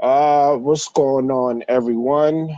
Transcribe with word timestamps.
Uh, 0.00 0.54
what's 0.54 0.88
going 0.90 1.28
on, 1.28 1.64
everyone? 1.66 2.48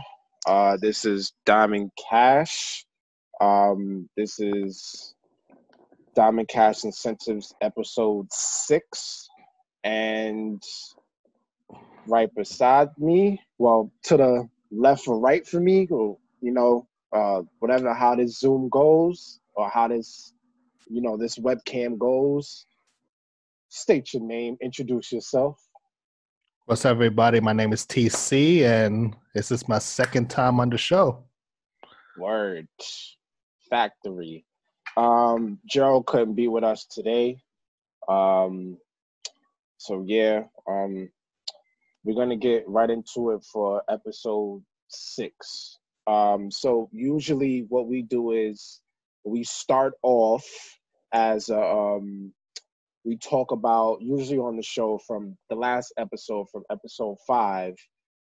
Uh, 0.45 0.77
this 0.79 1.05
is 1.05 1.33
Diamond 1.43 1.89
Cash. 2.09 2.85
Um, 3.39 4.07
this 4.15 4.39
is 4.39 5.15
Diamond 6.15 6.49
Cash 6.49 6.83
Incentives 6.83 7.51
episode 7.59 8.27
six, 8.31 9.27
and 9.83 10.61
right 12.05 12.29
beside 12.35 12.89
me, 12.99 13.41
well, 13.57 13.91
to 14.03 14.17
the 14.17 14.49
left 14.69 15.07
or 15.07 15.19
right 15.19 15.47
for 15.47 15.59
me, 15.59 15.87
or 15.89 16.19
you 16.41 16.51
know, 16.51 16.87
uh, 17.11 17.41
whatever 17.57 17.91
how 17.91 18.13
this 18.13 18.37
Zoom 18.37 18.69
goes 18.69 19.39
or 19.55 19.67
how 19.67 19.87
this, 19.87 20.31
you 20.87 21.01
know, 21.01 21.17
this 21.17 21.39
webcam 21.39 21.97
goes. 21.97 22.67
State 23.69 24.13
your 24.13 24.21
name, 24.21 24.57
introduce 24.61 25.11
yourself. 25.11 25.57
What's 26.71 26.85
up, 26.85 26.91
everybody? 26.91 27.41
My 27.41 27.51
name 27.51 27.73
is 27.73 27.85
TC, 27.85 28.61
and 28.61 29.13
this 29.35 29.51
is 29.51 29.67
my 29.67 29.77
second 29.77 30.29
time 30.29 30.57
on 30.61 30.69
the 30.69 30.77
show. 30.77 31.21
Word 32.17 32.65
factory. 33.69 34.45
Um, 34.95 35.59
Gerald 35.65 36.05
couldn't 36.05 36.35
be 36.35 36.47
with 36.47 36.63
us 36.63 36.85
today. 36.85 37.41
Um, 38.07 38.77
so 39.79 40.05
yeah, 40.07 40.43
um, 40.65 41.09
we're 42.05 42.15
gonna 42.15 42.37
get 42.37 42.63
right 42.69 42.89
into 42.89 43.31
it 43.31 43.43
for 43.43 43.83
episode 43.89 44.63
six. 44.87 45.77
Um, 46.07 46.49
so 46.49 46.87
usually 46.93 47.65
what 47.67 47.87
we 47.87 48.01
do 48.01 48.31
is 48.31 48.79
we 49.25 49.43
start 49.43 49.95
off 50.03 50.47
as 51.11 51.49
a, 51.49 51.61
um, 51.61 52.31
we 53.03 53.17
talk 53.17 53.51
about 53.51 54.01
usually 54.01 54.39
on 54.39 54.55
the 54.57 54.63
show 54.63 54.97
from 55.07 55.37
the 55.49 55.55
last 55.55 55.93
episode 55.97 56.47
from 56.51 56.63
episode 56.71 57.17
five 57.27 57.75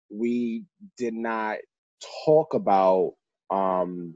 we 0.10 0.64
did 0.98 1.14
not 1.14 1.58
talk 2.26 2.54
about 2.54 3.14
um 3.52 4.16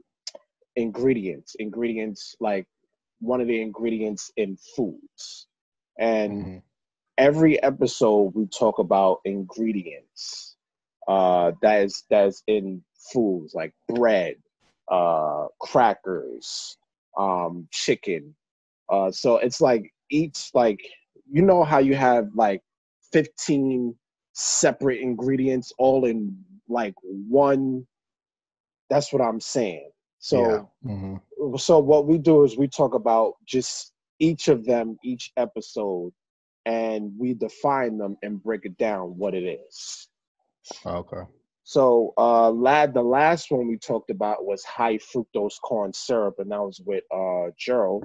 ingredients 0.76 1.54
ingredients 1.58 2.34
like 2.40 2.66
one 3.20 3.40
of 3.40 3.46
the 3.48 3.60
ingredients 3.60 4.30
in 4.36 4.56
foods 4.76 5.46
and 5.98 6.46
Mm-hmm. 6.46 6.58
every 7.18 7.60
episode 7.62 8.32
we 8.34 8.46
talk 8.46 8.78
about 8.78 9.18
ingredients 9.24 10.56
uh 11.08 11.52
that 11.62 11.82
is 11.82 12.04
that 12.10 12.26
is 12.28 12.42
in 12.46 12.82
foods 13.12 13.54
like 13.54 13.72
bread 13.88 14.34
uh 14.90 15.46
crackers 15.60 16.76
um 17.18 17.66
chicken 17.72 18.34
uh 18.90 19.10
so 19.10 19.36
it's 19.38 19.60
like 19.60 19.92
each 20.10 20.50
like 20.54 20.80
you 21.30 21.42
know 21.42 21.64
how 21.64 21.78
you 21.78 21.94
have 21.94 22.28
like 22.34 22.62
15 23.12 23.94
separate 24.32 25.00
ingredients 25.00 25.72
all 25.78 26.04
in 26.04 26.36
like 26.68 26.94
one 27.02 27.86
that's 28.90 29.12
what 29.12 29.22
i'm 29.22 29.40
saying 29.40 29.90
so 30.18 30.68
Yeah. 30.84 30.90
Mhm. 30.92 31.20
so 31.58 31.78
what 31.78 32.06
we 32.06 32.18
do 32.18 32.44
is 32.44 32.56
we 32.56 32.68
talk 32.68 32.94
about 32.94 33.34
just 33.46 33.92
each 34.18 34.48
of 34.48 34.64
them 34.64 34.98
each 35.04 35.32
episode 35.36 36.12
and 36.66 37.12
we 37.18 37.34
define 37.34 37.98
them 37.98 38.16
and 38.22 38.42
break 38.42 38.64
it 38.64 38.76
down 38.78 39.16
what 39.16 39.34
it 39.34 39.44
is 39.44 40.08
Okay. 40.86 41.22
so 41.64 42.12
uh 42.18 42.50
lad 42.50 42.94
the 42.94 43.02
last 43.02 43.50
one 43.50 43.68
we 43.68 43.76
talked 43.78 44.10
about 44.10 44.44
was 44.44 44.64
high 44.64 44.98
fructose 44.98 45.60
corn 45.62 45.92
syrup 45.92 46.34
and 46.38 46.50
that 46.50 46.60
was 46.60 46.80
with 46.86 47.04
uh 47.14 47.50
gerald 47.58 48.04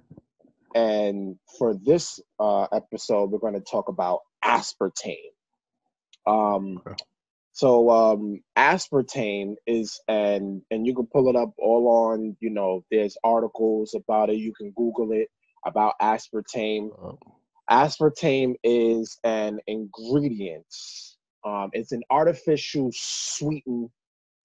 and 0.74 1.38
for 1.58 1.76
this 1.76 2.20
uh 2.40 2.64
episode 2.74 3.32
we're 3.32 3.40
going 3.40 3.54
to 3.54 3.62
talk 3.62 3.90
about 3.90 4.22
aspartame. 4.44 5.34
Um 6.28 6.84
Okay. 6.86 6.96
so 7.54 7.90
um 7.90 8.42
aspartame 8.58 9.56
is 9.68 10.00
an 10.08 10.64
and 10.72 10.86
you 10.88 10.96
can 10.96 11.08
pull 11.08 11.30
it 11.30 11.36
up 11.36 11.54
all 11.60 11.88
on 12.14 12.38
you 12.40 12.50
know 12.50 12.84
there's 12.92 13.18
articles 13.24 13.96
about 13.96 14.30
it. 14.30 14.38
You 14.38 14.54
can 14.54 14.72
google 14.76 15.12
it 15.12 15.30
about 15.66 15.96
aspartame. 16.02 16.90
Uh, 16.92 17.14
aspartame 17.70 18.56
is 18.64 19.18
an 19.24 19.60
ingredient. 19.68 20.66
Um 21.46 21.70
it's 21.74 21.92
an 21.94 22.04
artificial 22.10 22.90
sweeten 22.94 23.92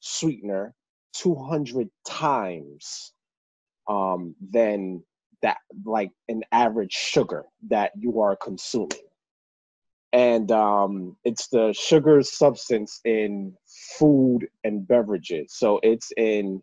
sweetener 0.00 0.74
200 1.14 1.88
times 2.06 3.12
um 3.88 4.34
than 4.40 5.02
that 5.42 5.58
like 5.84 6.10
an 6.28 6.42
average 6.52 6.92
sugar 6.92 7.44
that 7.70 7.92
you 7.96 8.20
are 8.20 8.36
consuming. 8.36 8.90
And 10.12 10.50
um 10.52 11.16
it's 11.24 11.48
the 11.48 11.72
sugar 11.72 12.22
substance 12.22 13.00
in 13.04 13.56
food 13.98 14.48
and 14.64 14.86
beverages. 14.86 15.54
So 15.54 15.80
it's 15.82 16.10
in 16.16 16.62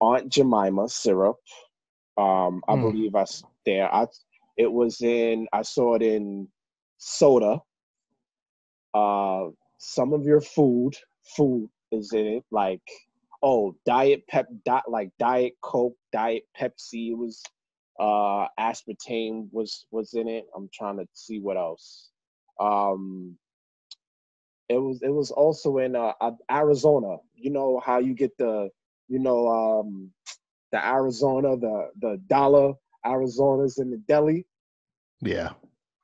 aunt 0.00 0.30
jemima 0.30 0.88
syrup. 0.88 1.36
Um 2.18 2.62
i 2.68 2.76
Hmm. 2.76 2.76
believe 2.76 3.14
I 3.14 3.24
there 3.66 3.92
i 3.94 4.06
it 4.56 4.72
was 4.72 5.00
in 5.02 5.46
i 5.52 5.62
saw 5.62 5.94
it 5.94 6.02
in 6.02 6.48
soda. 6.98 7.60
Uh 8.94 9.48
some 9.78 10.12
of 10.12 10.24
your 10.24 10.40
food 10.40 10.94
food 11.36 11.68
is 11.92 12.12
in 12.12 12.26
it 12.26 12.44
like 12.50 12.82
oh 13.42 13.74
diet 13.86 14.26
pep 14.28 14.46
dot 14.64 14.84
like 14.90 15.10
diet 15.18 15.54
coke 15.62 15.96
diet 16.12 16.44
pepsi 16.58 17.10
it 17.10 17.18
was 17.18 17.42
uh 18.00 18.48
aspartame 18.60 19.48
was 19.52 19.86
was 19.92 20.14
in 20.14 20.28
it. 20.28 20.46
I'm 20.56 20.70
trying 20.74 20.98
to 20.98 21.06
see 21.14 21.40
what 21.40 21.58
else. 21.58 22.10
Um 22.60 23.38
it 24.68 24.78
was 24.78 25.02
it 25.02 25.10
was 25.10 25.30
also 25.30 25.78
in 25.78 25.96
uh 25.96 26.12
uh, 26.20 26.32
arizona. 26.50 27.18
You 27.34 27.50
know 27.50 27.80
how 27.84 27.98
you 27.98 28.14
get 28.14 28.36
the 28.38 28.70
you 29.08 29.18
know 29.20 29.48
um 29.48 30.12
the 30.72 30.84
arizona 30.84 31.56
the 31.56 31.90
the 32.00 32.18
dollar 32.28 32.74
arizonas 33.06 33.80
in 33.80 33.90
the 33.90 33.98
deli? 34.08 34.46
Yeah, 35.20 35.52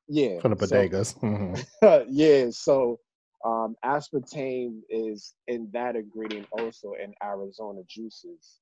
yeah 0.08 0.40
from 0.40 0.52
the 0.52 0.56
so- 0.58 0.88
bodegas. 0.88 1.16
Mhm. 1.22 1.64
yeah, 2.08 2.46
so 2.50 2.98
um, 3.44 3.76
aspartame 3.84 4.80
is 4.90 5.34
in 5.48 5.70
that 5.72 5.96
ingredient 5.96 6.48
also 6.52 6.94
in 7.02 7.14
Arizona 7.22 7.82
juices, 7.88 8.60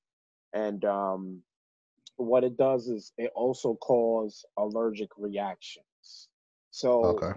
and 0.53 0.83
um, 0.85 1.41
what 2.17 2.43
it 2.43 2.57
does 2.57 2.87
is 2.87 3.13
it 3.17 3.31
also 3.35 3.75
causes 3.75 4.45
allergic 4.57 5.09
reactions. 5.17 6.29
So 6.71 7.17
Okay. 7.21 7.33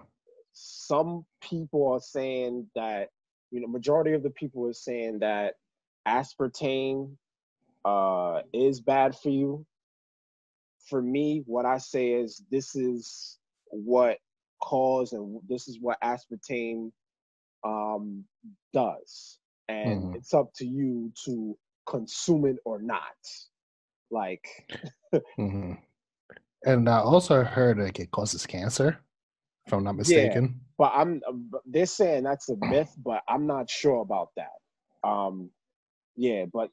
some 0.52 1.24
people 1.40 1.92
are 1.92 2.00
saying 2.00 2.68
that 2.74 3.10
you 3.50 3.60
know 3.60 3.68
majority 3.68 4.12
of 4.12 4.22
the 4.22 4.30
people 4.30 4.66
are 4.68 4.72
saying 4.72 5.20
that 5.20 5.54
aspartame 6.06 7.16
uh, 7.84 8.42
is 8.52 8.80
bad 8.80 9.16
for 9.16 9.30
you. 9.30 9.66
For 10.88 11.02
me, 11.02 11.42
what 11.46 11.66
I 11.66 11.78
say 11.78 12.12
is 12.12 12.42
this 12.50 12.74
is 12.74 13.38
what 13.66 14.18
cause 14.62 15.12
and 15.12 15.40
this 15.48 15.68
is 15.68 15.78
what 15.80 16.00
aspartame 16.02 16.90
um, 17.64 18.24
does, 18.72 19.38
and 19.68 20.08
Mhm. 20.08 20.14
it's 20.14 20.34
up 20.34 20.52
to 20.56 20.66
you 20.66 21.12
to 21.24 21.56
consume 21.86 22.46
it 22.46 22.56
or 22.64 22.80
not. 22.80 23.16
Like, 24.10 24.46
hmm 25.36 25.74
And 26.64 26.88
I 26.88 26.98
also 27.00 27.44
heard 27.44 27.78
like 27.78 28.00
it 28.00 28.10
causes 28.10 28.46
cancer, 28.46 28.98
if 29.66 29.72
I'm 29.72 29.84
not 29.84 29.96
mistaken. 29.96 30.42
Yeah, 30.44 30.64
but 30.78 30.92
I'm 30.94 31.22
they're 31.66 31.86
saying 31.86 32.24
that's 32.24 32.48
a 32.48 32.56
myth, 32.56 32.92
but 33.04 33.22
I'm 33.28 33.46
not 33.46 33.70
sure 33.70 34.00
about 34.00 34.30
that. 34.36 35.08
Um, 35.08 35.50
yeah, 36.16 36.46
but 36.52 36.70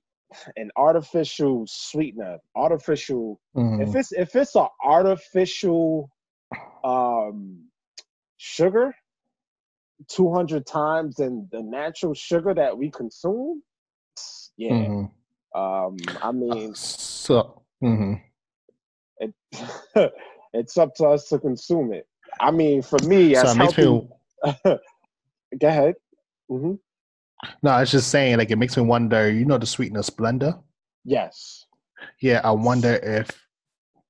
an 0.58 0.72
artificial 0.76 1.66
sweetener, 1.68 2.40
artificial 2.56 3.40
Mhm. 3.56 3.82
if 3.88 3.96
it's 3.96 4.12
if 4.12 4.36
it's 4.36 4.56
an 4.56 4.68
artificial 4.84 6.10
um 6.84 7.66
sugar 8.38 8.94
200 10.10 10.66
times 10.66 11.16
than 11.16 11.48
the 11.52 11.62
natural 11.62 12.14
sugar 12.14 12.54
that 12.54 12.78
we 12.78 12.92
consume 12.92 13.62
yeah 14.58 14.72
Mhm. 14.72 15.12
Um 15.56 15.96
i 16.22 16.32
mean 16.32 16.74
So, 16.76 17.62
mhm. 17.84 18.22
it, 19.20 19.34
it's 20.54 20.78
up 20.78 20.94
to 20.96 21.06
us 21.08 21.30
to 21.30 21.40
consume 21.40 21.94
it 21.94 22.08
i 22.42 22.52
mean 22.52 22.82
for 22.82 23.00
me 23.08 23.34
so 23.36 23.50
it 23.52 23.56
makes 23.56 23.78
healthy, 23.78 23.86
me. 23.86 24.10
go 25.60 25.68
ahead 25.68 25.96
hmm 26.50 26.74
No, 27.64 27.72
I 27.72 27.80
was 27.82 27.92
just 27.92 28.10
saying, 28.10 28.38
like, 28.38 28.50
it 28.52 28.58
makes 28.58 28.76
me 28.78 28.84
wonder. 28.84 29.30
You 29.32 29.46
know, 29.46 29.58
the 29.58 29.66
sweetener 29.66 30.02
Splenda. 30.02 30.62
yes 31.04 31.66
Yeah, 32.22 32.42
I 32.44 32.52
wonder 32.52 32.96
if 33.04 33.28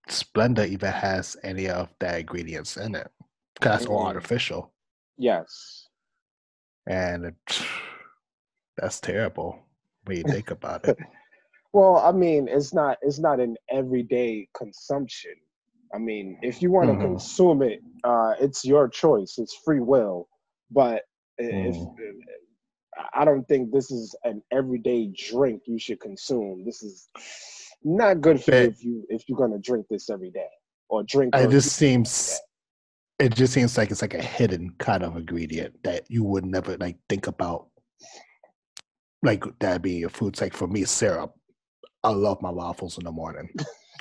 Splenda 0.10 0.68
even 0.68 0.92
has 0.92 1.36
any 1.44 1.68
of 1.70 1.90
the 2.00 2.20
ingredients 2.20 2.78
in 2.78 2.96
it. 2.96 3.10
Cause 3.60 3.72
that's 3.80 3.86
all 3.88 4.04
Mm. 4.04 4.08
artificial, 4.08 4.74
yes 5.18 5.88
and 6.88 7.26
it, 7.26 7.36
that's 8.78 9.00
terrible 9.00 9.60
when 10.06 10.18
you 10.18 10.24
think 10.24 10.52
about 10.52 10.86
it. 10.86 10.98
well 11.76 11.98
i 11.98 12.12
mean 12.12 12.48
it's 12.48 12.74
not 12.74 12.98
it's 13.02 13.20
not 13.20 13.40
an 13.40 13.56
everyday 13.70 14.48
consumption 14.62 15.36
i 15.94 15.98
mean 15.98 16.38
if 16.42 16.62
you 16.62 16.70
want 16.72 16.90
to 16.90 16.96
Mhm. 16.96 17.02
consume 17.02 17.62
it 17.62 17.80
uh 18.04 18.34
it's 18.46 18.64
your 18.64 18.88
choice 18.88 19.32
it's 19.38 19.56
free 19.66 19.84
will 19.94 20.28
but 20.72 21.04
If, 21.38 21.76
I 23.14 23.26
don't 23.26 23.46
think 23.48 23.72
this 23.72 23.92
is 23.92 24.16
an 24.24 24.42
everyday 24.52 25.12
drink 25.30 25.64
you 25.66 25.78
should 25.78 26.00
consume. 26.00 26.64
This 26.66 26.82
is 26.82 27.10
not 27.84 28.22
good 28.22 28.42
for 28.42 28.54
if 28.54 28.84
you 28.84 29.06
if 29.10 29.28
you're 29.28 29.38
gonna 29.38 29.60
drink 29.60 29.88
this 29.90 30.10
every 30.10 30.32
day 30.32 30.48
or 30.88 31.04
drink. 31.04 31.36
It 31.36 31.50
just 31.52 31.76
seems 31.76 32.40
it 33.20 33.34
just 33.36 33.54
seems 33.54 33.78
like 33.78 33.92
it's 33.92 34.02
like 34.02 34.14
a 34.14 34.22
hidden 34.22 34.72
kind 34.78 35.04
of 35.04 35.16
ingredient 35.16 35.76
that 35.84 36.10
you 36.10 36.24
would 36.24 36.46
never 36.46 36.78
like 36.78 36.98
think 37.10 37.28
about. 37.28 37.68
Like 39.24 39.44
that 39.60 39.82
being 39.82 40.00
your 40.00 40.10
food. 40.10 40.34
It's 40.34 40.42
like 40.42 40.54
for 40.54 40.68
me, 40.68 40.86
syrup. 40.86 41.34
I 42.06 42.10
love 42.10 42.40
my 42.40 42.52
waffles 42.52 43.00
in 43.00 43.04
the 43.04 43.12
morning. 43.12 43.50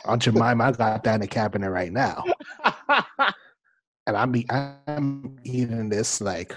Aunt 0.05 0.21
Jemima, 0.21 0.65
I 0.65 0.73
got 0.73 1.05
that 1.05 1.15
in 1.15 1.21
the 1.23 1.27
cabinet 1.27 1.71
right 1.71 1.93
now. 1.93 2.23
And 4.07 4.19
I'm 4.19 4.33
be 4.33 4.47
I'm 4.51 5.39
eating 5.45 5.89
this 5.89 6.21
like 6.21 6.55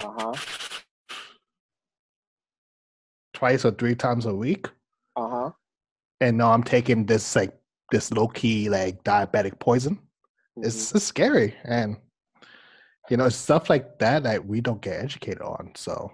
uh 0.00 0.12
huh. 0.18 0.34
twice 3.32 3.64
or 3.64 3.70
three 3.70 3.94
times 3.94 4.26
a 4.26 4.34
week. 4.34 4.66
Uh 5.16 5.28
huh. 5.28 5.50
And 6.20 6.36
now 6.36 6.52
I'm 6.52 6.62
taking 6.62 7.06
this 7.06 7.34
like 7.34 7.58
this 7.90 8.12
low 8.12 8.28
key 8.28 8.68
like 8.68 9.02
diabetic 9.04 9.58
poison. 9.58 9.94
Mm-hmm. 9.94 10.66
It's, 10.66 10.94
it's 10.94 11.06
scary. 11.06 11.54
And 11.64 11.96
you 13.08 13.16
know, 13.16 13.24
it's 13.24 13.36
stuff 13.36 13.70
like 13.70 13.98
that 14.00 14.24
that 14.24 14.44
we 14.44 14.60
don't 14.60 14.82
get 14.82 15.02
educated 15.02 15.40
on. 15.40 15.72
So 15.76 16.12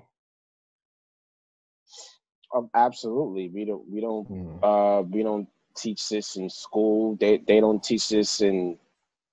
Um, 2.57 2.71
absolutely. 2.77 3.51
We 3.51 3.67
don't. 3.67 3.91
We 3.91 4.03
don't. 4.03 4.29
mm, 4.31 4.63
Uh, 4.63 5.05
we 5.11 5.25
don't 5.25 5.49
teach 5.77 6.09
this 6.11 6.37
in 6.37 6.51
school. 6.51 7.17
They 7.21 7.39
they 7.49 7.61
don't 7.61 7.85
teach 7.85 8.11
this 8.11 8.43
in 8.43 8.79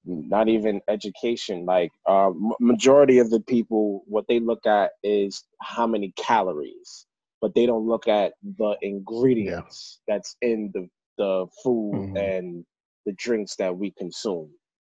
not 0.05 0.49
even 0.49 0.81
education. 0.89 1.65
Like 1.65 1.91
uh, 2.09 2.29
m- 2.29 2.53
majority 2.61 3.19
of 3.19 3.31
the 3.31 3.41
people, 3.41 4.03
what 4.07 4.25
they 4.29 4.39
look 4.41 4.67
at 4.67 4.91
is 5.03 5.45
how 5.61 5.87
many 5.87 6.13
calories, 6.17 7.07
but 7.41 7.55
they 7.55 7.67
don't 7.67 7.87
look 7.87 8.07
at 8.09 8.33
the 8.57 8.77
ingredients 8.83 10.01
that's 10.07 10.37
in 10.41 10.71
the 10.75 10.89
the 11.19 11.47
food 11.63 12.07
Mhm. 12.07 12.15
and 12.15 12.65
the 13.05 13.13
drinks 13.13 13.55
that 13.57 13.77
we 13.77 13.91
consume. 13.91 14.51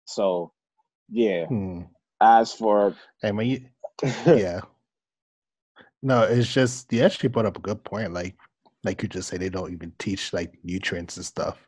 So, 0.06 0.53
yeah. 1.11 1.47
mm. 1.50 1.88
As 2.20 2.53
for 2.55 2.97
and 3.23 3.37
when 3.38 3.47
you 3.49 3.61
yeah. 4.27 4.62
No, 6.05 6.23
it's 6.23 6.53
just 6.53 6.93
you 6.93 7.03
actually 7.03 7.31
brought 7.31 7.47
up 7.47 7.56
a 7.56 7.61
good 7.61 7.83
point. 7.83 8.12
Like 8.12 8.37
like 8.85 9.03
you 9.03 9.09
just 9.09 9.29
say 9.31 9.39
they 9.39 9.49
don't 9.49 9.73
even 9.73 9.91
teach 9.99 10.35
like 10.35 10.53
nutrients 10.62 11.17
and 11.17 11.25
stuff. 11.25 11.67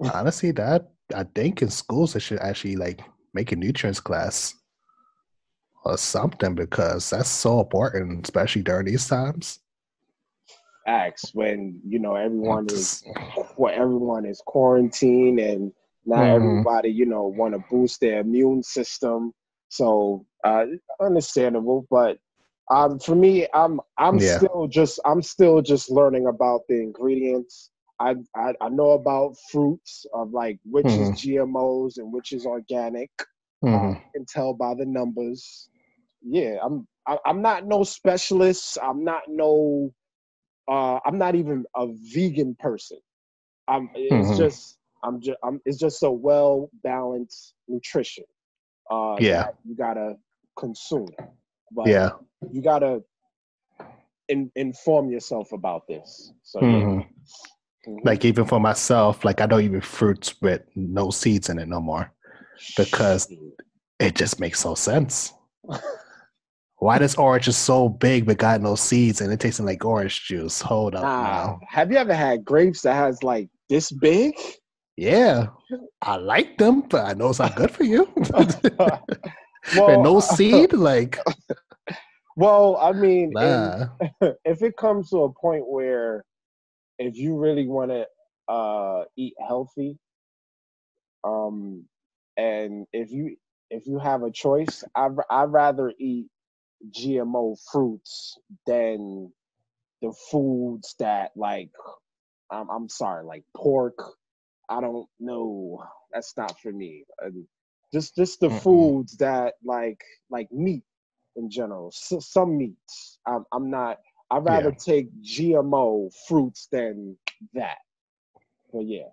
Honestly, 0.00 0.52
that 0.52 0.90
I 1.14 1.24
think 1.34 1.60
in 1.60 1.68
schools 1.70 2.12
they 2.12 2.20
should 2.20 2.38
actually 2.38 2.76
like 2.76 3.02
make 3.34 3.50
a 3.50 3.56
nutrients 3.56 3.98
class 3.98 4.54
or 5.84 5.98
something 5.98 6.54
because 6.54 7.10
that's 7.10 7.28
so 7.28 7.60
important, 7.60 8.24
especially 8.24 8.62
during 8.62 8.86
these 8.86 9.08
times. 9.08 9.58
acts 10.86 11.30
when 11.34 11.80
you 11.88 11.98
know 11.98 12.14
everyone 12.14 12.66
is 12.66 13.02
where 13.56 13.72
everyone 13.74 14.26
is 14.26 14.42
quarantined 14.44 15.40
and 15.40 15.72
not 16.04 16.20
Mhm. 16.24 16.36
everybody 16.36 16.90
you 16.90 17.06
know 17.06 17.24
want 17.24 17.54
to 17.54 17.62
boost 17.70 18.00
their 18.02 18.20
immune 18.20 18.62
system 18.62 19.32
so 19.70 20.26
uh 20.44 20.66
understandable 21.00 21.86
but 21.88 22.18
um 22.70 22.98
for 22.98 23.14
me 23.14 23.46
i'm 23.54 23.80
i'm 23.98 24.18
Yeah. 24.18 24.20
still 24.20 24.66
just 24.68 25.00
i'm 25.04 25.22
still 25.22 25.60
just 25.62 25.90
learning 25.90 26.26
about 26.26 26.62
the 26.68 26.80
ingredients 26.80 27.70
I, 28.00 28.16
I 28.36 28.54
i 28.60 28.68
know 28.68 28.92
about 28.92 29.36
fruits 29.50 30.06
of 30.14 30.32
like 30.32 30.58
which 30.64 30.96
is 30.96 31.12
Mhm. 31.12 31.14
gmos 31.14 31.98
and 31.98 32.12
which 32.12 32.32
is 32.32 32.46
organic 32.46 33.10
Mhm. 33.64 34.00
I 34.14 34.18
can 34.18 34.26
tell 34.26 34.54
by 34.54 34.74
the 34.74 34.86
numbers. 34.86 35.68
Yeah, 36.22 36.58
I'm 36.62 36.86
I, 37.06 37.18
I'm 37.26 37.42
not 37.42 37.66
no 37.66 37.82
specialist. 37.84 38.78
I'm 38.82 39.04
not 39.04 39.22
no 39.28 39.92
uh 40.70 40.98
I'm 41.04 41.18
not 41.18 41.34
even 41.34 41.64
a 41.76 41.86
vegan 42.14 42.56
person. 42.58 42.98
I'm 43.68 43.90
it's 43.94 44.34
Mhm. 44.34 44.36
just 44.36 44.78
I'm 45.04 45.20
just 45.20 45.38
I'm 45.44 45.60
it's 45.64 45.78
just 45.78 46.02
a 46.02 46.10
well 46.10 46.70
balanced 46.82 47.54
nutrition. 47.68 48.24
Uh 48.90 49.20
Yeah. 49.20 49.42
that 49.42 49.54
you 49.64 49.76
gotta 49.76 50.14
consume. 50.58 51.08
But 51.72 51.86
Yeah. 51.88 52.10
you 52.50 52.62
gotta 52.62 53.02
in, 54.28 54.50
inform 54.56 55.10
yourself 55.10 55.52
about 55.52 55.86
this. 55.86 56.32
So 56.42 56.60
yeah. 56.60 56.66
Mhm. 56.66 57.06
Mhm. 57.86 57.98
Like 58.04 58.24
even 58.24 58.46
for 58.46 58.58
myself, 58.60 59.24
like 59.24 59.40
I 59.42 59.46
don't 59.46 59.62
even 59.62 59.80
fruits 59.82 60.40
with 60.40 60.62
no 60.74 61.10
seeds 61.10 61.48
in 61.50 61.58
it 61.58 61.68
no 61.68 61.80
more. 61.80 62.10
because- 62.76 63.28
It 64.00 64.14
just 64.16 64.40
makes 64.40 64.64
no 64.64 64.74
sense. 64.74 65.32
Why 66.78 66.98
this 66.98 67.14
orange 67.16 67.48
is 67.48 67.56
so 67.56 67.88
big 67.88 68.26
but 68.26 68.38
got 68.38 68.60
no 68.60 68.74
seeds 68.74 69.20
and 69.20 69.32
it 69.32 69.40
tasting 69.40 69.66
like 69.66 69.84
orange 69.84 70.24
juice? 70.26 70.60
Hold 70.60 70.94
up 70.94 71.02
Nah, 71.02 71.22
now. 71.22 71.60
have 71.68 71.90
you 71.92 71.96
ever 71.98 72.14
had 72.14 72.44
grapes 72.44 72.82
that 72.82 72.94
has 72.94 73.22
like 73.22 73.48
this 73.70 73.90
big? 73.92 74.34
Yeah, 74.96 75.46
I 76.02 76.16
like 76.16 76.58
them, 76.58 76.82
but 76.82 77.04
I 77.06 77.14
know 77.14 77.30
it's 77.30 77.38
not 77.38 77.56
good 77.56 77.70
for 77.70 77.84
you. 77.84 78.08
Well, 79.72 79.88
and 79.88 80.02
no 80.04 80.20
seed, 80.20 80.72
like 80.72 81.18
Well, 82.36 82.76
I 82.80 82.92
mean, 82.92 83.32
nah. 83.32 83.86
if 84.44 84.62
it 84.62 84.76
comes 84.76 85.10
to 85.10 85.18
a 85.24 85.32
point 85.32 85.64
where 85.68 86.24
if 86.98 87.16
you 87.16 87.36
really 87.38 87.66
want 87.68 87.90
to 87.90 88.06
uh, 88.52 89.04
eat 89.16 89.34
healthy, 89.46 89.98
um, 91.24 91.84
and 92.36 92.86
if 92.92 93.10
you 93.12 93.36
if 93.70 93.86
you 93.86 93.98
have 93.98 94.22
a 94.22 94.30
choice, 94.32 94.84
I 94.94 95.06
would 95.08 95.24
I'd 95.30 95.52
rather 95.52 95.92
eat 95.98 96.26
GMO 96.90 97.56
fruits 97.72 98.38
than 98.66 99.32
the 100.02 100.12
foods 100.30 100.94
that 100.98 101.30
like 101.36 101.70
I'm 102.50 102.68
I'm 102.70 102.88
sorry, 102.88 103.24
like 103.24 103.44
pork. 103.56 103.98
I 104.68 104.80
don't 104.80 105.06
know. 105.20 105.84
That's 106.12 106.36
not 106.36 106.58
for 106.60 106.72
me. 106.72 107.04
And 107.20 107.46
just 107.94 108.16
just 108.16 108.40
the 108.40 108.50
Mm-mm. 108.50 108.62
foods 108.62 109.16
that 109.18 109.54
like 109.64 110.02
like 110.30 110.52
meat 110.52 110.84
in 111.36 111.50
general. 111.50 111.92
So, 111.94 112.20
some 112.20 112.58
meats. 112.58 113.20
I'm 113.26 113.44
I'm 113.52 113.70
not. 113.70 114.00
I'd 114.30 114.44
rather 114.44 114.72
take 114.72 115.08
GMO 115.22 116.10
fruits 116.28 116.68
than 116.72 117.16
that. 117.54 117.78
But 118.72 118.86
yeah, 118.86 119.10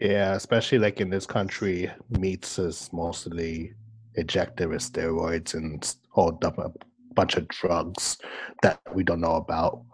Yeah, 0.00 0.34
especially 0.34 0.78
like 0.78 1.00
in 1.00 1.10
this 1.10 1.26
country, 1.26 1.90
meats 2.10 2.58
is 2.58 2.90
mostly 2.92 3.74
injected 4.16 4.68
with 4.68 4.82
steroids 4.82 5.54
and 5.54 5.96
all 6.14 6.38
whole 6.42 6.54
a 6.58 6.72
bunch 7.14 7.36
of 7.36 7.48
drugs 7.48 8.18
that 8.62 8.80
we 8.94 9.04
don't 9.04 9.20
know 9.20 9.36
about. 9.36 9.84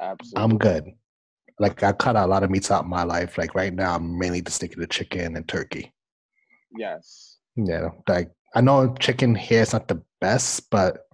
absolutely. 0.00 0.52
I'm 0.52 0.58
good. 0.58 0.84
Like 1.58 1.82
I 1.82 1.92
cut 1.92 2.16
out 2.16 2.26
a 2.28 2.30
lot 2.30 2.42
of 2.44 2.50
meats 2.50 2.70
out 2.70 2.84
in 2.84 2.90
my 2.90 3.04
life. 3.04 3.38
Like 3.38 3.54
right 3.54 3.74
now, 3.74 3.96
I'm 3.96 4.18
mainly 4.18 4.42
just 4.42 4.56
sticking 4.56 4.80
to 4.80 4.86
chicken 4.86 5.36
and 5.36 5.48
turkey. 5.48 5.92
yes. 6.76 7.39
Yeah, 7.64 7.90
like 8.08 8.30
I 8.54 8.60
know 8.60 8.94
chicken 8.98 9.34
here 9.34 9.62
is 9.62 9.72
not 9.72 9.88
the 9.88 10.02
best, 10.20 10.70
but 10.70 11.06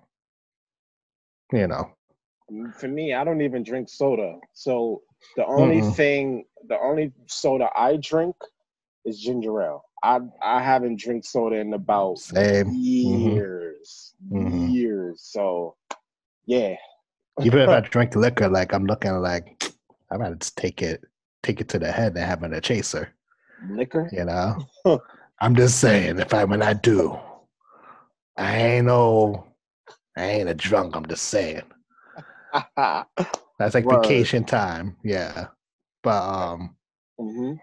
you 1.52 1.66
know, 1.66 1.90
Mm, 2.50 2.74
For 2.76 2.88
me, 2.88 3.14
I 3.14 3.24
don't 3.24 3.40
even 3.42 3.62
drink 3.62 3.88
soda. 3.88 4.38
So 4.52 5.02
the 5.36 5.46
only 5.46 5.80
Mm-mm. 5.80 5.96
thing, 5.96 6.44
the 6.68 6.78
only 6.78 7.12
soda 7.26 7.68
I 7.76 7.96
drink 7.96 8.36
is 9.04 9.20
ginger 9.20 9.62
ale. 9.62 9.84
I 10.02 10.20
I 10.42 10.62
haven't 10.62 11.00
drank 11.00 11.24
soda 11.24 11.56
in 11.56 11.72
about 11.74 12.18
same. 12.18 12.70
years, 12.70 14.14
Mhm. 14.32 14.68
years. 14.68 15.22
So 15.22 15.76
yeah, 16.46 16.76
Even 17.42 17.60
if 17.60 17.70
I 17.70 17.80
drink 17.80 18.14
liquor, 18.16 18.48
like 18.48 18.72
I'm 18.72 18.86
looking 18.86 19.12
like 19.20 19.72
I'd 20.10 20.20
rather 20.20 20.36
just 20.36 20.56
take 20.56 20.82
it, 20.82 21.02
take 21.42 21.60
it 21.60 21.68
to 21.70 21.78
the 21.78 21.90
head 21.92 22.16
and 22.16 22.24
having 22.24 22.52
a 22.52 22.60
chaser. 22.60 23.14
liquor. 23.68 24.10
You 24.10 24.24
know, 24.24 24.68
I'm 25.40 25.54
just 25.56 25.80
saying 25.80 26.18
if 26.18 26.32
I 26.34 26.44
when 26.44 26.62
I 26.62 26.72
do, 26.74 27.18
I 28.36 28.56
ain't 28.56 28.86
no, 28.86 29.46
I 30.16 30.24
ain't 30.26 30.48
a 30.48 30.54
drunk. 30.54 30.96
I'm 30.96 31.06
just 31.06 31.24
saying 31.24 31.62
that's 33.58 33.74
like 33.74 33.84
Word. 33.84 33.88
vacation 33.88 34.44
time. 34.44 34.96
Yeah, 35.04 35.48
but 36.02 36.22
um. 36.22 36.76
hmm 37.18 37.54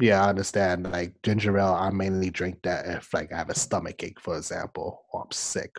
Yeah, 0.00 0.24
I 0.24 0.28
understand. 0.30 0.90
Like 0.90 1.14
ginger 1.22 1.58
ale, 1.58 1.74
I 1.74 1.90
mainly 1.90 2.30
drink 2.30 2.62
that 2.62 2.86
if 2.86 3.12
like 3.14 3.32
I 3.32 3.38
have 3.38 3.50
a 3.50 3.54
stomach 3.54 4.02
ache, 4.02 4.20
for 4.20 4.36
example, 4.36 5.04
or 5.12 5.22
I'm 5.24 5.32
sick. 5.32 5.74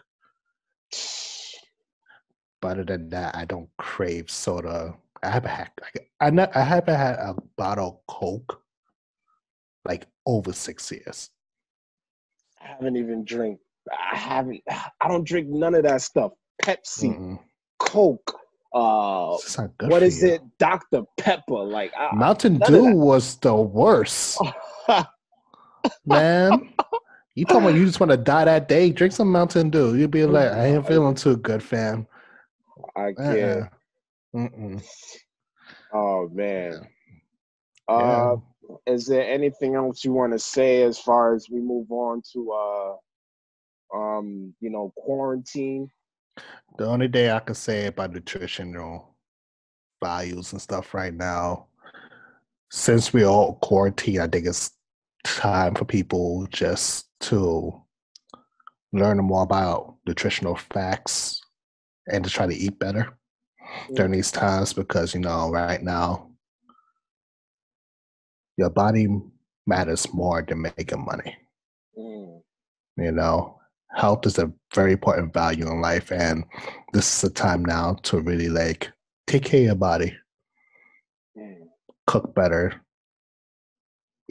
But 2.62 2.72
other 2.74 2.84
than 2.84 3.10
that, 3.10 3.36
I 3.36 3.46
don't 3.46 3.70
crave 3.78 4.30
soda. 4.30 4.96
I 5.24 5.30
haven't 5.30 5.52
had 5.52 5.72
like, 5.82 6.10
I 6.22 6.50
I 6.56 6.64
haven't 6.64 6.96
had 6.96 7.16
a 7.16 7.36
bottle 7.58 7.88
of 8.08 8.16
Coke 8.16 8.62
like 9.86 10.06
over 10.30 10.54
six 10.54 10.92
years. 10.92 11.30
I 12.62 12.68
haven't 12.68 12.98
even 12.98 13.26
drink. 13.26 13.60
I 13.92 14.16
haven't. 14.18 14.62
I 14.70 15.08
don't 15.08 15.26
drink 15.26 15.48
none 15.50 15.76
of 15.76 15.84
that 15.84 16.02
stuff. 16.02 16.32
Pepsi, 16.62 17.18
Mm-mm. 17.18 17.40
Coke. 17.80 18.36
Uh, 18.74 19.34
It's 19.36 19.58
not 19.58 19.76
good 19.78 19.90
what 19.90 20.04
is 20.04 20.22
you. 20.22 20.30
it? 20.30 20.42
Dr 20.60 21.04
Pepper. 21.18 21.64
Like 21.64 21.92
I, 21.98 22.14
Mountain 22.16 22.60
Dew 22.60 22.84
was 22.96 23.38
the 23.38 23.56
worst, 23.56 24.40
man. 26.06 26.74
You 27.36 27.46
talking 27.46 27.62
about 27.62 27.76
you 27.76 27.86
just 27.86 28.00
want 28.00 28.12
to 28.12 28.18
die 28.18 28.46
that 28.46 28.68
day? 28.68 28.92
Drink 28.92 29.14
some 29.14 29.32
Mountain 29.32 29.70
Dew. 29.70 29.96
You'll 29.96 30.10
be 30.10 30.26
like, 30.26 30.52
I 30.52 30.66
ain't 30.68 30.86
feeling 30.88 31.16
too 31.16 31.38
good, 31.38 31.64
fam. 31.64 32.06
I 32.96 33.14
can't. 33.14 33.64
Uh-uh. 34.36 34.80
Oh 35.94 36.30
man. 36.32 36.88
Yeah. 37.88 37.96
Uh, 37.96 38.36
is 38.86 39.06
there 39.06 39.28
anything 39.28 39.76
else 39.76 40.04
you 40.04 40.14
want 40.14 40.34
to 40.34 40.40
say 40.40 40.84
as 40.84 41.00
far 41.00 41.34
as 41.34 41.50
we 41.50 41.60
move 41.60 41.92
on 41.92 42.22
to 42.34 42.52
uh, 42.52 43.98
um, 43.98 44.54
you 44.60 44.70
know, 44.70 44.94
quarantine? 44.96 45.90
The 46.78 46.86
only 46.86 47.08
day 47.08 47.32
I 47.32 47.40
can 47.40 47.56
say 47.56 47.88
about 47.88 48.14
nutritional 48.14 49.16
values 50.02 50.54
and 50.54 50.62
stuff 50.62 50.94
right 50.94 51.14
now, 51.14 51.68
since 52.72 53.12
we're 53.12 53.26
all 53.26 53.56
quarantine 53.56 54.22
I 54.22 54.28
think 54.28 54.46
it's 54.46 54.72
time 55.24 55.76
for 55.76 55.86
people 55.86 56.48
just 56.52 57.08
to 57.22 57.74
learn 58.94 59.18
more 59.18 59.44
about 59.44 59.96
nutritional 60.08 60.56
facts 60.56 61.42
and 62.12 62.24
to 62.24 62.30
try 62.30 62.48
to 62.48 62.56
eat 62.56 62.80
better 62.80 63.18
during 63.96 64.12
these 64.12 64.32
times 64.32 64.74
because 64.74 65.14
you 65.14 65.20
know 65.20 65.50
right 65.52 65.84
now 65.84 66.29
your 68.60 68.70
body 68.70 69.08
matters 69.66 70.14
more 70.14 70.44
than 70.46 70.62
making 70.62 71.06
money. 71.06 71.36
Mm, 71.98 72.42
you 72.98 73.12
know 73.12 73.60
health 73.96 74.26
is 74.26 74.38
a 74.38 74.52
very 74.76 74.92
important 74.92 75.34
value 75.34 75.68
in 75.68 75.82
life 75.82 76.12
and 76.12 76.44
this 76.94 77.16
is 77.16 77.22
the 77.22 77.30
time 77.30 77.66
now 77.66 77.96
to 78.04 78.20
really 78.20 78.50
like 78.50 78.92
take 79.26 79.46
care 79.46 79.62
of 79.62 79.66
your 79.66 79.76
body. 79.76 80.16
Mm, 81.38 81.68
cook 82.06 82.36
better. 82.36 82.74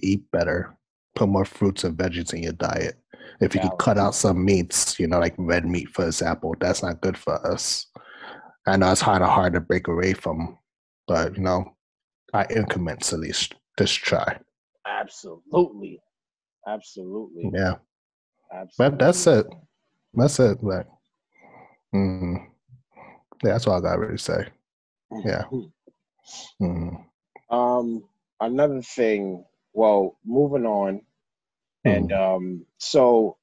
Eat 0.01 0.23
better. 0.31 0.77
Put 1.17 1.29
more 1.29 1.45
fruits 1.45 1.83
and 1.85 1.97
veggies 1.97 2.33
in 2.33 2.43
your 2.43 2.53
diet. 2.53 2.97
If 3.41 3.55
you 3.55 3.61
can 3.61 3.77
cut 3.79 3.99
out 3.99 4.15
some 4.15 4.45
meats 4.45 4.99
you 5.01 5.07
know 5.07 5.19
like 5.19 5.35
red 5.39 5.65
meat 5.65 5.89
for 5.89 6.07
example 6.07 6.55
that's 6.61 6.83
not 6.83 7.01
good 7.01 7.17
for 7.17 7.35
us. 7.47 7.87
I 8.67 8.77
know 8.77 8.93
it's 8.93 9.03
kind 9.03 9.25
of 9.25 9.31
hard 9.31 9.55
to 9.55 9.61
break 9.61 9.89
away 9.89 10.13
from 10.13 10.59
but 11.07 11.37
you 11.37 11.43
know 11.43 11.75
by 12.33 12.47
increments 12.55 13.13
at 13.13 13.21
least 13.21 13.55
just 13.79 14.01
try 14.03 14.39
absolutely. 14.87 16.01
Absolutely. 16.67 17.51
yeah 17.55 17.75
Absolutely. 18.53 18.97
but 18.97 19.05
that's 19.05 19.27
it 19.27 19.47
that's 20.15 20.41
it 20.41 20.63
like 20.63 20.87
mm, 21.95 22.37
yeah 23.45 23.53
that's 23.53 23.67
all 23.67 23.75
i 23.75 23.81
gotta 23.81 23.99
really 24.01 24.19
say 24.19 24.47
yeah. 25.25 25.45
mm. 26.61 27.05
Um, 27.51 28.05
another 28.41 28.83
thing. 28.83 29.45
Well, 29.73 30.17
moving 30.25 30.67
on, 30.67 31.03
and 31.85 32.13
um, 32.13 32.67
so, 32.79 33.37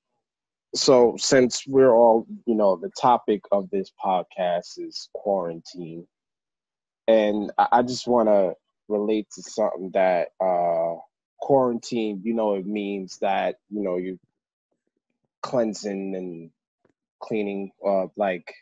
so 0.76 1.16
since 1.18 1.66
we're 1.68 1.94
all, 1.96 2.28
you 2.46 2.56
know, 2.56 2.76
the 2.76 2.92
topic 3.00 3.42
of 3.52 3.70
this 3.70 3.92
podcast 4.04 4.78
is 4.80 5.10
quarantine, 5.14 6.06
and 7.08 7.52
I, 7.58 7.68
I 7.74 7.82
just 7.84 8.08
want 8.08 8.28
to 8.30 8.54
relate 8.88 9.28
to 9.36 9.42
something 9.42 9.92
that 9.94 10.30
uh, 10.42 10.96
quarantine. 11.40 12.22
You 12.24 12.34
know, 12.34 12.56
it 12.56 12.66
means 12.66 13.18
that 13.20 13.58
you 13.70 13.82
know 13.84 13.98
you 13.98 14.20
cleansing 15.42 16.16
and 16.16 16.50
cleaning. 17.22 17.72
Uh, 17.86 18.08
like 18.16 18.54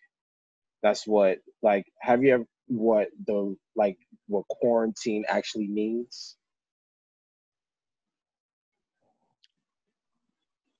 that's 0.82 1.08
what 1.08 1.39
like. 1.62 1.86
Have 2.01 2.24
you 2.24 2.34
ever 2.34 2.46
what 2.68 3.10
the 3.27 3.56
like 3.75 3.98
what 4.27 4.48
quarantine 4.48 5.25
actually 5.27 5.68
means? 5.68 6.36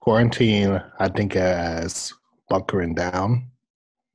quarantine 0.04 0.84
i 1.00 1.08
think 1.08 1.34
as 1.38 2.12
bunkering 2.50 2.94
down 2.94 3.48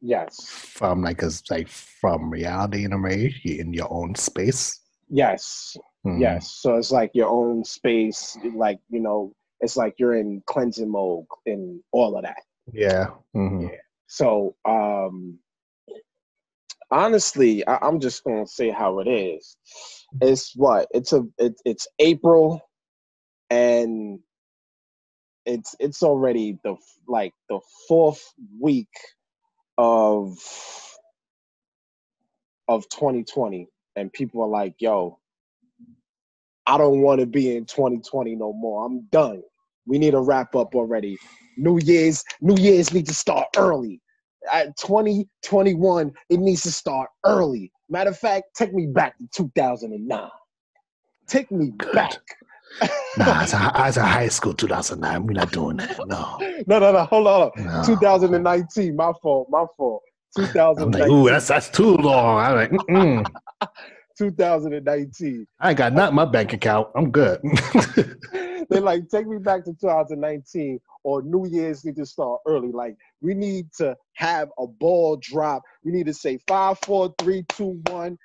Yes. 0.02 0.46
from 0.46 1.02
like 1.02 1.22
as 1.22 1.42
like 1.50 1.66
from 1.66 2.28
reality 2.30 2.84
in 2.84 2.92
a 2.92 2.98
way 3.00 3.34
you're 3.42 3.60
in 3.60 3.72
your 3.72 3.90
own 3.90 4.14
space 4.14 4.80
Yes. 5.10 5.76
Mhm. 6.06 6.20
Yes. 6.20 6.52
So 6.60 6.76
it's 6.76 6.90
like 6.90 7.10
your 7.14 7.28
own 7.28 7.64
space, 7.64 8.36
like, 8.54 8.80
you 8.88 9.00
know, 9.00 9.32
it's 9.60 9.76
like 9.76 9.94
you're 9.98 10.16
in 10.16 10.42
cleansing 10.46 10.90
mode 10.90 11.26
and 11.46 11.80
all 11.92 12.16
of 12.16 12.24
that. 12.24 12.42
yeah 12.72 13.08
mhm. 13.34 13.70
Yeah. 13.70 13.78
So 14.06 14.54
um 14.64 15.38
honestly, 16.90 17.66
I, 17.66 17.78
I'm 17.82 18.00
just 18.00 18.24
gonna 18.24 18.46
say 18.46 18.70
how 18.70 19.00
it 19.00 19.08
is. 19.08 19.56
It's 20.20 20.54
what? 20.56 20.88
It's 20.92 21.12
a 21.12 21.24
it, 21.38 21.54
it's 21.64 21.86
April 21.98 22.60
and 23.50 24.20
it's 25.46 25.74
it's 25.80 26.02
already 26.02 26.58
the 26.64 26.76
like 27.08 27.34
the 27.48 27.60
fourth 27.88 28.24
week 28.60 28.88
of 29.78 30.38
of 32.68 32.88
2020 32.90 33.68
and 33.98 34.12
people 34.12 34.42
are 34.42 34.48
like, 34.48 34.74
yo, 34.78 35.18
I 36.66 36.78
don't 36.78 37.00
want 37.00 37.20
to 37.20 37.26
be 37.26 37.56
in 37.56 37.64
2020 37.64 38.36
no 38.36 38.52
more. 38.52 38.84
I'm 38.84 39.02
done. 39.10 39.42
We 39.86 39.98
need 39.98 40.12
to 40.12 40.20
wrap 40.20 40.54
up 40.54 40.74
already. 40.74 41.16
New 41.56 41.78
Year's, 41.78 42.22
New 42.40 42.56
Year's 42.56 42.92
need 42.92 43.06
to 43.06 43.14
start 43.14 43.48
early. 43.56 44.00
At 44.52 44.76
2021, 44.76 46.12
it 46.30 46.38
needs 46.38 46.62
to 46.62 46.72
start 46.72 47.10
early. 47.24 47.72
Matter 47.88 48.10
of 48.10 48.18
fact, 48.18 48.54
take 48.54 48.72
me 48.72 48.86
back 48.86 49.18
to 49.18 49.26
2009. 49.34 50.28
Take 51.26 51.50
me 51.50 51.72
Good. 51.76 51.92
back. 51.92 52.18
Nah, 53.16 53.42
as 53.42 53.54
a, 53.54 53.72
as 53.74 53.96
a 53.96 54.04
high 54.04 54.28
school 54.28 54.54
2009, 54.54 55.26
we're 55.26 55.32
not 55.32 55.50
doing 55.50 55.78
that. 55.78 55.98
No. 56.06 56.36
no, 56.66 56.78
no, 56.78 56.92
no. 56.92 57.04
Hold 57.04 57.26
on. 57.26 57.50
no. 57.56 57.82
2019. 57.84 58.94
My 58.94 59.12
fault. 59.22 59.48
My 59.50 59.64
fault. 59.76 60.02
I'm 60.36 60.90
like, 60.90 61.04
2019. 61.04 61.10
ooh, 61.10 61.28
that's 61.28 61.48
that's 61.48 61.68
too 61.70 61.96
long. 61.96 62.38
I'm 62.38 62.54
like, 62.54 62.70
mm-mm. 62.70 63.26
2019. 64.18 65.46
I 65.60 65.68
ain't 65.68 65.78
got 65.78 65.92
nothing 65.92 66.10
in 66.10 66.14
my 66.16 66.24
bank 66.24 66.52
account. 66.52 66.88
I'm 66.94 67.10
good. 67.10 67.40
They're 68.70 68.80
like, 68.80 69.08
take 69.08 69.26
me 69.26 69.38
back 69.38 69.64
to 69.64 69.72
2019 69.80 70.80
or 71.04 71.22
New 71.22 71.46
Year's 71.46 71.84
need 71.84 71.96
to 71.96 72.04
start 72.04 72.40
early. 72.46 72.72
Like, 72.72 72.96
we 73.20 73.34
need 73.34 73.72
to 73.78 73.96
have 74.14 74.50
a 74.58 74.66
ball 74.66 75.16
drop. 75.22 75.62
We 75.84 75.92
need 75.92 76.06
to 76.06 76.14
say 76.14 76.38
five, 76.46 76.78
four, 76.80 77.14
three, 77.18 77.44
two, 77.48 77.80
one, 77.86 78.18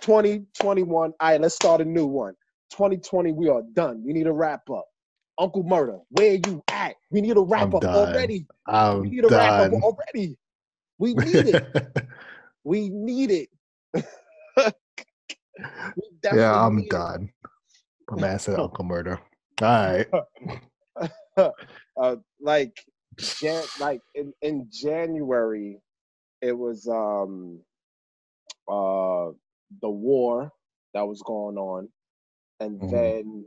2021. 0.00 0.90
All 0.90 1.12
right, 1.22 1.40
let's 1.40 1.54
start 1.54 1.80
a 1.80 1.84
new 1.84 2.06
one. 2.06 2.34
2020, 2.72 3.32
we 3.32 3.48
are 3.48 3.62
done. 3.74 4.02
We 4.04 4.12
need 4.12 4.24
to 4.24 4.32
wrap 4.32 4.68
up. 4.70 4.86
Uncle 5.38 5.64
Murda, 5.64 6.00
where 6.10 6.38
you 6.46 6.62
at? 6.70 6.94
We 7.10 7.20
need 7.20 7.34
to 7.34 7.42
wrap 7.42 7.64
I'm 7.64 7.74
up 7.74 7.82
done. 7.82 7.94
already. 7.94 8.46
We 8.68 8.74
I'm 8.74 9.02
need 9.02 9.22
to 9.22 9.28
wrap 9.28 9.60
up 9.60 9.72
already. 9.72 10.36
We 10.98 11.14
need 11.14 11.46
it. 11.46 11.64
we 12.64 12.88
need 12.90 13.30
it. 13.30 13.48
We 15.96 16.02
yeah, 16.32 16.66
I'm 16.66 16.86
done. 16.88 17.30
Man 18.10 18.38
said 18.38 18.58
Uncle 18.58 18.84
Murda. 18.84 19.18
All 19.62 19.68
right. 21.36 21.50
uh, 21.96 22.16
like 22.40 22.84
Jan- 23.20 23.64
like 23.80 24.00
in, 24.14 24.32
in 24.42 24.68
January, 24.70 25.80
it 26.42 26.52
was 26.52 26.88
um 26.88 27.60
uh 28.68 29.30
the 29.80 29.90
war 29.90 30.50
that 30.94 31.06
was 31.06 31.22
going 31.22 31.56
on, 31.56 31.88
and 32.60 32.80
Mhm. 32.80 32.90
then 32.90 33.44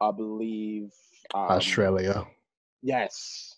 I 0.00 0.10
believe 0.12 0.90
um, 1.34 1.40
Australia. 1.50 2.26
Yes. 2.82 3.56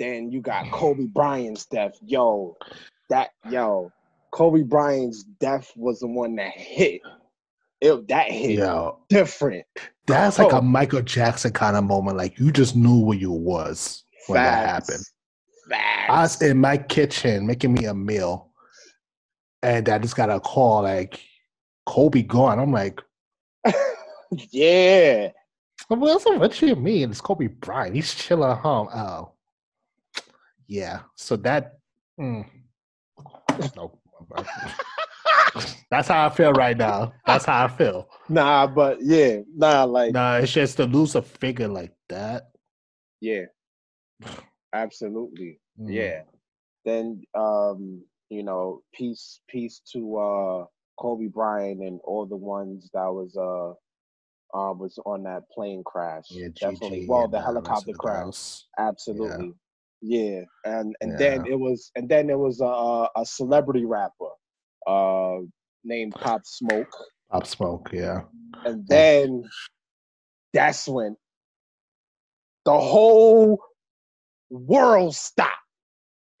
Then 0.00 0.32
you 0.32 0.40
got 0.40 0.70
Kobe 0.70 1.04
Bryant's 1.04 1.66
death. 1.66 1.98
Yo, 2.06 2.56
that 3.10 3.32
yo, 3.50 3.92
Kobe 4.32 4.62
Bryant's 4.62 5.24
death 5.24 5.70
was 5.76 6.00
the 6.00 6.06
one 6.06 6.36
that 6.36 6.52
hit. 6.52 7.02
It 7.82 8.08
that 8.08 8.30
hit 8.30 8.52
Yo, 8.52 8.98
different. 9.10 9.66
that's 10.06 10.38
like 10.38 10.54
Oh. 10.54 10.58
a 10.58 10.62
Michael 10.62 11.02
Jackson 11.02 11.52
kind 11.52 11.76
of 11.76 11.84
moment. 11.84 12.16
Like 12.16 12.38
you 12.38 12.50
just 12.50 12.74
knew 12.74 12.98
where 12.98 13.18
you 13.18 13.30
was 13.30 14.04
when 14.26 14.36
that 14.42 14.66
happened. 14.66 15.04
Facts. 15.68 16.06
I 16.10 16.22
was 16.22 16.42
in 16.42 16.58
my 16.58 16.78
kitchen 16.78 17.46
making 17.46 17.74
me 17.74 17.84
a 17.84 17.92
meal, 17.92 18.52
and 19.62 19.86
I 19.86 19.98
just 19.98 20.16
got 20.16 20.30
a 20.30 20.40
call 20.40 20.82
like 20.82 21.20
Kobe 21.84 22.22
gone. 22.22 22.58
I'm 22.58 22.72
like, 22.72 23.02
yeah. 24.50 25.28
what, 25.88 26.00
what 26.00 26.62
you 26.62 26.74
mean? 26.74 27.10
It's 27.10 27.20
Kobe 27.20 27.48
Bryant. 27.48 27.94
He's 27.94 28.14
chilling 28.14 28.50
at 28.50 28.58
home. 28.58 28.88
Oh, 28.94 29.32
yeah. 30.70 31.00
So 31.16 31.34
that, 31.36 31.78
mm, 32.18 32.46
no. 33.76 33.98
That's 35.90 36.06
how 36.06 36.26
I 36.26 36.30
feel 36.30 36.52
right 36.52 36.76
now. 36.76 37.12
That's 37.26 37.44
how 37.44 37.64
I 37.64 37.68
feel. 37.68 38.08
Nah, 38.28 38.68
but 38.68 38.98
yeah, 39.02 39.40
nah, 39.54 39.82
like 39.84 40.12
Nah, 40.14 40.36
it's 40.36 40.52
just 40.52 40.76
to 40.76 40.84
lose 40.84 41.16
a 41.16 41.22
figure 41.22 41.66
like 41.68 41.92
that. 42.08 42.50
yeah. 43.20 43.46
Absolutely. 44.72 45.58
mm, 45.78 45.92
Yeah. 45.92 46.22
Then 46.84 47.22
um, 47.34 48.04
you 48.30 48.44
know, 48.44 48.82
peace 48.94 49.40
peace 49.48 49.80
to 49.92 50.16
uh 50.16 50.64
Kobe 51.00 51.26
Bryant 51.26 51.80
and 51.82 51.98
all 52.04 52.24
the 52.26 52.36
ones 52.36 52.88
that 52.94 53.12
was 53.12 53.36
uh 53.36 53.72
uh, 54.56 54.72
was 54.72 54.98
on 55.06 55.24
that 55.24 55.42
plane 55.52 55.82
crash. 55.84 56.26
Yeah, 56.30 56.48
Definitely. 56.60 57.02
GG 57.02 57.08
Well, 57.08 57.24
and, 57.24 57.32
the 57.32 57.40
helicopter 57.40 57.92
crash. 57.92 58.64
Absolutely. 58.78 59.54
Yeah. 60.02 60.40
And 60.64 60.94
and 61.00 61.18
then 61.18 61.46
it 61.46 61.58
was 61.58 61.90
and 61.96 62.08
then 62.08 62.30
it 62.30 62.38
was 62.38 62.60
a 62.60 63.08
a 63.20 63.24
celebrity 63.24 63.84
rapper 63.84 64.30
uh 64.86 65.38
named 65.84 66.12
Pop 66.14 66.42
Smoke. 66.44 66.90
Pop 67.30 67.46
Smoke, 67.46 67.90
yeah. 67.92 68.22
And 68.64 68.86
then 68.88 69.44
that's 70.52 70.88
when 70.88 71.16
the 72.64 72.78
whole 72.78 73.58
world 74.50 75.14
stopped. 75.14 75.50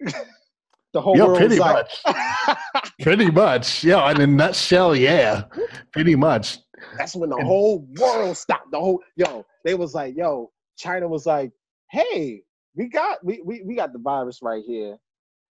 the 0.00 1.00
whole 1.00 1.16
Yo, 1.16 1.26
world 1.26 1.38
pretty 1.38 1.58
like, 1.58 1.86
Pretty 3.02 3.30
much. 3.30 3.84
Yeah, 3.84 4.10
in 4.10 4.20
a 4.20 4.26
nutshell, 4.26 4.96
yeah. 4.96 5.44
Pretty 5.92 6.16
much. 6.16 6.58
That's 6.98 7.14
when 7.14 7.30
the 7.30 7.36
And- 7.36 7.46
whole 7.46 7.86
world 7.98 8.36
stopped. 8.36 8.70
The 8.72 8.80
whole 8.80 9.00
yo, 9.16 9.44
they 9.64 9.74
was 9.74 9.94
like, 9.94 10.16
yo, 10.16 10.50
China 10.76 11.08
was 11.08 11.26
like, 11.26 11.52
hey, 11.90 12.42
we 12.74 12.88
got 12.88 13.24
we 13.24 13.40
we, 13.44 13.62
we 13.62 13.74
got 13.74 13.92
the 13.92 13.98
virus 13.98 14.40
right 14.42 14.62
here. 14.66 14.96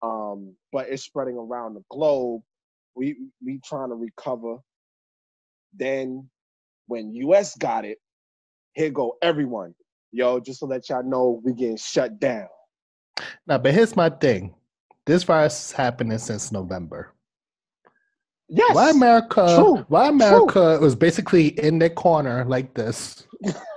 Um, 0.03 0.55
but 0.73 0.89
it's 0.89 1.03
spreading 1.03 1.37
around 1.37 1.75
the 1.75 1.83
globe. 1.91 2.43
We 2.95 3.17
we 3.45 3.61
trying 3.65 3.91
to 3.91 3.95
recover. 3.95 4.59
Then 5.75 6.29
when 6.87 7.13
US 7.15 7.57
got 7.57 7.85
it, 7.85 7.99
here 8.75 8.91
go 8.91 9.17
everyone. 9.23 9.75
Yo, 10.13 10.41
just 10.41 10.61
to 10.61 10.67
let 10.67 10.89
y'all 10.89 11.03
know 11.03 11.41
we 11.45 11.53
getting 11.53 11.77
shut 11.77 12.19
down. 12.21 12.49
Now, 13.47 13.59
but 13.59 13.75
here's 13.75 13.97
my 13.97 14.09
thing. 14.09 14.55
This 15.05 15.23
virus 15.23 15.67
is 15.67 15.73
happening 15.73 16.19
since 16.19 16.53
November. 16.53 17.13
Yes. 18.49 18.75
Why 18.75 18.91
America? 18.91 19.57
True, 19.57 19.85
Why 19.89 20.09
America 20.09 20.79
was 20.81 20.95
basically 20.95 21.49
in 21.59 21.79
their 21.79 21.91
corner 21.91 22.45
like 22.45 22.75
this, 22.75 23.27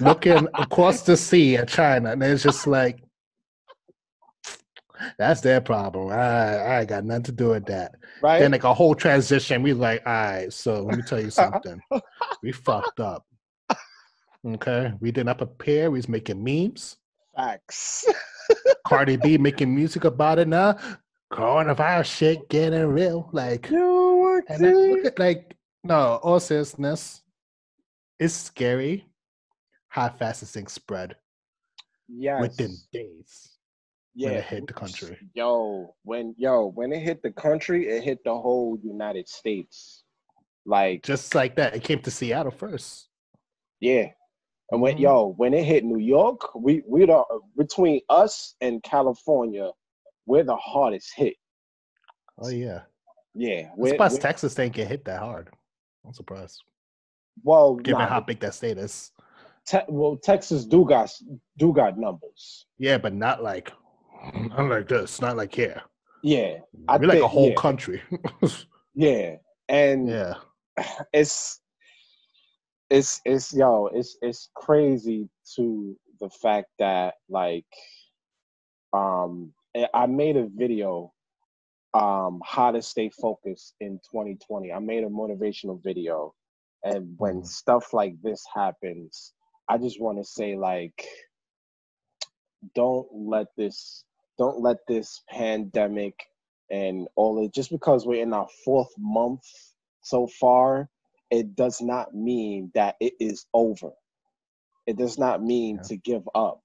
looking 0.00 0.48
across 0.54 1.02
the 1.02 1.16
sea 1.16 1.56
at 1.56 1.68
China, 1.68 2.12
and 2.12 2.22
it's 2.22 2.42
just 2.42 2.66
like, 2.66 3.02
that's 5.18 5.40
their 5.40 5.60
problem. 5.60 6.10
I 6.10 6.78
I 6.78 6.84
got 6.84 7.04
nothing 7.04 7.24
to 7.24 7.32
do 7.32 7.48
with 7.50 7.66
that. 7.66 7.92
right? 8.22 8.40
Then 8.40 8.52
like 8.52 8.64
a 8.64 8.74
whole 8.74 8.94
transition, 8.94 9.62
we 9.62 9.72
like, 9.72 10.02
all 10.06 10.12
right. 10.12 10.52
So 10.52 10.82
let 10.82 10.96
me 10.96 11.02
tell 11.02 11.20
you 11.20 11.30
something. 11.42 11.80
we 12.42 12.52
fucked 12.52 13.00
up. 13.00 13.26
Okay, 14.44 14.92
we 15.00 15.12
did 15.12 15.26
not 15.26 15.38
prepare. 15.38 15.90
We 15.90 15.98
was 15.98 16.08
making 16.08 16.42
memes. 16.42 16.96
Facts. 17.36 18.04
Cardi 18.86 19.16
B 19.16 19.38
making 19.48 19.74
music 19.74 20.04
about 20.04 20.38
it 20.38 20.48
now. 20.48 20.76
Coronavirus 21.32 22.04
shit 22.04 22.48
getting 22.48 22.86
real. 22.86 23.28
Like, 23.32 23.68
what 23.70 24.44
and 24.48 24.64
then 24.64 24.92
look 24.92 25.04
at 25.06 25.18
like 25.18 25.56
no, 25.84 26.20
all 26.22 26.38
seriousness, 26.38 27.22
it's 28.18 28.34
scary 28.34 29.06
how 29.92 30.08
fast 30.08 30.40
this 30.40 30.52
thing 30.52 30.66
spread 30.68 31.14
yes. 32.08 32.40
within 32.40 32.74
days 32.94 33.58
when 34.16 34.32
it 34.32 34.44
hit 34.44 34.66
the 34.66 34.72
country. 34.72 35.18
Yo, 35.34 35.94
when 36.04 36.34
yo, 36.38 36.70
when 36.74 36.94
it 36.94 37.00
hit 37.00 37.22
the 37.22 37.30
country, 37.30 37.88
it 37.88 38.02
hit 38.02 38.24
the 38.24 38.32
whole 38.34 38.78
United 38.82 39.28
States. 39.28 40.04
Like, 40.64 41.02
Just 41.02 41.34
like 41.34 41.56
that, 41.56 41.76
it 41.76 41.84
came 41.84 42.00
to 42.00 42.10
Seattle 42.10 42.50
first. 42.52 43.08
yeah. 43.80 44.12
And 44.70 44.80
when 44.80 44.96
Mhm. 44.96 45.00
yo, 45.00 45.26
when 45.36 45.52
it 45.52 45.64
hit 45.64 45.84
New 45.84 45.98
York, 45.98 46.54
we 46.54 46.82
we 46.88 47.04
the 47.04 47.22
between 47.58 48.00
us 48.08 48.54
and 48.62 48.82
California, 48.82 49.70
we're 50.24 50.44
the 50.44 50.56
hardest 50.56 51.12
hit. 51.14 51.36
Oh 52.38 52.48
yeah, 52.48 52.84
Yeah. 53.34 53.68
I'm 53.72 53.76
We're, 53.76 53.90
surprised 53.90 54.22
Texas 54.22 54.54
didn't 54.54 54.72
get 54.72 54.88
hit 54.88 55.04
that 55.04 55.20
hard. 55.20 55.50
I'm 56.06 56.14
surprised, 56.14 56.62
well, 57.44 57.74
given 57.74 57.98
nah, 57.98 58.06
how 58.08 58.20
big 58.20 58.40
that 58.40 58.54
state 58.54 58.78
is. 58.78 59.12
Te- 59.66 59.78
well, 59.88 60.16
Texas 60.16 60.64
do 60.64 60.84
got 60.84 61.12
do 61.58 61.72
got 61.72 61.98
numbers. 61.98 62.66
Yeah, 62.78 62.98
but 62.98 63.14
not 63.14 63.42
like, 63.42 63.72
not 64.34 64.68
like 64.68 64.88
this. 64.88 65.20
Not 65.20 65.36
like 65.36 65.54
here. 65.54 65.80
Yeah, 66.22 66.58
I 66.88 66.96
We're 66.98 67.06
like 67.06 67.20
a 67.20 67.28
whole 67.28 67.50
yeah. 67.50 67.54
country. 67.54 68.02
yeah. 68.94 69.36
And 69.68 70.08
yeah. 70.08 70.34
it's 71.12 71.60
it's 72.92 73.20
it's 73.24 73.54
yo 73.54 73.88
it's 73.94 74.18
it's 74.20 74.50
crazy 74.54 75.28
to 75.56 75.96
the 76.20 76.28
fact 76.28 76.68
that 76.78 77.14
like 77.30 77.64
um 78.92 79.52
I- 79.74 79.88
i 79.94 80.06
made 80.06 80.36
a 80.36 80.46
video 80.54 81.10
um 81.94 82.40
how 82.44 82.70
to 82.70 82.82
stay 82.82 83.10
focused 83.10 83.74
in 83.80 83.98
2020 84.10 84.72
i 84.72 84.78
made 84.78 85.04
a 85.04 85.08
motivational 85.08 85.82
video 85.82 86.34
and 86.84 87.14
when 87.16 87.42
stuff 87.44 87.94
like 87.94 88.14
this 88.22 88.44
happens 88.54 89.32
i 89.68 89.78
just 89.78 90.00
want 90.00 90.18
to 90.18 90.24
say 90.24 90.56
like 90.56 91.06
don't 92.74 93.08
let 93.12 93.48
this 93.56 94.04
don't 94.38 94.60
let 94.60 94.78
this 94.88 95.22
pandemic 95.30 96.14
and 96.70 97.08
all 97.16 97.44
it 97.44 97.54
just 97.54 97.70
because 97.70 98.06
we're 98.06 98.22
in 98.22 98.34
our 98.34 98.48
fourth 98.64 98.92
month 98.98 99.42
so 100.02 100.26
far 100.40 100.88
it 101.30 101.56
does 101.56 101.80
not 101.80 102.14
mean 102.14 102.70
that 102.74 102.96
it 103.00 103.14
is 103.20 103.46
over 103.54 103.90
it 104.86 104.96
does 104.98 105.18
not 105.18 105.42
mean 105.42 105.80
Yeah. 105.80 105.84
to 105.84 105.96
give 105.96 106.28
up 106.34 106.60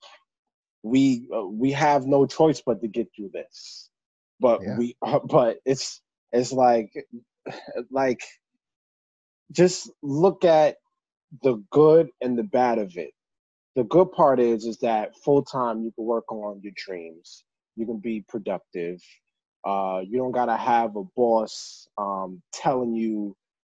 we 0.83 1.29
uh, 1.35 1.45
we 1.47 1.71
have 1.71 2.05
no 2.05 2.25
choice 2.25 2.61
but 2.65 2.81
to 2.81 2.87
get 2.87 3.07
through 3.15 3.31
this 3.33 3.89
but 4.39 4.61
Yeah. 4.61 4.77
we 4.77 4.97
but 5.25 5.57
it's 5.65 6.01
it's 6.31 6.53
like 6.53 6.91
like 7.91 8.21
just 9.51 9.91
look 10.03 10.45
at 10.45 10.77
the 11.43 11.63
good 11.71 12.09
and 12.21 12.37
the 12.37 12.43
bad 12.43 12.79
of 12.79 12.97
it 12.97 13.11
the 13.75 13.83
good 13.85 14.11
part 14.11 14.39
is 14.39 14.65
is 14.65 14.77
that 14.79 15.15
full 15.23 15.43
time 15.43 15.81
you 15.83 15.91
can 15.93 16.05
work 16.05 16.31
on 16.31 16.59
your 16.63 16.73
dreams 16.75 17.43
you 17.75 17.85
can 17.85 17.99
be 17.99 18.23
productive 18.27 19.01
uh, 19.65 20.01
you 20.07 20.17
don't 20.17 20.31
gotta 20.31 20.55
have 20.57 20.95
a 20.95 21.03
boss 21.15 21.87
um, 21.97 22.41
telling 22.53 22.93
you 22.95 23.35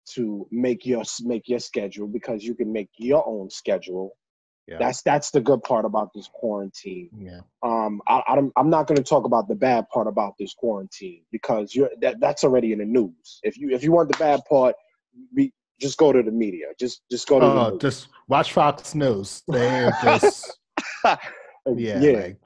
to 0.07 0.47
make 0.51 0.85
your 0.85 1.03
make 1.23 1.47
your 1.47 1.59
schedule 1.59 2.07
because 2.07 2.43
you 2.43 2.55
can 2.55 2.71
make 2.71 2.89
your 2.97 3.27
own 3.27 3.49
schedule 3.49 4.15
Yeah. 4.67 4.79
that's 4.79 5.01
that's 5.03 5.31
the 5.31 5.41
good 5.41 5.63
part 5.63 5.85
about 5.85 6.09
this 6.13 6.29
quarantine 6.33 7.11
Yeah. 7.17 7.41
um, 7.63 8.01
I, 8.07 8.23
I 8.27 8.35
don't, 8.35 8.53
I'm 8.57 8.69
not 8.69 8.87
going 8.87 8.97
to 8.97 9.03
talk 9.03 9.25
about 9.25 9.47
the 9.47 9.55
bad 9.55 9.89
part 9.89 10.07
about 10.07 10.35
this 10.39 10.53
quarantine 10.53 11.23
because 11.31 11.75
you're 11.75 11.91
that, 12.01 12.19
that's 12.19 12.43
already 12.43 12.71
in 12.73 12.79
the 12.79 12.85
news. 12.85 13.39
If 13.43 13.57
you 13.57 13.71
if 13.71 13.83
you 13.83 13.91
want 13.91 14.09
the 14.09 14.17
bad 14.17 14.41
part, 14.49 14.75
we 15.35 15.53
just 15.79 15.97
go 15.97 16.11
to 16.11 16.21
the 16.23 16.31
media. 16.31 16.65
Just 16.79 17.01
just 17.11 17.27
go 17.27 17.39
to 17.39 17.45
the 17.45 17.51
Oh, 17.51 17.77
just 17.77 18.07
watch 18.27 18.53
Fox 18.53 18.95
News. 18.95 19.43
They're 19.47 19.91
just 20.03 20.57
yeah, 21.05 21.17
yeah, 21.75 22.11
like 22.11 22.37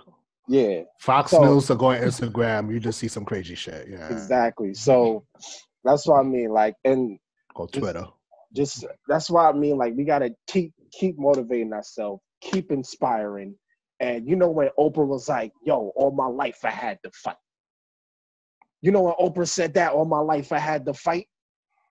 yeah, 0.47 0.81
Fox 0.99 1.31
So- 1.31 1.43
News 1.43 1.69
or 1.71 1.75
go 1.75 1.87
on 1.87 2.01
Instagram, 2.01 2.71
you 2.71 2.79
just 2.79 2.99
see 2.99 3.07
some 3.07 3.25
crazy 3.25 3.55
shit. 3.55 3.87
Yeah. 3.89 4.11
exactly. 4.11 4.73
So 4.73 5.25
that's 5.83 6.07
what 6.07 6.19
I 6.19 6.23
mean. 6.23 6.49
Like, 6.51 6.75
and 6.83 7.17
Or 7.55 7.67
Twitter. 7.67 8.05
just 8.55 8.85
that's 9.07 9.29
why 9.29 9.49
I 9.49 9.53
mean. 9.53 9.77
Like, 9.77 9.93
we 9.95 10.03
gotta 10.03 10.31
keep 10.47 10.73
keep 10.91 11.17
motivating 11.17 11.73
ourselves, 11.73 12.21
keep 12.41 12.71
inspiring. 12.71 13.55
And 13.99 14.27
you 14.27 14.35
know 14.35 14.49
when 14.49 14.69
Oprah 14.77 15.07
was 15.07 15.29
like, 15.29 15.51
"Yo, 15.65 15.91
all 15.95 16.11
my 16.11 16.27
life 16.27 16.59
I 16.65 16.71
had 16.71 16.99
to 17.03 17.11
fight." 17.13 17.37
You 18.81 18.91
know 18.91 19.03
when 19.03 19.13
Oprah 19.13 19.47
said 19.47 19.73
that, 19.75 19.93
"All 19.93 20.03
my 20.05 20.19
life 20.19 20.51
I 20.51 20.59
had 20.59 20.85
to 20.87 20.93
fight." 20.93 21.27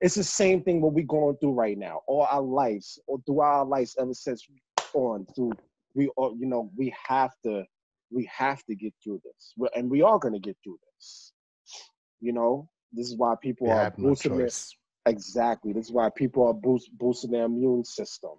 It's 0.02 0.16
the 0.16 0.24
same 0.24 0.62
thing 0.64 0.80
what 0.82 0.94
we're 0.94 1.06
going 1.06 1.36
through 1.36 1.52
right 1.52 1.78
now. 1.78 2.00
All 2.08 2.26
our 2.28 2.42
lives, 2.42 2.98
or 3.06 3.20
throughout 3.24 3.60
our 3.60 3.64
lives, 3.64 3.94
ever 4.00 4.12
since 4.12 4.44
on 4.94 5.24
through, 5.34 5.52
we 5.94 6.08
all, 6.16 6.36
you 6.36 6.46
know, 6.46 6.70
we 6.76 6.92
have 7.08 7.30
to, 7.44 7.64
we 8.10 8.28
have 8.30 8.64
to 8.64 8.74
get 8.74 8.92
through 9.02 9.20
this, 9.24 9.54
We- 9.56 9.68
and 9.76 9.88
we 9.88 10.02
are 10.02 10.18
gonna 10.18 10.40
get 10.40 10.56
through 10.64 10.78
this. 10.96 11.32
You 12.20 12.32
know, 12.32 12.68
this 12.92 13.06
is 13.08 13.16
why 13.16 13.36
people 13.40 13.68
They 13.68 13.72
are 13.74 13.84
have 13.84 13.96
no 13.96 14.14
their. 14.14 14.48
Exactly. 15.06 15.72
This 15.72 15.86
is 15.86 15.92
why 15.92 16.10
people 16.10 16.46
are 16.46 16.54
boost, 16.54 16.96
boosting 16.98 17.30
their 17.30 17.44
immune 17.44 17.84
system. 17.84 18.32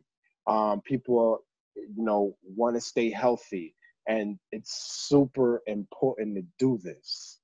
Um, 0.47 0.81
people, 0.81 1.17
are, 1.19 1.39
you 1.75 2.03
know, 2.03 2.37
want 2.43 2.75
to 2.75 2.81
stay 2.81 3.09
healthy, 3.09 3.73
and 4.07 4.37
it's 4.51 4.73
super 5.07 5.61
important 5.65 6.35
to 6.35 6.43
do 6.59 6.77
this. 6.83 7.39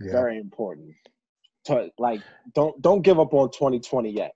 Yeah. 0.00 0.12
Very 0.12 0.38
important. 0.38 0.94
To 1.66 1.90
like, 1.98 2.22
don't 2.54 2.80
don't 2.82 3.02
give 3.02 3.20
up 3.20 3.32
on 3.34 3.50
2020 3.50 4.10
yet. 4.10 4.32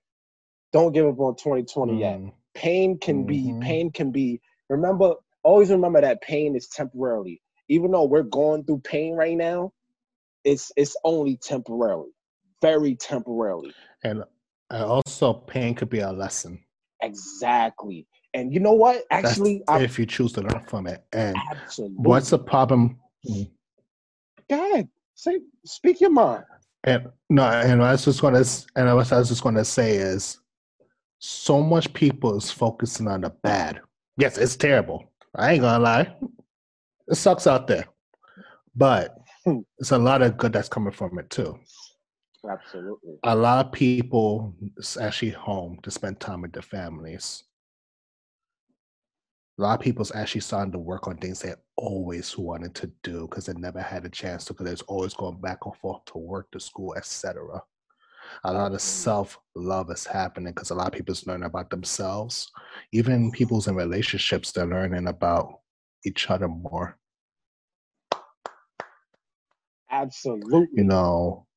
Don't 0.71 0.93
give 0.93 1.05
up 1.07 1.19
on 1.19 1.35
2020 1.35 1.99
yet. 1.99 2.19
Mm, 2.19 2.33
Pain 2.53 2.97
can 2.99 3.25
be 3.25 3.51
Mhm. 3.51 3.61
pain 3.61 3.91
can 3.91 4.11
be. 4.11 4.41
Remember, 4.69 5.15
always 5.43 5.69
remember 5.69 6.01
that 6.01 6.21
pain 6.21 6.55
is 6.55 6.67
temporarily. 6.69 7.41
Even 7.69 7.91
though 7.91 8.05
we're 8.05 8.23
going 8.23 8.63
through 8.63 8.79
pain 8.79 9.15
right 9.15 9.35
now, 9.37 9.73
it's 10.43 10.71
it's 10.77 10.95
only 11.03 11.37
temporarily, 11.37 12.11
very 12.61 12.95
temporarily. 12.95 13.73
And 14.03 14.23
also 14.71 15.33
pain 15.33 15.75
could 15.75 15.89
be 15.89 15.99
a 15.99 16.11
lesson. 16.11 16.63
Exactly. 17.01 18.07
And 18.33 18.53
you 18.53 18.59
know 18.59 18.73
what? 18.73 19.03
Actually, 19.11 19.63
I 19.67 19.81
if 19.81 19.99
you 19.99 20.05
choose 20.05 20.33
to 20.33 20.41
learn 20.41 20.63
from 20.67 20.87
it. 20.87 21.03
And 21.13 21.35
absolutely. 21.51 21.97
what's 21.97 22.29
the 22.29 22.39
problem? 22.39 22.99
Go 24.49 24.71
ahead. 24.71 24.89
Say, 25.15 25.39
speak 25.65 25.99
your 25.99 26.11
mind. 26.11 26.43
And 26.87 27.09
no, 27.29 27.43
and 27.43 27.83
I 27.83 27.91
was 27.91 28.05
just 28.05 28.21
gonna 28.21 28.45
and 28.77 28.95
what 28.95 29.11
I 29.11 29.19
was 29.19 29.27
just 29.27 29.43
gonna 29.43 29.65
say 29.65 29.97
is 29.97 30.39
so 31.19 31.61
much 31.61 31.91
people 31.91 32.37
is 32.37 32.49
focusing 32.49 33.09
on 33.09 33.21
the 33.21 33.29
bad. 33.29 33.81
Yes, 34.15 34.37
it's 34.37 34.55
terrible. 34.55 35.03
I 35.35 35.51
ain't 35.51 35.61
gonna 35.61 35.83
lie. 35.83 36.15
It 37.09 37.15
sucks 37.15 37.45
out 37.45 37.67
there. 37.67 37.87
But 38.73 39.17
it's 39.79 39.91
a 39.91 39.97
lot 39.97 40.21
of 40.21 40.37
good 40.37 40.53
that's 40.53 40.69
coming 40.69 40.93
from 40.93 41.19
it 41.19 41.29
too. 41.29 41.59
Absolutely. 42.49 43.15
A 43.23 43.35
lot 43.35 43.65
of 43.65 43.73
people 43.73 44.55
is 44.77 44.95
actually 44.95 45.31
home 45.31 45.79
to 45.83 45.91
spend 45.91 46.21
time 46.21 46.43
with 46.43 46.53
their 46.53 46.61
families. 46.61 47.43
A 49.57 49.61
lot 49.61 49.79
of 49.79 49.83
people's 49.83 50.13
actually 50.13 50.41
starting 50.41 50.71
to 50.71 50.79
work 50.79 51.07
on 51.07 51.17
things 51.17 51.39
they 51.39 51.53
always 51.77 52.37
wanted 52.37 52.75
to 52.75 52.91
do 53.01 53.27
because 53.27 53.47
they 53.47 53.53
never 53.53 53.81
had 53.81 54.05
a 54.05 54.09
chance 54.09 54.45
to 54.45 54.53
because 54.53 54.71
it's 54.71 54.81
always 54.83 55.15
going 55.15 55.41
back 55.41 55.65
and 55.65 55.75
forth 55.77 56.05
to 56.05 56.19
work, 56.19 56.51
to 56.51 56.59
school, 56.59 56.93
etc. 56.95 57.61
A 58.43 58.53
lot 58.53 58.67
of 58.67 58.73
mm-hmm. 58.73 58.77
self 58.77 59.39
love 59.55 59.89
is 59.89 60.05
happening 60.05 60.53
because 60.53 60.69
a 60.69 60.75
lot 60.75 60.87
of 60.87 60.93
people's 60.93 61.25
learning 61.25 61.45
about 61.45 61.69
themselves. 61.69 62.51
Even 62.91 63.23
mm-hmm. 63.23 63.29
people's 63.31 63.67
in 63.67 63.75
relationships, 63.75 64.51
they're 64.51 64.65
learning 64.65 65.07
about 65.07 65.61
each 66.05 66.29
other 66.29 66.47
more. 66.47 66.97
Absolutely. 69.89 70.67
You 70.73 70.83
know, 70.83 71.47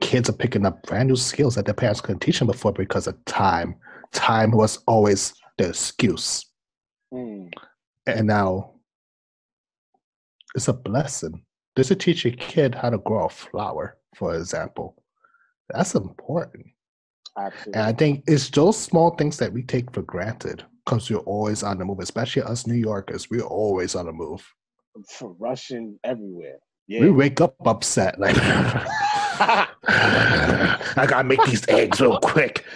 kids 0.00 0.28
are 0.30 0.34
picking 0.34 0.64
up 0.64 0.82
brand 0.84 1.08
new 1.08 1.16
skills 1.16 1.54
that 1.56 1.66
their 1.66 1.74
parents 1.74 2.00
couldn't 2.00 2.20
teach 2.20 2.38
them 2.38 2.46
before 2.46 2.72
because 2.72 3.06
of 3.06 3.22
time. 3.24 3.74
Time 4.12 4.52
was 4.52 4.78
always 4.86 5.34
the 5.58 5.68
excuse. 5.68 6.46
Mm. 7.12 7.52
And 8.06 8.26
now 8.26 8.72
it's 10.54 10.68
a 10.68 10.72
blessing. 10.72 11.42
Just 11.76 11.88
to 11.88 11.96
teach 11.96 12.24
a 12.26 12.30
kid 12.30 12.74
how 12.74 12.90
to 12.90 12.98
grow 12.98 13.26
a 13.26 13.28
flower, 13.28 13.96
for 14.16 14.34
example. 14.36 15.02
That's 15.70 15.94
important. 15.94 16.66
Absolutely. 17.38 17.72
And 17.72 17.82
I 17.82 17.92
think 17.92 18.24
it's 18.26 18.50
those 18.50 18.78
small 18.78 19.14
things 19.16 19.38
that 19.38 19.52
we 19.52 19.62
take 19.62 19.92
for 19.92 20.02
granted 20.02 20.64
because 20.84 21.10
we're 21.10 21.18
always 21.18 21.62
on 21.62 21.78
the 21.78 21.84
move, 21.84 22.00
especially 22.00 22.42
us 22.42 22.66
New 22.66 22.74
Yorkers. 22.74 23.30
We're 23.30 23.42
always 23.42 23.94
on 23.94 24.06
the 24.06 24.12
move. 24.12 24.46
For 25.08 25.32
rushing 25.38 25.98
everywhere. 26.04 26.58
Yeah. 26.88 27.00
We 27.00 27.10
wake 27.10 27.40
up 27.40 27.54
upset, 27.64 28.18
like 28.20 28.36
I 28.38 29.68
gotta 30.94 31.24
make 31.24 31.42
these 31.44 31.66
eggs 31.68 32.00
real 32.00 32.18
quick. 32.18 32.66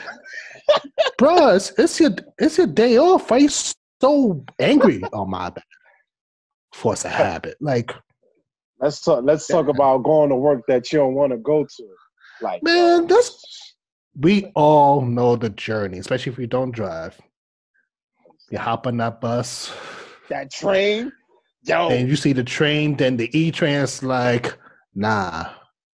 Bruh, 1.19 1.57
it's, 1.57 1.73
it's 1.77 2.01
your 2.01 2.11
it's 2.39 2.57
your 2.57 2.67
day 2.69 2.99
off. 2.99 3.31
Why 3.31 3.39
you 3.39 3.49
so 4.01 4.45
angry? 4.59 5.03
on 5.13 5.31
my 5.31 5.51
bad. 5.51 5.65
Force 6.73 7.05
a 7.05 7.09
habit. 7.09 7.57
Like 7.61 7.95
let's 8.81 9.01
talk 9.01 9.25
let's 9.25 9.47
talk 9.47 9.69
about 9.69 10.03
going 10.03 10.31
to 10.31 10.37
work 10.37 10.63
that 10.69 10.93
you 10.93 10.99
don't 10.99 11.15
want 11.15 11.33
to 11.33 11.39
go 11.39 11.65
to. 11.65 11.89
Like 12.41 12.63
man, 12.63 13.05
uh, 13.05 13.07
that's 13.07 13.75
we 14.19 14.53
all 14.55 15.01
know 15.03 15.37
the 15.37 15.51
journey, 15.51 15.99
especially 15.99 16.33
if 16.33 16.39
you 16.39 16.47
don't 16.47 16.71
drive. 16.71 17.19
You 18.51 18.59
hop 18.59 18.87
on 18.87 18.97
that 18.99 19.21
bus, 19.21 19.73
that 20.29 20.51
train. 20.53 21.13
Yo, 21.65 21.89
and 21.89 22.09
you 22.09 22.17
see 22.17 22.33
the 22.33 22.45
train, 22.45 22.97
then 22.97 23.17
the 23.17 23.37
E 23.37 23.51
train's 23.51 24.03
like, 24.03 24.57
nah, 24.95 25.51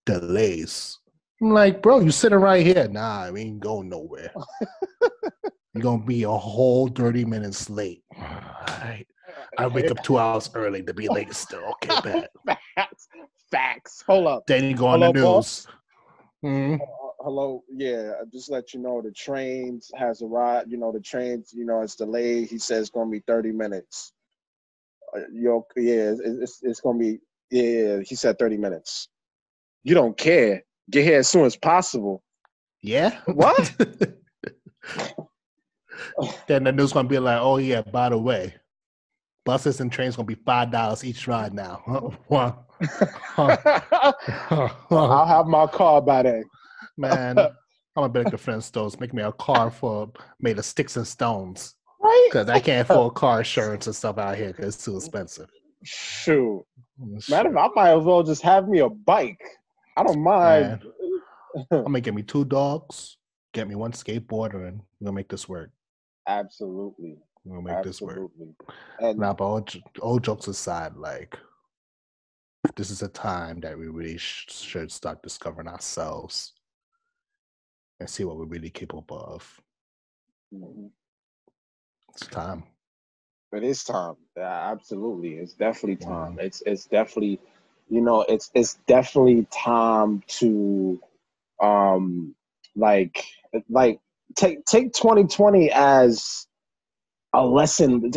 delays. 0.04 0.98
I'm 1.40 1.52
like, 1.52 1.80
bro, 1.80 2.00
you 2.00 2.10
sitting 2.10 2.38
right 2.38 2.66
here. 2.66 2.88
Nah, 2.88 3.30
we 3.30 3.42
ain't 3.42 3.60
going 3.60 3.88
nowhere. 3.88 4.32
You're 5.80 5.92
gonna 5.96 6.04
be 6.04 6.24
a 6.24 6.30
whole 6.30 6.88
30 6.88 7.24
minutes 7.24 7.70
late. 7.70 8.04
All 8.14 8.22
right. 8.68 9.06
I 9.56 9.66
wake 9.66 9.90
up 9.90 10.02
two 10.02 10.18
hours 10.18 10.50
early 10.52 10.82
to 10.82 10.92
be 10.92 11.08
late 11.08 11.34
still. 11.34 11.64
Okay, 11.82 11.98
bad. 12.04 12.28
Facts. 12.76 13.08
Facts. 13.50 14.04
Hold 14.06 14.26
up. 14.26 14.46
Then 14.46 14.64
you 14.64 14.76
go 14.76 14.88
on 14.88 15.00
the 15.00 15.10
news. 15.10 15.22
boss? 15.24 15.66
Mhm. 16.44 16.82
Uh, 16.82 16.84
hello. 17.20 17.64
Yeah, 17.74 18.12
just 18.30 18.50
let 18.50 18.74
you 18.74 18.80
know 18.80 19.00
the 19.00 19.10
train 19.10 19.80
has 19.96 20.20
arrived. 20.20 20.70
You 20.70 20.76
know 20.76 20.92
the 20.92 21.00
train. 21.00 21.44
You 21.50 21.64
know 21.64 21.80
it's 21.80 21.96
delayed. 21.96 22.50
He 22.50 22.58
says 22.58 22.80
it's 22.80 22.90
gonna 22.90 23.10
be 23.10 23.20
thirty 23.20 23.50
minutes. 23.50 24.12
Uh, 25.16 25.20
yo, 25.32 25.66
yeah, 25.78 26.10
it's, 26.10 26.20
it's 26.20 26.60
it's 26.62 26.80
gonna 26.82 26.98
be. 26.98 27.20
Yeah, 27.50 28.00
he 28.00 28.16
said 28.16 28.38
thirty 28.38 28.58
minutes. 28.58 29.08
You 29.84 29.94
don't 29.94 30.14
care. 30.18 30.62
Get 30.90 31.04
here 31.06 31.20
as 31.20 31.28
soon 31.28 31.46
as 31.46 31.56
possible. 31.56 32.22
Yeah. 32.82 33.18
What? 33.24 33.72
then 36.46 36.64
the 36.64 36.72
news 36.72 36.92
gonna 36.92 37.08
be 37.08 37.18
like, 37.18 37.40
oh 37.40 37.58
yeah, 37.58 37.82
by 37.82 38.08
the 38.08 38.18
way, 38.18 38.54
buses 39.44 39.80
and 39.80 39.90
trains 39.92 40.16
gonna 40.16 40.26
be 40.26 40.34
five 40.34 40.70
dollars 40.70 41.04
each 41.04 41.26
ride 41.26 41.54
now. 41.54 41.82
I'll 43.36 45.26
have 45.26 45.46
my 45.46 45.66
car 45.66 46.00
by 46.00 46.22
then. 46.22 46.44
Man, 46.96 47.38
I'm 47.38 47.52
gonna 47.96 48.08
be 48.08 48.22
like 48.22 48.30
the 48.30 48.38
Flintstones. 48.38 49.00
Make 49.00 49.12
me 49.14 49.22
a 49.22 49.32
car 49.32 49.70
for 49.70 50.10
made 50.40 50.58
of 50.58 50.64
sticks 50.64 50.96
and 50.96 51.06
stones 51.06 51.74
Right? 52.02 52.28
because 52.30 52.48
I 52.48 52.60
can't 52.60 52.88
afford 52.88 53.14
car 53.14 53.38
insurance 53.38 53.86
and 53.86 53.94
stuff 53.94 54.16
out 54.18 54.36
here 54.36 54.48
because 54.48 54.74
it's 54.74 54.84
too 54.84 54.96
expensive. 54.96 55.50
Shoot. 55.84 56.64
Mm, 57.00 57.30
Matter 57.30 57.50
of 57.50 57.56
I 57.56 57.68
might 57.74 57.98
as 57.98 58.04
well 58.04 58.22
just 58.22 58.42
have 58.42 58.68
me 58.68 58.78
a 58.80 58.88
bike. 58.88 59.42
I 59.96 60.02
don't 60.02 60.22
mind. 60.22 60.82
I'm 61.70 61.84
gonna 61.84 62.00
get 62.00 62.14
me 62.14 62.22
two 62.22 62.44
dogs, 62.44 63.18
get 63.52 63.68
me 63.68 63.74
one 63.74 63.92
skateboarder, 63.92 64.68
and 64.68 64.80
we're 65.00 65.06
gonna 65.06 65.16
make 65.16 65.28
this 65.28 65.48
work. 65.48 65.70
Absolutely. 66.30 67.18
We're 67.44 67.56
gonna 67.56 67.74
make 67.74 67.84
this 67.84 68.00
work. 68.00 68.30
And 69.00 69.18
Now, 69.18 69.34
but 69.34 69.44
all, 69.44 69.66
all 70.00 70.18
jokes 70.20 70.46
aside, 70.46 70.96
like 70.96 71.36
this 72.76 72.90
is 72.90 73.02
a 73.02 73.08
time 73.08 73.60
that 73.60 73.76
we 73.76 73.88
really 73.88 74.16
sh- 74.18 74.46
should 74.50 74.92
start 74.92 75.22
discovering 75.22 75.66
ourselves 75.66 76.52
and 77.98 78.08
see 78.08 78.24
what 78.24 78.36
we're 78.36 78.44
really 78.44 78.70
capable 78.70 79.18
of. 79.20 79.60
Mhm. 80.54 80.90
It's 82.10 82.26
time. 82.28 82.64
It 83.52 83.64
is 83.64 83.82
time. 83.82 84.16
Yeah, 84.36 84.70
absolutely. 84.70 85.34
It's 85.34 85.54
definitely 85.54 85.96
time. 85.96 86.38
It's 86.38 86.62
it's 86.64 86.86
definitely, 86.86 87.40
you 87.88 88.00
know, 88.00 88.22
it's 88.22 88.50
it's 88.54 88.74
definitely 88.86 89.46
time 89.50 90.22
to, 90.38 91.00
um, 91.60 92.34
like 92.76 93.24
like 93.68 94.00
take 94.36 94.64
take 94.64 94.92
2020 94.92 95.70
as 95.70 96.46
a 97.34 97.44
lesson 97.44 98.10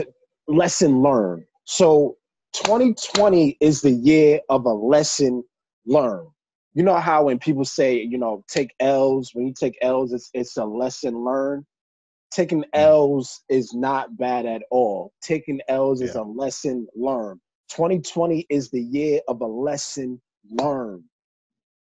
lesson 0.47 1.01
learned. 1.01 1.43
So 1.65 2.17
2020 2.53 3.57
is 3.59 3.81
the 3.81 3.91
year 3.91 4.39
of 4.49 4.65
a 4.65 4.73
lesson 4.73 5.43
learned. 5.85 6.29
You 6.73 6.83
know 6.83 6.97
how 6.97 7.25
when 7.25 7.39
people 7.39 7.65
say, 7.65 8.01
you 8.01 8.17
know, 8.17 8.43
take 8.47 8.73
L's, 8.79 9.31
when 9.33 9.47
you 9.47 9.53
take 9.57 9.77
L's, 9.81 10.11
it's 10.11 10.29
it's 10.33 10.57
a 10.57 10.65
lesson 10.65 11.23
learned. 11.23 11.65
Taking 12.31 12.63
mm. 12.63 12.69
L's 12.73 13.43
is 13.49 13.73
not 13.75 14.17
bad 14.17 14.45
at 14.47 14.63
all. 14.71 15.13
Taking 15.21 15.61
L's 15.67 16.01
is 16.01 16.15
a 16.15 16.23
lesson 16.23 16.87
learned. 16.95 17.39
2020 17.69 18.47
is 18.49 18.71
the 18.71 18.81
year 18.81 19.21
of 19.27 19.41
a 19.41 19.45
lesson 19.45 20.19
learned. 20.49 21.03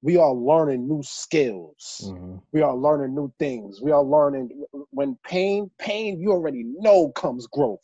We 0.02 0.16
are 0.16 0.32
learning 0.32 0.88
new 0.88 1.02
skills. 1.02 2.00
Mhm. 2.02 2.42
we 2.52 2.60
are 2.60 2.76
learning 2.76 3.14
new 3.14 3.32
things. 3.38 3.80
We 3.80 3.92
are 3.92 4.02
learning 4.04 4.64
when 4.90 5.16
pain 5.24 5.70
pain 5.78 6.20
you 6.20 6.32
already 6.32 6.64
know 6.64 7.10
comes 7.12 7.46
growth. 7.46 7.80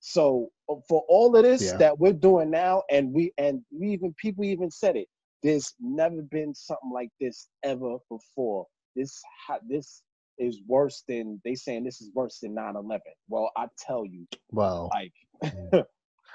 So 0.00 0.50
uh, 0.68 0.76
for 0.88 1.04
all 1.08 1.36
of 1.36 1.44
this 1.44 1.62
Yeah. 1.62 1.76
that 1.78 1.98
we're 1.98 2.12
doing 2.12 2.50
now 2.50 2.82
and 2.90 3.12
we 3.12 3.32
and 3.38 3.64
we 3.70 3.90
even 3.90 4.14
people 4.14 4.44
even 4.44 4.70
said 4.70 4.96
it 4.96 5.08
there's 5.42 5.74
never 5.80 6.22
been 6.22 6.54
something 6.54 6.90
like 6.92 7.10
this 7.20 7.48
ever 7.64 7.98
before. 8.08 8.66
This 8.96 9.20
ha- 9.46 9.58
this 9.68 10.02
is 10.38 10.60
worse 10.66 11.04
than 11.08 11.40
they 11.44 11.54
saying 11.54 11.84
this 11.84 12.00
is 12.00 12.10
worse 12.14 12.38
than 12.40 12.54
9-11 12.54 13.00
well 13.28 13.50
i 13.56 13.66
tell 13.78 14.04
you 14.06 14.26
Well, 14.50 14.88
like 14.92 15.12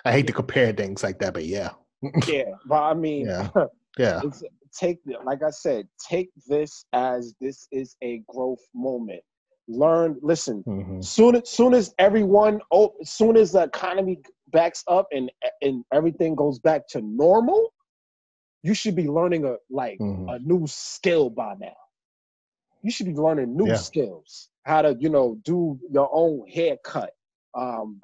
I 0.05 0.11
hate 0.11 0.27
to 0.27 0.33
compare 0.33 0.71
things 0.71 1.03
like 1.03 1.17
that, 1.19 1.33
but 1.33 1.45
yeah, 1.45 1.71
yeah 2.27 2.43
but 2.67 2.83
i 2.83 2.93
mean 2.93 3.25
Yeah. 3.25 3.49
yeah, 3.97 4.21
it's, 4.23 4.43
take 4.73 4.99
like 5.25 5.43
I 5.43 5.51
said, 5.51 5.87
take 6.09 6.29
this 6.47 6.85
as 6.93 7.35
this 7.39 7.67
is 7.71 7.95
a 8.03 8.23
growth 8.27 8.63
moment. 8.73 9.21
Learn, 9.67 10.17
listen. 10.21 10.65
Mhm. 10.67 11.03
Soon, 11.03 11.35
as 11.35 11.49
soon 11.49 11.73
as 11.73 11.93
everyone, 11.99 12.61
oh, 12.71 12.93
soon 13.03 13.37
as 13.37 13.51
the 13.51 13.63
economy 13.63 14.21
backs 14.47 14.83
up 14.87 15.07
and 15.11 15.31
and 15.61 15.83
everything 15.93 16.35
goes 16.35 16.59
back 16.59 16.87
to 16.89 17.01
normal, 17.01 17.73
you 18.63 18.73
should 18.73 18.95
be 18.95 19.07
learning 19.07 19.45
a 19.45 19.57
like 19.69 20.01
Mhm. 20.01 20.27
a 20.29 20.39
new 20.39 20.65
skill 20.67 21.29
by 21.29 21.55
now. 21.59 21.75
You 22.81 22.91
should 22.91 23.07
be 23.07 23.13
learning 23.13 23.55
new 23.55 23.67
Yeah. 23.67 23.75
skills. 23.75 24.49
How 24.63 24.81
to, 24.81 24.95
you 24.99 25.09
know, 25.09 25.35
do 25.43 25.79
your 25.89 26.09
own 26.11 26.47
haircut. 26.47 27.11
Um, 27.53 27.99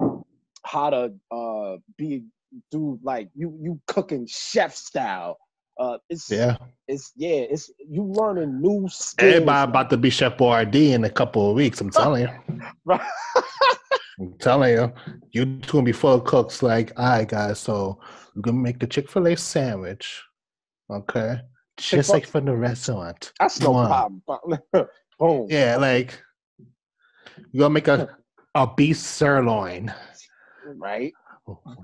how 0.64 0.90
to 0.90 1.14
uh 1.30 1.76
be 1.96 2.24
do 2.70 2.98
like 3.02 3.30
you 3.34 3.56
you 3.60 3.80
cooking 3.86 4.26
chef 4.26 4.74
style. 4.74 5.38
Uh, 5.78 5.98
it's 6.08 6.30
yeah. 6.30 6.56
it's 6.86 7.12
yeah, 7.16 7.46
it's 7.50 7.70
you 7.78 8.04
learning 8.04 8.60
new 8.60 8.88
skills. 8.88 9.34
Everybody 9.34 9.70
about 9.70 9.90
to 9.90 9.96
be 9.96 10.10
Chef 10.10 10.36
Boyardee 10.36 10.92
in 10.92 11.04
a 11.04 11.10
couple 11.10 11.50
of 11.50 11.56
weeks. 11.56 11.80
I'm 11.80 11.90
telling 11.90 12.22
you. 12.22 12.60
Right. 12.84 13.00
I'm 14.20 14.34
telling 14.38 14.74
you, 14.74 14.92
YouTube 15.34 15.66
gonna 15.72 15.82
be 15.84 15.92
full 15.92 16.14
of 16.14 16.24
cooks. 16.24 16.62
Like, 16.62 16.92
all 16.96 17.04
right, 17.04 17.28
guys, 17.28 17.58
so 17.58 17.98
we're 18.34 18.42
gonna 18.42 18.58
make 18.58 18.78
the 18.78 18.86
Chick 18.86 19.10
Fil 19.10 19.26
A 19.26 19.36
sandwich, 19.36 20.22
okay, 20.88 21.40
just 21.76 21.90
Chick-fil- 21.90 22.14
like 22.14 22.26
from 22.26 22.44
the 22.44 22.54
restaurant. 22.54 23.32
That's 23.40 23.58
no 23.60 23.72
problem. 23.72 24.60
Boom. 25.18 25.46
Yeah, 25.50 25.76
like 25.78 26.22
You're 27.50 27.62
gonna 27.62 27.74
make 27.74 27.88
a 27.88 28.16
a 28.54 28.68
beef 28.68 28.98
sirloin 28.98 29.92
right? 30.76 31.12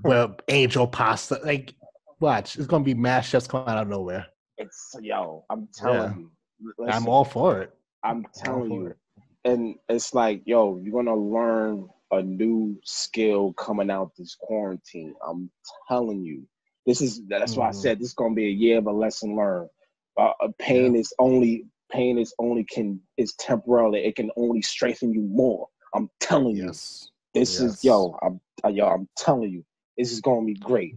with 0.03 0.31
angel 0.47 0.87
pasta. 0.87 1.39
Like, 1.43 1.73
watch, 2.21 2.55
it's 2.57 2.67
gonna 2.67 2.83
be 2.83 2.93
mash 2.93 3.29
chefs 3.29 3.47
coming 3.47 3.67
out 3.67 3.79
of 3.79 3.87
nowhere. 3.89 4.25
It's 4.57 4.95
yo, 5.01 5.43
I'm 5.49 5.67
telling 5.73 6.13
Yeah. 6.13 6.15
you. 6.17 6.31
Listen, 6.77 6.93
I'm 6.93 7.07
all 7.09 7.25
for 7.25 7.61
it. 7.61 7.73
I'm 8.03 8.25
telling 8.35 8.67
for 8.69 8.81
you. 8.83 8.87
it. 8.87 8.97
And 9.43 9.75
it's 9.89 10.13
like, 10.13 10.43
yo, 10.45 10.79
you're 10.81 10.93
gonna 10.93 11.15
learn 11.15 11.89
a 12.11 12.21
new 12.21 12.79
skill 12.83 13.53
coming 13.53 13.89
out 13.89 14.11
this 14.17 14.35
quarantine. 14.39 15.15
I'm 15.27 15.49
telling 15.87 16.23
you. 16.23 16.47
This 16.85 17.01
is 17.01 17.21
that's 17.27 17.55
why 17.57 17.67
I 17.67 17.71
Mhm. 17.71 17.75
said 17.75 17.99
this 17.99 18.09
is 18.09 18.13
gonna 18.13 18.35
be 18.35 18.47
a 18.47 18.51
year 18.51 18.77
of 18.77 18.87
a 18.87 18.91
lesson 18.91 19.35
learned. 19.35 19.69
Uh, 20.17 20.31
uh, 20.41 20.49
pain 20.59 20.95
is 20.95 21.13
only 21.19 21.65
pain 21.91 22.17
is 22.17 22.33
only 22.39 22.63
can 22.63 22.99
is 23.17 23.33
temporarily. 23.35 24.03
It 24.05 24.15
can 24.15 24.31
only 24.37 24.61
strengthen 24.61 25.13
you 25.13 25.21
more. 25.21 25.67
I'm 25.93 26.09
telling 26.19 26.55
you. 26.55 26.67
Yes. 26.67 27.09
This 27.33 27.59
is 27.59 27.83
yo. 27.83 28.17
I'm 28.21 28.39
uh, 28.63 28.69
yo. 28.69 28.87
I'm 28.87 29.07
telling 29.17 29.51
you. 29.51 29.63
This 29.97 30.11
is 30.11 30.21
gonna 30.21 30.45
be 30.45 30.55
great. 30.55 30.95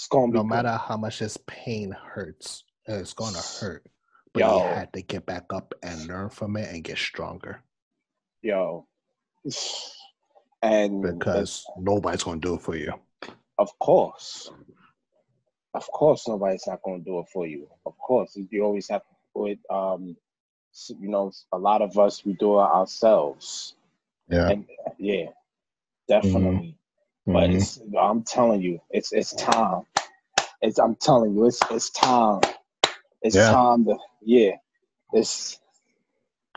It's 0.00 0.08
gonna 0.08 0.32
No 0.32 0.40
good. 0.42 0.48
matter 0.48 0.76
how 0.78 0.96
much 0.96 1.18
this 1.18 1.36
pain 1.46 1.92
hurts, 1.92 2.64
it's 2.86 3.12
gonna 3.12 3.36
hurt. 3.60 3.86
But 4.32 4.40
Yo. 4.40 4.56
you 4.56 4.62
had 4.62 4.90
to 4.94 5.02
get 5.02 5.26
back 5.26 5.52
up 5.52 5.74
and 5.82 6.06
learn 6.06 6.30
from 6.30 6.56
it 6.56 6.72
and 6.72 6.82
get 6.82 6.96
stronger 6.96 7.62
yo. 8.42 8.86
And 10.62 11.02
because 11.02 11.66
nobody's 11.76 12.22
gonna 12.22 12.40
do 12.40 12.54
it 12.54 12.62
for 12.62 12.76
you. 12.76 12.94
of 13.58 13.78
course, 13.78 14.50
of 15.74 15.86
course, 15.90 16.26
nobody's 16.26 16.66
not 16.66 16.80
going 16.82 17.04
to 17.04 17.04
do 17.04 17.18
it 17.18 17.26
for 17.30 17.46
you. 17.46 17.68
Of 17.84 17.98
course, 17.98 18.34
you 18.50 18.64
always 18.64 18.88
have 18.88 19.02
to 19.02 19.14
do 19.36 19.46
it. 19.48 19.58
Um, 19.68 20.16
you 20.98 21.08
know, 21.08 21.30
a 21.52 21.58
lot 21.58 21.82
of 21.82 21.98
us 21.98 22.24
we 22.24 22.32
do 22.32 22.54
it 22.58 22.62
ourselves, 22.62 23.74
Yeah. 24.30 24.48
and 24.48 24.64
yeah, 24.98 25.26
definitely. 26.08 26.78
Mm-hmm. 27.28 27.32
But 27.34 27.50
it's, 27.50 27.78
I'm 28.00 28.22
telling 28.22 28.62
you, 28.62 28.80
it's 28.90 29.12
it's 29.12 29.34
time. 29.34 29.82
It's 30.62 30.78
I'm 30.78 30.94
telling 30.96 31.34
you, 31.34 31.46
it's 31.46 31.60
it's 31.70 31.90
time. 31.90 32.40
It's 33.22 33.36
Yeah. 33.36 33.50
time 33.50 33.84
to 33.86 33.96
yeah. 34.22 34.52
It's 35.12 35.58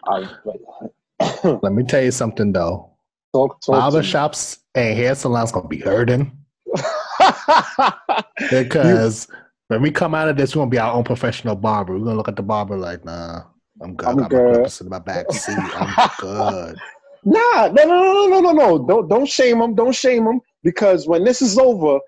I 0.06 0.28
but 0.46 1.62
Let 1.64 1.74
me 1.74 1.84
tell 1.84 2.04
you 2.04 2.12
something 2.12 2.52
though. 2.52 2.92
talk 3.34 3.62
talk 3.62 3.74
Barber 3.82 3.98
to 3.98 4.04
me. 4.04 4.08
shops 4.08 4.60
and 4.76 4.98
hair 4.98 5.16
salons 5.16 5.52
gonna 5.52 5.68
be 5.68 5.80
hurting 5.80 6.32
because 8.50 9.28
when 9.68 9.82
we 9.82 9.92
come 9.92 10.14
out 10.14 10.28
of 10.30 10.36
this, 10.38 10.56
we're 10.56 10.62
gonna 10.62 10.72
be 10.72 10.80
our 10.80 10.94
own 10.94 11.04
professional 11.04 11.56
barber. 11.56 11.94
We're 11.94 12.04
gonna 12.06 12.16
look 12.18 12.28
at 12.28 12.36
the 12.36 12.44
barber 12.44 12.78
like, 12.78 13.06
nah, 13.06 13.44
I'm 13.82 13.96
good. 13.96 14.10
I'm 14.10 14.16
I 14.16 14.16
got 14.16 14.32
good. 14.32 14.40
my 14.40 14.40
clippers 14.40 14.82
in 14.82 14.90
my 14.90 15.00
back 15.00 15.32
seat. 15.32 15.72
I'm 15.76 16.02
good. 16.18 16.82
Nah, 17.26 17.70
no, 17.70 17.86
no, 17.86 18.14
no, 18.14 18.28
no, 18.28 18.40
no, 18.42 18.52
no. 18.52 18.86
Don't 18.86 19.08
don't 19.08 19.26
shame 19.30 19.60
them. 19.60 19.76
Don't 19.76 19.96
shame 19.96 20.26
them 20.26 20.42
because 20.62 21.08
when 21.08 21.24
this 21.24 21.42
is 21.42 21.58
over, 21.58 22.00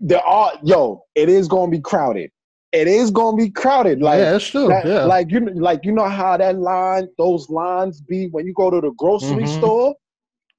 there 0.00 0.24
are 0.24 0.52
yo. 0.62 1.02
It 1.14 1.28
is 1.28 1.48
gonna 1.48 1.70
be 1.70 1.80
crowded. 1.80 2.30
It 2.72 2.86
is 2.86 3.10
gonna 3.10 3.36
be 3.36 3.50
crowded. 3.50 4.00
Like 4.00 4.18
yeah, 4.18 4.36
it's 4.36 4.46
true. 4.46 4.68
that- 4.68 4.86
yeah. 4.86 5.04
like 5.04 5.30
you 5.30 5.40
like 5.40 5.84
you 5.84 5.92
know 5.92 6.08
how 6.08 6.36
that 6.36 6.58
line, 6.58 7.08
those 7.18 7.48
lines 7.48 8.00
be 8.00 8.28
when 8.28 8.46
you 8.46 8.52
go 8.54 8.70
to 8.70 8.80
the 8.80 8.92
grocery 8.98 9.44
Mhm. 9.44 9.58
store. 9.58 9.94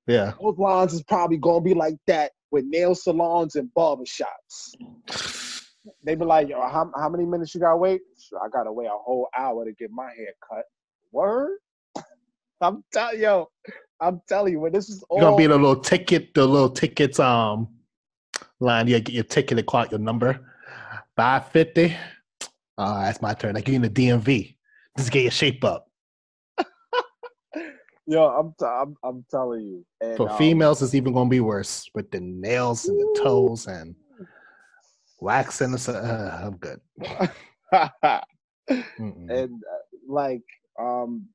yeah. 0.07 0.33
Those 0.41 0.57
lines 0.57 0.93
is 0.93 1.03
probably 1.03 1.37
gonna 1.37 1.61
be 1.61 1.73
like 1.75 1.95
that 2.07 2.31
with 2.51 2.65
nail 2.65 2.95
salons 2.95 3.55
and 3.55 3.71
barber 3.75 4.05
shops. 4.05 4.75
They 6.03 6.15
be 6.15 6.25
like, 6.25 6.49
yo, 6.49 6.59
how, 6.61 6.91
how 6.97 7.09
many 7.09 7.25
minutes 7.25 7.53
you 7.53 7.61
gotta 7.61 7.77
wait? 7.77 8.01
I 8.43 8.47
gotta 8.49 8.71
wait 8.71 8.87
a 8.87 8.89
whole 8.97 9.27
hour 9.37 9.65
to 9.65 9.71
get 9.73 9.91
my 9.91 10.11
hair 10.17 10.33
cut. 10.47 10.65
Word? 11.11 11.57
I'm 12.61 12.83
telling 12.91 13.21
yo, 13.21 13.49
I'm 14.01 14.21
telling 14.27 14.53
you, 14.53 14.59
when 14.61 14.71
this 14.73 14.89
is 14.89 15.03
all 15.09 15.19
You're 15.19 15.27
gonna 15.27 15.37
be 15.37 15.47
the 15.47 15.55
little 15.57 15.79
ticket, 15.79 16.33
the 16.33 16.45
little 16.47 16.69
tickets 16.71 17.19
um 17.19 17.67
line. 18.59 18.87
You 18.87 18.99
get 18.99 19.13
your 19.13 19.23
ticket, 19.23 19.63
out 19.73 19.91
your 19.91 19.99
number. 19.99 20.39
Five 21.15 21.47
fifty. 21.49 21.95
Uh, 22.77 23.03
that's 23.03 23.21
my 23.21 23.33
turn. 23.33 23.55
Like 23.55 23.67
you 23.67 23.75
in 23.75 23.81
the 23.81 23.89
DMV. 23.89 24.55
Just 24.97 25.11
get 25.11 25.23
your 25.23 25.31
shape 25.31 25.63
up. 25.63 25.89
yo, 28.07 28.25
I'm, 28.25 28.53
t- 28.59 28.65
I'm 28.65 28.95
I'm 29.03 29.25
telling 29.29 29.61
you. 29.61 29.85
And, 30.01 30.17
For 30.17 30.29
um, 30.29 30.37
females, 30.37 30.81
it's 30.81 30.95
even 30.95 31.13
gonna 31.13 31.29
be 31.29 31.41
worse 31.41 31.89
with 31.93 32.09
the 32.11 32.19
nails 32.19 32.85
and 32.87 32.99
the 32.99 33.21
toes 33.21 33.67
and 33.67 33.95
waxing. 35.19 35.73
And 35.73 35.89
uh, 35.89 36.39
I'm 36.43 36.57
good. 36.57 36.81
And 38.69 39.63
uh, 39.63 39.97
like 40.07 40.43
um 40.79 41.27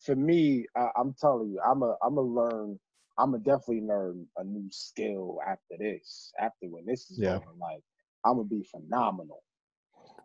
for 0.00 0.14
me 0.14 0.66
I, 0.76 0.88
i'm 0.96 1.14
telling 1.20 1.50
you 1.50 1.60
i'm 1.66 1.82
a 1.82 1.96
i'm 2.02 2.16
a 2.18 2.20
learn 2.20 2.78
i'm 3.18 3.32
gonna 3.32 3.42
definitely 3.44 3.82
learn 3.82 4.26
a 4.38 4.44
new 4.44 4.66
skill 4.70 5.38
after 5.46 5.76
this 5.78 6.32
after 6.40 6.66
when 6.68 6.84
this 6.86 7.10
is 7.10 7.18
Yeah. 7.20 7.36
over 7.36 7.50
like 7.60 7.82
i'm 8.24 8.36
gonna 8.36 8.44
be 8.48 8.64
phenomenal 8.70 9.42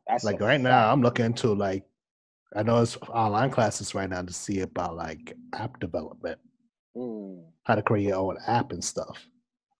that's 0.07 0.23
like 0.23 0.39
right 0.39 0.59
now. 0.61 0.91
I'm 0.91 1.01
looking 1.01 1.25
into 1.25 1.53
like 1.53 1.83
I 2.55 2.63
know 2.63 2.81
it's 2.81 2.95
online 3.09 3.49
classes 3.51 3.93
right 3.93 4.09
now 4.09 4.21
to 4.21 4.31
see 4.33 4.61
about 4.61 4.95
like 4.95 5.35
app 5.53 5.79
development, 5.79 6.39
Mm. 6.95 7.43
how 7.65 7.75
to 7.75 7.81
create 7.81 8.07
your 8.07 8.15
own 8.17 8.37
app 8.47 8.71
and 8.71 8.83
stuff. 8.83 9.27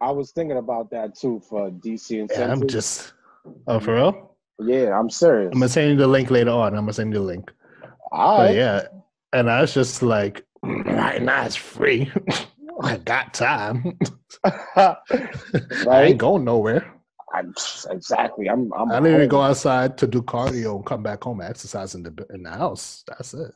i 0.01 0.11
was 0.11 0.31
thinking 0.31 0.57
about 0.57 0.91
that 0.91 1.15
too 1.15 1.39
for 1.49 1.71
dc 1.71 2.11
and 2.11 2.29
Yeah, 2.29 2.51
I'm 2.51 2.67
just 2.67 3.13
oh 3.67 3.79
for 3.79 3.93
real. 3.95 4.35
yeah 4.59 4.97
i'm 4.99 5.09
serious 5.09 5.51
I'm 5.53 5.59
gonna 5.59 5.69
send 5.69 5.91
you 5.91 5.95
the 5.97 6.07
link 6.07 6.29
later 6.29 6.51
on. 6.51 6.73
I'm 6.75 6.83
gonna 6.83 6.93
send 6.93 7.13
you 7.13 7.19
the 7.19 7.25
link. 7.25 7.49
all 8.11 8.37
But 8.37 8.49
right 8.49 8.55
yeah, 8.55 8.87
and 9.33 9.49
I 9.49 9.61
was 9.61 9.73
just 9.73 10.03
like, 10.03 10.45
right 10.63 11.21
now 11.21 11.45
it's 11.45 11.55
free. 11.55 12.11
I 12.81 12.97
got 12.97 13.33
time. 13.33 13.97
I 14.43 14.97
ain't 15.91 16.17
going 16.17 16.43
nowhere. 16.43 16.93
I'm, 17.33 17.53
exactly 17.89 18.49
i'm 18.49 18.71
i'm 18.73 18.89
I 18.89 18.99
don't 18.99 19.07
even 19.07 19.27
go 19.27 19.41
outside 19.41 19.97
to 19.97 20.07
do 20.07 20.21
cardio 20.21 20.77
and 20.77 20.85
come 20.85 21.03
back 21.03 21.23
home 21.23 21.41
and 21.41 21.49
exercise 21.49 21.93
in 21.93 22.03
the 22.03 22.25
in 22.29 22.43
the 22.43 22.51
house. 22.51 23.03
That's 23.05 23.33
it. 23.33 23.51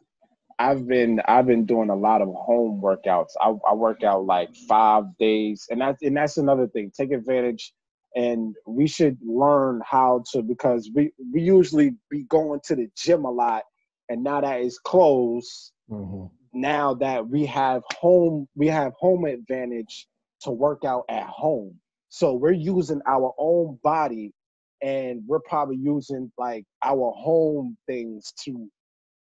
I've 0.60 0.88
been 0.88 1.21
I've 1.27 1.47
been 1.47 1.65
doing 1.65 1.89
a 1.89 1.95
lot 1.95 2.21
of 2.21 2.27
home 2.27 2.81
workouts. 2.84 3.29
I, 3.39 3.53
I 3.67 3.73
work 3.73 4.03
out 4.03 4.25
like 4.25 4.53
five 4.67 5.05
days, 5.17 5.65
and 5.71 5.81
that's 5.81 6.03
and 6.03 6.15
that's 6.15 6.38
another 6.38 6.67
thing. 6.67 6.91
Take 6.95 7.12
advantage, 7.12 7.73
and 8.15 8.55
we 8.67 8.88
should 8.88 9.17
learn 9.25 9.81
how 9.86 10.23
to 10.34 10.43
because 10.43 10.91
we 10.93 11.12
we 11.34 11.41
usually 11.41 11.95
be 12.10 12.23
going 12.23 12.60
to 12.65 12.75
the 12.75 12.89
gym 12.97 13.25
a 13.25 13.31
lot, 13.31 13.63
and 14.10 14.23
now 14.23 14.41
that 14.41 14.62
it's 14.62 14.77
closed, 14.79 15.71
Mhm. 15.89 16.29
Now 16.53 16.93
that 16.95 17.27
we 17.27 17.45
have 17.45 17.81
home 17.97 18.47
we 18.55 18.67
have 18.67 18.93
home 18.99 19.25
advantage 19.25 20.07
to 20.41 20.51
work 20.51 20.83
out 20.85 21.05
at 21.09 21.25
home. 21.27 21.75
So 22.09 22.33
we're 22.33 22.51
using 22.51 23.01
our 23.07 23.33
own 23.37 23.79
body, 23.83 24.33
and 24.81 25.21
we're 25.27 25.39
probably 25.39 25.77
using 25.77 26.31
like 26.37 26.65
our 26.83 27.13
home 27.15 27.77
things 27.87 28.33
to 28.43 28.69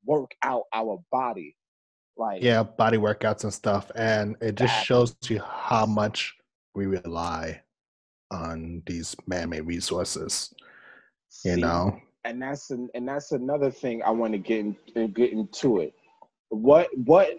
work 0.05 0.31
out 0.43 0.63
our 0.73 0.99
body. 1.11 1.55
Like 2.17 2.43
Yeah, 2.43 2.63
body 2.63 2.97
workouts 2.97 3.43
and 3.43 3.53
stuff, 3.53 3.91
and 3.95 4.35
it 4.41 4.55
just 4.55 4.73
That- 4.73 4.85
shows 4.85 5.15
you 5.29 5.39
how 5.39 5.85
much 5.85 6.35
we 6.75 6.85
rely 6.85 7.61
on 8.31 8.81
these 8.85 9.15
man-made 9.27 9.61
resources. 9.61 10.53
You 11.45 11.55
see, 11.55 11.61
know, 11.61 11.97
and 12.25 12.41
that's 12.41 12.69
an, 12.71 12.89
and 12.93 13.07
that's 13.07 13.31
another 13.31 13.71
thing 13.71 14.03
I 14.03 14.09
want 14.11 14.33
to 14.33 14.37
get 14.37 14.65
in, 14.95 15.11
get 15.13 15.31
into 15.31 15.79
it. 15.79 15.93
What 16.51 16.89
what 17.05 17.29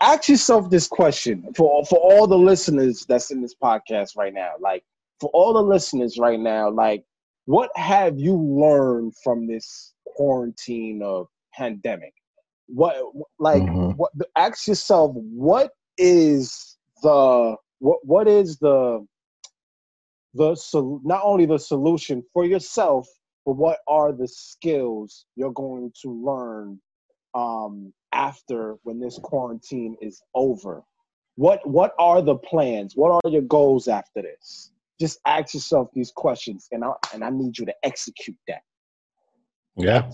ask 0.00 0.28
yourself 0.28 0.70
this 0.70 0.88
question 0.88 1.52
for 1.54 1.84
for 1.86 1.98
all 1.98 2.26
the 2.26 2.38
listeners 2.38 3.04
that's 3.08 3.30
in 3.30 3.42
this 3.42 3.54
podcast 3.54 4.16
right 4.16 4.34
now. 4.34 4.52
Like 4.60 4.84
for 5.20 5.30
all 5.34 5.52
the 5.54 5.62
listeners 5.62 6.18
right 6.18 6.40
now, 6.40 6.70
like 6.70 7.04
what 7.46 7.70
have 7.76 8.18
you 8.18 8.36
learned 8.36 9.14
from 9.22 9.46
this 9.46 9.94
quarantine 10.06 11.02
or 11.02 11.28
pandemic? 11.54 12.14
What 12.68 12.96
like 13.38 13.66
Mhm. 13.68 13.96
what 13.96 14.12
ask 14.36 14.68
yourself 14.68 15.12
what 15.16 15.72
is 15.98 16.78
the 17.02 17.56
what 17.80 17.98
what 18.04 18.28
is 18.28 18.58
the 18.58 19.06
the 20.34 20.54
so 20.54 21.00
not 21.04 21.22
only 21.24 21.46
the 21.46 21.58
solution 21.58 22.22
for 22.32 22.44
yourself 22.44 23.08
but 23.44 23.54
what 23.54 23.78
are 23.88 24.12
the 24.12 24.28
skills 24.28 25.26
you're 25.36 25.52
going 25.52 25.92
to 26.02 26.10
learn 26.10 26.80
um, 27.34 27.92
after 28.12 28.76
when 28.82 29.00
this 29.00 29.18
quarantine 29.22 29.96
is 30.00 30.22
over 30.34 30.82
what 31.36 31.66
what 31.68 31.94
are 31.98 32.22
the 32.22 32.36
plans 32.36 32.94
what 32.94 33.10
are 33.10 33.30
your 33.30 33.42
goals 33.42 33.88
after 33.88 34.22
this 34.22 34.72
just 35.00 35.18
ask 35.26 35.54
yourself 35.54 35.88
these 35.94 36.12
questions 36.14 36.68
and 36.72 36.84
i 36.84 36.92
and 37.14 37.24
i 37.24 37.30
need 37.30 37.56
you 37.58 37.64
to 37.64 37.74
execute 37.84 38.36
that 38.46 38.62
yeah. 39.76 40.10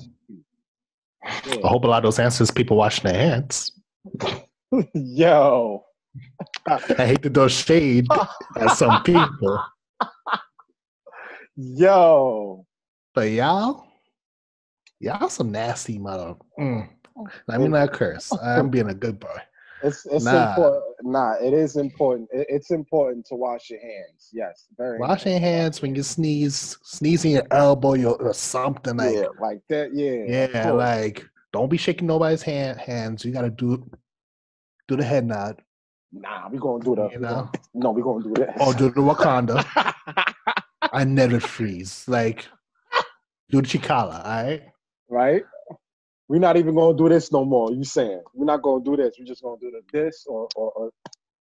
Yeah. 1.47 1.57
I 1.65 1.69
hope 1.69 1.85
a 1.85 1.89
lot 1.89 1.99
of 1.99 2.05
those 2.05 2.19
answers 2.19 2.51
people 2.51 2.77
washing 2.77 3.11
their 3.11 3.21
hands. 3.21 3.73
yo 4.95 5.85
I 6.67 7.07
hate 7.07 7.23
to 7.23 7.31
throw 7.31 7.49
shade 7.49 8.07
at 8.57 8.71
some 8.71 9.03
people, 9.05 9.63
yo 11.57 12.65
but 13.15 13.31
y'all, 13.31 13.87
y'all 15.01 15.29
some 15.29 15.51
nasty 15.51 15.99
mother. 15.99 16.35
Mm. 16.59 16.89
Let 17.49 17.61
me 17.61 17.69
not 17.69 17.93
curse. 17.93 18.33
I'm 18.43 18.69
being 18.71 18.89
a 18.89 18.95
good 18.95 19.19
boy. 19.21 19.37
It's 19.83 20.07
it's 20.07 20.25
Nah. 20.25 20.49
important. 20.51 20.85
Nah, 21.03 21.35
it 21.41 21.53
is 21.53 21.77
important. 21.77 22.29
It- 22.33 22.47
it's 22.51 22.71
important 22.73 23.27
to 23.27 23.37
wash 23.37 23.71
your 23.71 23.81
hands. 23.81 24.29
Yes, 24.33 24.67
very. 24.77 24.99
Wash 24.99 25.25
your 25.27 25.39
hands 25.39 25.81
when 25.83 25.95
you 25.95 26.03
sneeze, 26.03 26.77
sneezing 26.83 27.33
your 27.33 27.47
elbow 27.53 27.95
your, 27.95 28.17
or 28.21 28.35
something 28.35 28.97
like 28.97 29.15
yeah, 29.15 29.27
like 29.41 29.61
that. 29.69 29.95
Yeah. 29.95 30.49
yeah, 30.65 30.71
like 30.73 31.25
don't 31.53 31.71
be 31.71 31.77
shaking 31.77 32.07
nobody's 32.09 32.43
hand 32.43 32.81
hands. 32.81 33.25
You 33.25 33.31
gotta 33.33 33.51
do 33.51 33.89
do 34.89 34.97
the 34.97 35.05
head 35.05 35.27
nod, 35.27 35.63
Nah, 36.13 36.49
we 36.49 36.59
gonna 36.59 36.83
do 36.83 36.97
the. 36.97 37.09
you 37.11 37.21
know, 37.21 37.49
No, 37.75 37.91
we 37.93 38.03
gonna 38.03 38.25
do 38.25 38.35
this. 38.35 38.51
or 38.61 38.75
do 38.75 38.91
the 38.91 39.01
Wakanda. 39.01 39.65
I 40.93 41.05
never 41.05 41.39
freeze. 41.39 42.05
Like 42.09 42.49
do 43.51 43.63
the 43.63 43.69
Chikala, 43.69 44.25
all 44.25 44.43
right? 44.45 44.63
right? 45.09 45.43
We're 46.29 46.41
not 46.41 46.57
even 46.59 46.75
gonna 46.75 46.97
do 46.99 47.09
this 47.09 47.33
no 47.33 47.45
more. 47.45 47.73
You 47.73 47.85
saying 47.85 48.23
we're 48.35 48.47
not 48.47 48.63
gonna 48.63 48.85
do 48.85 48.97
this? 48.97 49.17
We're 49.19 49.27
just 49.27 49.43
gonna 49.43 49.61
do 49.61 49.73
this 49.93 50.27
or 50.29 50.49
or. 50.57 50.73
or 50.73 50.91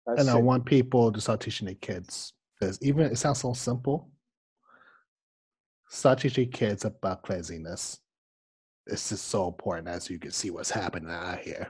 that's 0.06 0.20
And 0.20 0.30
I 0.30 0.36
want 0.36 0.66
people 0.66 1.12
to 1.12 1.20
start 1.20 1.40
teaching 1.40 1.66
their 1.66 1.74
kids 1.76 2.32
because 2.60 2.78
even 2.82 3.06
it 3.06 3.18
sounds 3.18 3.40
so 3.40 3.54
simple. 3.54 4.10
Start 5.90 6.20
teaching 6.20 6.50
kids 6.50 6.84
about 6.84 7.22
cleanliness. 7.22 8.00
It's 8.86 9.10
just 9.10 9.28
so 9.28 9.48
important 9.48 9.88
as 9.88 10.10
you 10.10 10.18
can 10.18 10.32
see 10.32 10.50
what's 10.50 10.70
happening 10.70 11.10
out 11.10 11.40
here. 11.40 11.68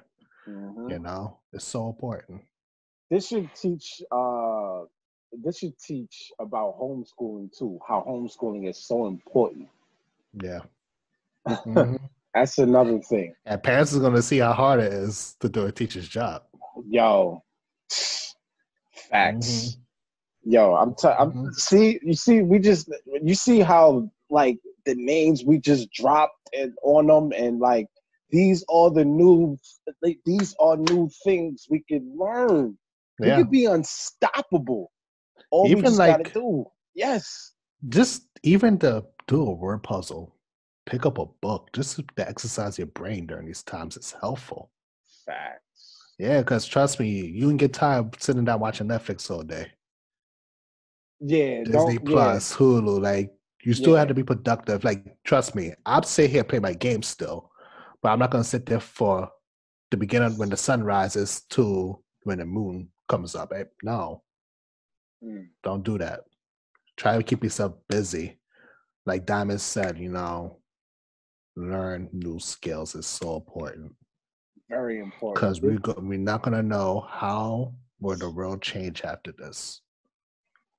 Mhm. 0.49 0.90
You 0.90 0.99
know, 1.01 1.38
it's 1.53 1.64
so 1.64 1.88
important. 1.88 2.42
This 3.11 3.29
should 3.29 3.55
teach. 3.55 4.03
uh 4.12 4.85
This 5.33 5.59
should 5.59 5.79
teach 5.79 6.33
about 6.40 6.79
homeschooling 6.81 7.57
too. 7.57 7.79
How 7.87 8.05
homeschooling 8.09 8.68
is 8.68 8.79
so 8.79 9.07
important. 9.07 9.68
Yeah. 10.35 10.61
Mhm. 11.66 11.99
That's 12.35 12.59
another 12.59 13.01
thing. 13.01 13.35
And 13.47 13.62
parents 13.62 13.95
are 13.95 14.01
going 14.01 14.14
to 14.14 14.23
see 14.23 14.38
how 14.38 14.53
hard 14.53 14.81
it 14.81 14.93
is 14.93 15.37
to 15.41 15.49
do 15.49 15.67
a 15.67 15.73
teacher's 15.73 16.09
job. 16.09 16.43
Yo, 16.88 17.43
facts. 19.11 19.47
Mhm. 19.47 19.77
Yo, 20.45 20.75
I'm, 20.75 20.95
t- 20.95 21.09
I'm 21.09 21.33
Mhm. 21.33 21.55
see. 21.55 21.99
You 22.03 22.14
see, 22.14 22.43
we 22.43 22.59
just 22.59 22.88
you 23.23 23.35
see 23.35 23.61
how 23.61 24.11
like 24.31 24.59
the 24.87 24.95
names 24.95 25.45
we 25.45 25.59
just 25.59 25.91
dropped 25.93 26.49
and 26.57 26.73
on 26.83 27.07
them, 27.09 27.33
and 27.37 27.59
like 27.59 27.87
these 28.31 28.64
are 28.69 28.91
the 28.91 29.05
new. 29.05 29.57
These 30.25 30.55
are 30.61 30.77
new 30.77 31.11
things 31.25 31.67
we 31.69 31.81
can 31.88 32.17
learn. 32.17 32.79
We 33.19 33.27
Yeah. 33.27 33.38
could 33.38 33.51
be 33.51 33.64
unstoppable. 33.64 34.93
All 35.51 35.64
we 35.64 35.71
Even 35.73 35.85
just 35.85 35.99
gotta 35.99 36.23
like- 36.23 36.33
do, 36.35 36.67
yes, 36.95 37.53
Just 37.88 38.23
even 38.43 38.79
to 38.79 39.05
do 39.27 39.43
a 39.47 39.53
word 39.53 39.83
puzzle, 39.83 40.35
pick 40.88 41.05
up 41.05 41.18
a 41.18 41.27
book, 41.27 41.68
just 41.74 41.96
to 41.96 42.05
exercise 42.29 42.79
your 42.79 42.87
brain 42.88 43.27
during 43.27 43.46
these 43.46 43.62
times 43.62 43.96
is 43.96 44.14
helpful. 44.20 44.70
facts. 45.27 46.14
Yeah, 46.18 46.38
because 46.38 46.66
trust 46.66 46.98
me, 46.98 47.09
you 47.09 47.46
can 47.46 47.59
get 47.59 47.74
tired 47.74 48.20
sitting 48.20 48.44
down 48.44 48.61
watching 48.61 48.88
Netflix 48.88 49.31
all 49.31 49.42
day. 49.42 49.66
Yeah, 51.20 51.64
Disney 51.64 51.98
don't, 51.98 52.09
yeah, 52.09 52.12
Plus, 52.12 52.57
Hulu, 52.57 53.01
like 53.03 53.31
you 53.64 53.74
still 53.74 53.92
Yeah. 53.92 53.98
have 54.01 54.09
to 54.09 54.14
be 54.14 54.22
productive. 54.24 54.83
Like, 54.85 55.16
trust 55.24 55.55
me, 55.55 55.74
I'd 55.85 56.07
sit 56.07 56.31
here 56.31 56.40
and 56.40 56.48
play 56.48 56.59
my 56.59 56.72
game 56.72 57.03
still, 57.03 57.51
but 58.03 58.09
I'm 58.11 58.18
not 58.18 58.31
gonna 58.31 58.44
sit 58.44 58.64
there 58.66 58.81
for 58.81 59.31
the 59.90 59.96
beginning 59.96 60.38
when 60.38 60.48
the 60.48 60.57
sun 60.57 60.83
rises 60.83 61.42
to 61.51 62.03
when 62.22 62.38
the 62.38 62.46
moon 62.46 62.90
comes 63.09 63.35
up. 63.35 63.53
Eh, 63.53 63.64
No, 63.83 64.22
Mm. 65.22 65.48
don't 65.62 65.83
do 65.85 65.98
that. 65.98 66.20
Try 66.96 67.16
to 67.16 67.22
keep 67.22 67.42
yourself 67.44 67.74
busy. 67.88 68.38
Like 69.07 69.27
Diamond 69.27 69.61
said, 69.61 69.98
you 69.98 70.11
know, 70.11 70.58
learn 71.59 72.09
new 72.12 72.38
skills 72.38 72.94
is 72.94 73.07
so 73.07 73.37
important 73.37 73.92
very 74.68 75.01
important. 75.01 75.35
because 75.35 75.61
we 75.62 75.79
go, 75.79 75.94
we're 75.99 76.18
not 76.18 76.42
gonna 76.42 76.62
know 76.62 77.07
how 77.11 77.73
will 78.01 78.16
the 78.16 78.31
world 78.31 78.62
change 78.62 79.03
after 79.05 79.33
this. 79.33 79.81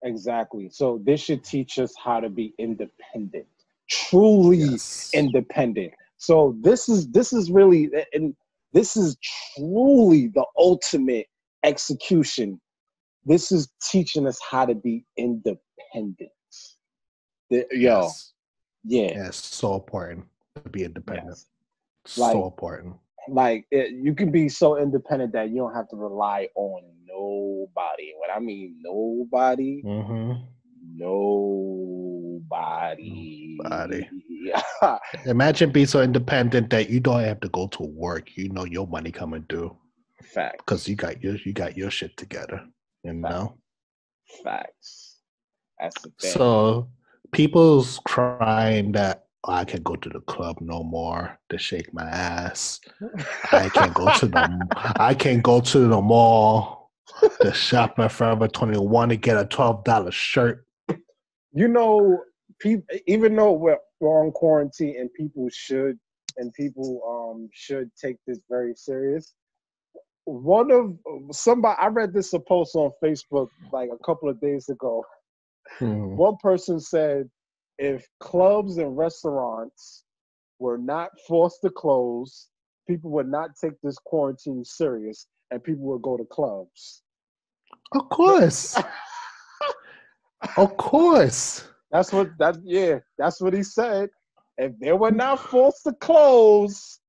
exactly. 0.04 0.70
So 0.70 1.02
this 1.04 1.22
should 1.22 1.44
teach 1.44 1.80
us 1.80 1.94
how 2.04 2.20
to 2.20 2.30
be 2.30 2.54
independent, 2.58 3.48
truly 3.90 4.58
Yes. 4.60 5.12
independent. 5.14 5.94
So 6.18 6.56
this 6.62 6.88
is 6.90 7.08
this 7.10 7.34
is 7.34 7.52
really 7.52 7.90
and 8.14 8.36
this 8.74 8.96
is 8.96 9.18
truly 9.58 10.28
the 10.28 10.46
ultimate 10.58 11.28
execution. 11.64 12.62
This 13.26 13.52
is 13.52 13.70
teaching 13.92 14.28
us 14.28 14.40
how 14.50 14.66
to 14.66 14.76
be 14.76 15.06
independent. 15.18 16.32
The- 17.50 17.68
yo, 17.72 18.02
Yes. 18.04 18.34
yeah, 18.86 19.12
Yeah, 19.14 19.30
so 19.32 19.76
important 19.76 20.26
to 20.26 20.39
be 20.72 20.84
independent. 20.84 21.30
yes. 21.30 21.46
So 22.06 22.46
important. 22.46 22.96
Like 23.28 23.66
it, 23.72 23.92
you 23.92 24.16
can 24.16 24.32
be 24.32 24.50
so 24.50 24.78
independent 24.78 25.34
that 25.34 25.50
you 25.50 25.58
don't 25.58 25.74
have 25.76 25.90
to 25.90 25.96
rely 25.96 26.48
on 26.56 26.84
nobody. 27.06 28.14
When 28.20 28.32
I 28.36 28.40
mean 28.40 28.78
nobody, 28.82 29.82
hmm 29.82 30.34
nobody. 30.96 32.40
Nobody. 33.60 34.08
Imagine 35.26 35.72
being 35.72 35.86
so 35.86 36.02
independent 36.02 36.70
that 36.72 36.90
you 36.90 37.00
don't 37.00 37.24
have 37.24 37.40
to 37.42 37.50
go 37.50 37.68
to 37.68 37.84
work. 37.84 38.36
You 38.36 38.50
know 38.50 38.66
your 38.66 38.88
money 38.88 39.12
coming 39.12 39.46
due 39.48 39.76
Fact. 40.24 40.58
because 40.60 40.88
you 40.88 40.96
got 40.96 41.22
your 41.24 41.36
you 41.46 41.54
got 41.54 41.78
your 41.78 41.92
shit 41.92 42.18
together. 42.18 42.64
You 43.04 43.14
know. 43.14 43.58
Facts. 44.44 45.18
That's 45.80 46.02
the 46.02 46.12
thing. 46.20 46.32
So 46.32 46.90
people's 47.32 48.00
crying 48.06 48.92
that 48.94 49.26
"Oh, 49.44 49.54
I 49.54 49.66
can't 49.66 49.84
go 49.84 49.96
to 49.96 50.10
the 50.10 50.22
club 50.22 50.58
no 50.60 50.84
more 50.84 51.40
to 51.50 51.58
shake 51.58 51.94
my 51.94 52.04
ass. 52.04 52.80
I 53.52 53.70
can't 53.70 53.94
go 53.94 54.12
to 54.18 54.26
the 54.28 54.94
I 55.00 55.14
can't 55.14 55.44
go 55.44 55.62
to 55.62 55.80
the 55.80 56.02
mall 56.02 56.92
to 57.42 57.54
shop 57.54 58.00
at 58.00 58.12
Forever 58.12 58.48
21 58.48 59.10
to 59.10 59.16
get 59.16 59.38
a 59.38 59.46
$12 59.46 60.12
shirt. 60.12 60.66
you 61.52 61.68
know, 61.68 62.24
people, 62.60 62.86
even 63.08 63.36
though 63.36 63.54
we're, 63.54 63.78
we're 64.00 64.26
on 64.26 64.32
quarantine 64.32 64.96
and 65.00 65.14
people 65.14 65.48
should 65.52 65.98
and 66.38 66.54
people 66.54 67.02
um 67.08 67.50
should 67.54 67.90
take 68.02 68.18
this 68.28 68.40
very 68.50 68.74
serious. 68.76 69.34
One 70.26 70.72
of 70.72 70.96
somebody 71.32 71.76
I 71.80 71.88
read 71.88 72.14
this 72.14 72.34
a 72.34 72.40
post 72.40 72.76
on 72.76 72.92
Facebook 73.04 73.48
like 73.72 73.90
a 73.92 74.04
couple 74.06 74.30
of 74.30 74.40
days 74.40 74.70
ago. 74.70 75.04
Hmm. 75.78 76.16
One 76.16 76.38
person 76.42 76.80
said 76.80 77.30
if 77.80 78.06
clubs 78.20 78.78
and 78.78 78.96
restaurants 78.98 80.04
were 80.60 80.78
not 80.78 81.10
forced 81.28 81.62
to 81.64 81.70
close, 81.70 82.50
people 82.88 83.10
would 83.12 83.28
not 83.30 83.52
take 83.60 83.74
this 83.82 83.98
quarantine 84.06 84.64
serious 84.66 85.28
and 85.52 85.64
people 85.64 85.86
would 85.86 86.02
go 86.02 86.18
to 86.18 86.26
clubs. 86.26 87.02
Of 87.94 88.10
course. 88.10 88.78
Of 90.58 90.78
course. 90.78 91.64
That's 91.92 92.12
what 92.14 92.30
that 92.38 92.58
yeah, 92.64 93.00
that's 93.18 93.42
what 93.42 93.54
he 93.54 93.64
said. 93.64 94.10
If 94.58 94.74
they 94.80 94.92
were 94.94 95.12
not 95.12 95.40
forced 95.40 95.84
to 95.86 95.94
close, 95.94 97.00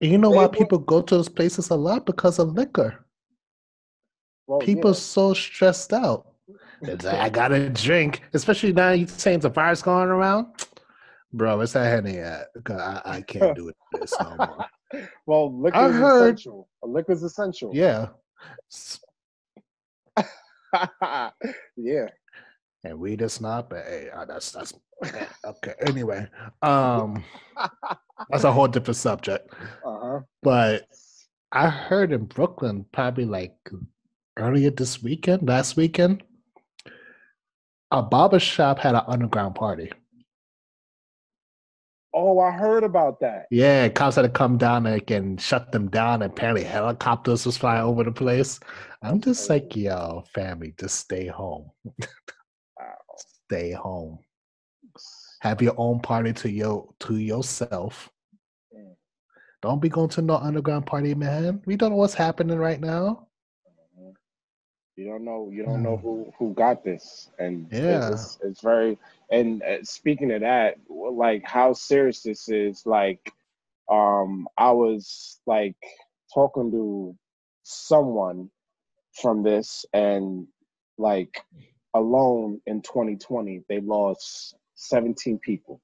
And 0.00 0.10
you 0.10 0.18
know 0.18 0.30
why 0.30 0.42
will- 0.46 0.48
people 0.48 0.78
go 0.78 1.02
to 1.02 1.14
those 1.16 1.28
places 1.28 1.70
a 1.70 1.76
lot? 1.76 2.06
Because 2.06 2.38
of 2.38 2.52
liquor. 2.54 3.04
well, 4.46 4.58
People 4.60 4.90
yeah. 4.90 4.96
so 4.96 5.34
stressed 5.34 5.92
out. 5.92 6.32
It's 6.82 7.04
like, 7.04 7.14
I 7.18 7.28
gotta 7.28 7.68
drink, 7.70 8.22
especially 8.34 8.72
now 8.72 8.90
you 8.92 9.06
saying 9.06 9.40
the 9.40 9.48
virus 9.48 9.82
going 9.82 10.08
around. 10.08 10.46
Bro, 11.32 11.58
where's 11.58 11.72
that 11.74 11.84
Henny 11.86 12.18
at? 12.18 12.48
'Cause 12.64 12.80
I, 12.80 13.02
I 13.04 13.20
can't 13.22 13.56
do 13.56 13.70
this 13.92 14.14
no 14.20 14.36
more. 14.38 14.66
well, 15.26 15.60
liquor 15.60 15.86
is 15.90 15.96
heard- 15.96 16.34
essential. 16.34 16.68
Is 17.08 17.22
essential. 17.22 17.70
Yeah. 17.74 18.08
Yeah. 21.76 22.08
And 22.84 22.98
weed 22.98 23.22
is 23.22 23.40
not, 23.40 23.70
but 23.70 23.84
hey, 23.84 24.10
that's 24.28 24.52
that's 24.52 24.72
okay. 25.44 25.74
Anyway, 25.86 26.28
um, 26.62 27.24
that's 28.30 28.44
a 28.44 28.52
whole 28.52 28.68
different 28.68 28.96
subject. 28.96 29.52
Uh-huh. 29.84 30.20
But 30.42 30.84
I 31.52 31.68
heard 31.68 32.12
in 32.12 32.26
Brooklyn, 32.26 32.84
probably 32.92 33.24
like 33.24 33.56
earlier 34.36 34.70
this 34.70 35.02
weekend, 35.02 35.48
last 35.48 35.76
weekend, 35.76 36.22
a 37.90 38.02
barber 38.02 38.38
shop 38.38 38.78
had 38.78 38.94
an 38.94 39.02
underground 39.06 39.54
party. 39.54 39.90
Oh, 42.18 42.38
I 42.40 42.50
heard 42.50 42.82
about 42.82 43.20
that. 43.20 43.46
Yeah, 43.50 43.88
cops 43.90 44.16
had 44.16 44.22
to 44.22 44.30
come 44.30 44.56
down 44.56 44.84
like, 44.84 45.10
and 45.10 45.38
shut 45.38 45.70
them 45.70 45.88
down. 45.90 46.22
And 46.22 46.32
apparently, 46.32 46.64
helicopters 46.64 47.44
was 47.44 47.58
flying 47.58 47.82
over 47.82 48.04
the 48.04 48.10
place. 48.10 48.58
I'm 49.02 49.20
just 49.20 49.50
like, 49.50 49.76
yo, 49.76 50.24
family, 50.34 50.74
just 50.80 50.98
stay 50.98 51.26
home. 51.26 51.70
stay 53.50 53.72
home. 53.72 54.18
Have 55.40 55.60
your 55.60 55.74
own 55.76 56.00
party 56.00 56.32
to 56.32 56.50
your 56.50 56.88
to 57.00 57.18
yourself. 57.18 58.08
Mm. 58.74 58.94
Don't 59.60 59.82
be 59.82 59.90
going 59.90 60.08
to 60.10 60.22
no 60.22 60.36
underground 60.36 60.86
party, 60.86 61.14
man. 61.14 61.60
We 61.66 61.76
don't 61.76 61.90
know 61.90 61.96
what's 61.96 62.14
happening 62.14 62.58
right 62.58 62.80
now. 62.80 63.25
You 64.96 65.06
don't 65.06 65.24
know. 65.24 65.50
You 65.52 65.64
don't 65.64 65.82
know 65.82 65.98
who 65.98 66.32
who 66.38 66.54
got 66.54 66.84
this, 66.84 67.30
and 67.38 67.70
Hmm. 67.70 67.76
Yeah. 67.76 68.10
it's, 68.10 68.38
it's 68.42 68.62
very. 68.62 68.98
And 69.30 69.62
uh, 69.62 69.84
speaking 69.84 70.32
of 70.32 70.42
that, 70.42 70.76
like 70.88 71.42
how 71.46 71.72
serious 71.74 72.22
this 72.22 72.48
is. 72.48 72.86
Like, 72.86 73.32
um, 73.90 74.48
I 74.58 74.72
was 74.72 75.40
like 75.46 75.76
talking 76.34 76.70
to 76.72 77.16
someone 77.64 78.50
from 79.22 79.42
this, 79.42 79.86
and 79.94 80.46
like 80.98 81.42
alone 81.94 82.60
in 82.66 82.82
2020, 82.82 83.62
they 83.68 83.80
lost 83.80 84.56
17 84.76 85.38
people. 85.40 85.80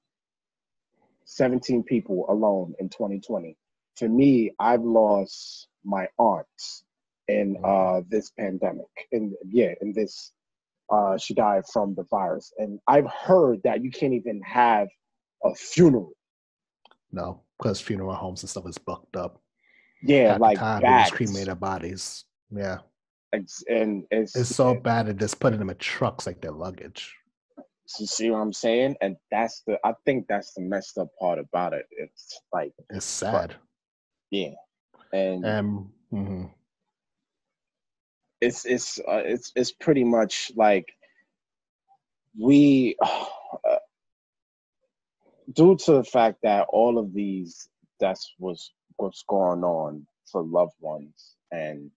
17 1.25 1.83
people 1.83 2.25
alone 2.29 2.75
in 2.79 2.89
2020. 2.89 3.57
For 3.97 4.09
me, 4.09 4.51
I've 4.59 4.83
lost 4.83 5.67
my 5.85 6.07
aunt 6.19 6.82
in 7.27 7.55
Mm-hmm. 7.55 7.65
uh, 7.65 8.01
this 8.09 8.31
pandemic. 8.31 8.87
And 9.11 9.33
yeah, 9.47 9.73
in 9.81 9.93
this, 9.93 10.31
uh, 10.91 11.17
she 11.17 11.33
died 11.33 11.63
from 11.71 11.95
the 11.95 12.03
virus. 12.09 12.51
And 12.57 12.79
I've 12.87 13.07
heard 13.07 13.61
that 13.63 13.83
you 13.83 13.91
can't 13.91 14.13
even 14.13 14.41
have 14.43 14.87
a 15.43 15.53
funeral. 15.55 16.11
No, 17.11 17.41
because 17.57 17.79
funeral 17.79 18.13
homes 18.15 18.43
and 18.43 18.49
stuff 18.49 18.67
is 18.67 18.77
booked 18.77 19.15
up. 19.15 19.41
Yeah, 20.01 20.33
At 20.35 20.41
like 20.41 20.57
the 20.57 20.61
time, 20.61 20.81
they 20.81 20.87
just 20.87 21.13
cremated 21.13 21.59
bodies. 21.59 22.25
Yeah, 22.51 22.79
And 23.31 24.05
it's, 24.11 24.35
it's 24.35 24.55
so 24.55 24.75
bad 24.75 25.07
that 25.07 25.17
just 25.17 25.39
putting 25.39 25.59
them 25.59 25.69
in 25.69 25.77
trucks 25.77 26.27
like 26.27 26.41
their 26.41 26.51
luggage. 26.51 27.15
You 27.99 28.07
see 28.07 28.29
what 28.31 28.39
I'm 28.39 28.53
saying? 28.53 28.95
And 29.01 29.15
that's 29.31 29.61
the 29.67 29.77
I 29.83 29.93
think 30.05 30.25
that's 30.27 30.53
the 30.53 30.61
messed 30.61 30.97
up 30.97 31.09
part 31.19 31.37
about 31.39 31.73
it. 31.73 31.85
It's 31.91 32.39
like 32.51 32.73
It's 32.89 33.05
sad. 33.05 33.55
yeah, 34.31 34.49
and 35.13 35.45
And 35.45 35.87
mhm. 36.11 36.51
It's 38.43 38.65
it's 38.65 38.99
uh, 38.99 39.21
it's 39.25 39.51
it's 39.55 39.71
pretty 39.71 40.03
much 40.03 40.51
like 40.55 40.93
we 42.39 42.95
uh, 43.01 43.77
due 45.53 45.75
to 45.77 45.93
the 45.93 46.03
fact 46.03 46.39
that 46.43 46.67
all 46.69 46.97
of 46.97 47.13
these 47.13 47.69
that's 47.99 48.33
was 48.39 48.71
what's 48.97 49.23
going 49.27 49.63
on 49.63 50.05
for 50.31 50.43
loved 50.43 50.75
ones 50.79 51.35
and 51.51 51.91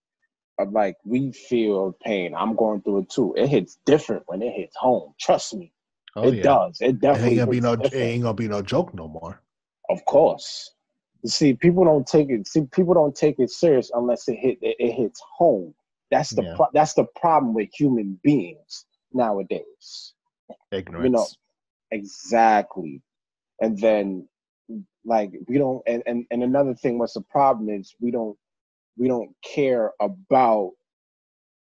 uh, 0.61 0.67
like 0.71 0.97
we 1.05 1.33
feel 1.33 1.97
pain 2.05 2.35
i'm 2.35 2.55
going 2.57 2.81
through 2.83 2.99
it 2.99 3.11
too 3.11 3.35
it 3.37 3.49
hits 3.49 3.79
different 3.87 4.23
when 4.27 4.43
it 4.43 4.53
hits 4.53 4.77
home 4.77 5.13
trust 5.21 5.55
me 5.55 5.73
oh 6.17 6.29
it 6.29 6.37
yeah, 6.37 6.43
does 6.43 6.79
it 6.81 6.87
it 6.89 7.01
definitely 7.01 7.31
ain't 7.31 7.39
gonna 7.39 7.51
be 7.51 7.61
no, 7.61 7.73
it 7.73 7.95
ain't 7.95 8.23
gonna 8.23 8.35
be 8.35 8.49
no 8.49 8.63
joke 8.63 8.95
no 8.95 9.09
more. 9.09 9.41
Of 9.89 10.05
course. 10.05 10.73
You 11.23 11.31
see, 11.31 11.55
people 11.55 11.85
don't 11.85 12.07
take 12.07 12.31
it. 12.31 12.47
See, 12.47 12.63
people 12.73 12.95
don't 12.95 13.15
take 13.15 13.39
it 13.39 13.51
serious 13.51 13.91
unless 13.95 14.29
it 14.29 14.37
hit 14.37 14.59
it, 14.63 14.77
it 14.79 14.93
hits 14.93 15.21
home. 15.37 15.75
That's 16.11 16.31
the 16.31 16.43
Yeah. 16.43 16.55
pro- 16.57 16.71
that's 16.73 16.95
the 16.95 17.07
problem 17.17 17.55
with 17.55 17.69
human 17.73 18.21
beings 18.23 18.87
nowadays. 19.13 20.15
Ignorance. 20.71 21.37
Exactly. 21.91 23.03
And 23.61 23.79
then, 23.79 24.29
like, 25.05 25.33
we 25.49 25.59
don't. 25.59 25.83
And 25.87 26.03
and 26.07 26.27
and 26.31 26.43
another 26.43 26.75
thing, 26.75 26.99
what's 26.99 27.15
the 27.15 27.23
problem 27.23 27.69
is 27.71 27.95
we 28.01 28.11
don't 28.11 28.37
we 28.97 29.09
don't 29.09 29.35
care 29.43 29.93
about 30.01 30.73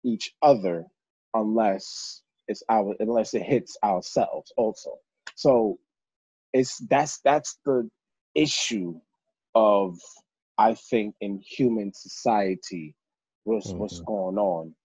each 0.03 0.33
other 0.41 0.85
unless 1.33 2.21
it's 2.47 2.63
our 2.69 2.95
unless 2.99 3.33
it 3.33 3.43
hits 3.43 3.77
ourselves 3.83 4.51
also. 4.57 4.97
So 5.35 5.79
it's 6.53 6.77
that's 6.89 7.19
that's 7.23 7.57
the 7.65 7.89
issue 8.35 8.99
of 9.55 9.97
I 10.57 10.75
think 10.75 11.15
in 11.21 11.39
human 11.39 11.93
society 11.93 12.95
what's 13.43 13.71
what's 13.73 14.01
Mhm. 14.01 14.05
going 14.05 14.37
on. 14.37 14.75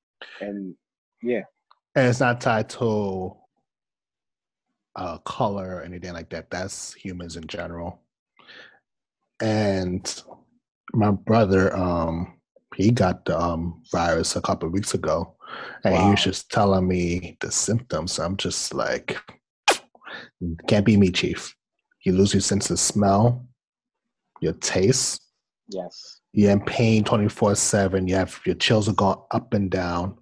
And 0.40 0.74
yeah, 1.22 1.42
and 1.94 2.09
it's 2.09 2.20
not 2.20 2.40
tied 2.40 2.68
to 2.70 3.36
uh, 4.96 5.18
color 5.18 5.76
or 5.76 5.82
anything 5.82 6.12
like 6.14 6.30
that. 6.30 6.50
That's 6.50 6.94
humans 6.94 7.36
in 7.36 7.46
general. 7.46 8.02
And 9.40 10.22
my 10.94 11.11
brother, 11.11 11.76
um, 11.76 12.40
he 12.74 12.90
got 12.90 13.24
the 13.26 13.38
um, 13.38 13.82
virus 13.92 14.36
a 14.36 14.40
couple 14.40 14.66
of 14.66 14.72
weeks 14.72 14.94
ago, 14.94 15.36
and 15.84 15.94
he 15.94 16.11
was 16.11 16.22
just 16.24 16.50
telling 16.50 16.88
me 16.88 17.36
the 17.40 17.52
symptoms. 17.52 18.18
I'm 18.18 18.36
just 18.38 18.72
like, 18.72 19.18
can't 20.66 20.86
be 20.86 20.96
me, 20.96 21.11
chief. 21.11 21.54
You 22.04 22.12
lose 22.12 22.32
your 22.32 22.40
sense 22.40 22.70
of 22.70 22.78
smell, 22.78 23.46
your 24.40 24.54
taste. 24.54 25.20
yes. 25.68 26.15
You're 26.37 26.51
in 26.51 26.61
pain 26.61 27.03
24 27.03 27.55
7. 27.55 28.07
You 28.07 28.16
have 28.16 28.39
your 28.45 28.57
chills 28.57 28.91
are 28.91 28.93
going 28.93 29.16
up 29.30 29.55
and 29.55 29.70
down. 29.70 30.18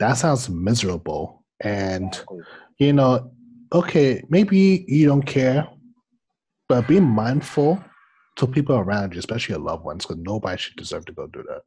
That 0.00 0.14
sounds 0.14 0.48
miserable. 0.50 1.44
And 1.60 2.20
you 2.78 2.92
know, 2.92 3.30
okay, 3.72 4.24
maybe 4.28 4.84
you 4.88 5.06
don't 5.06 5.22
care, 5.22 5.68
but 6.68 6.88
be 6.88 6.98
mindful 6.98 7.82
to 8.36 8.46
people 8.48 8.74
around 8.74 9.12
you, 9.12 9.20
especially 9.20 9.52
your 9.52 9.62
loved 9.62 9.84
ones, 9.84 10.04
because 10.04 10.20
nobody 10.20 10.58
should 10.58 10.74
deserve 10.74 11.04
to 11.04 11.12
go 11.12 11.28
do 11.28 11.44
that. 11.48 11.62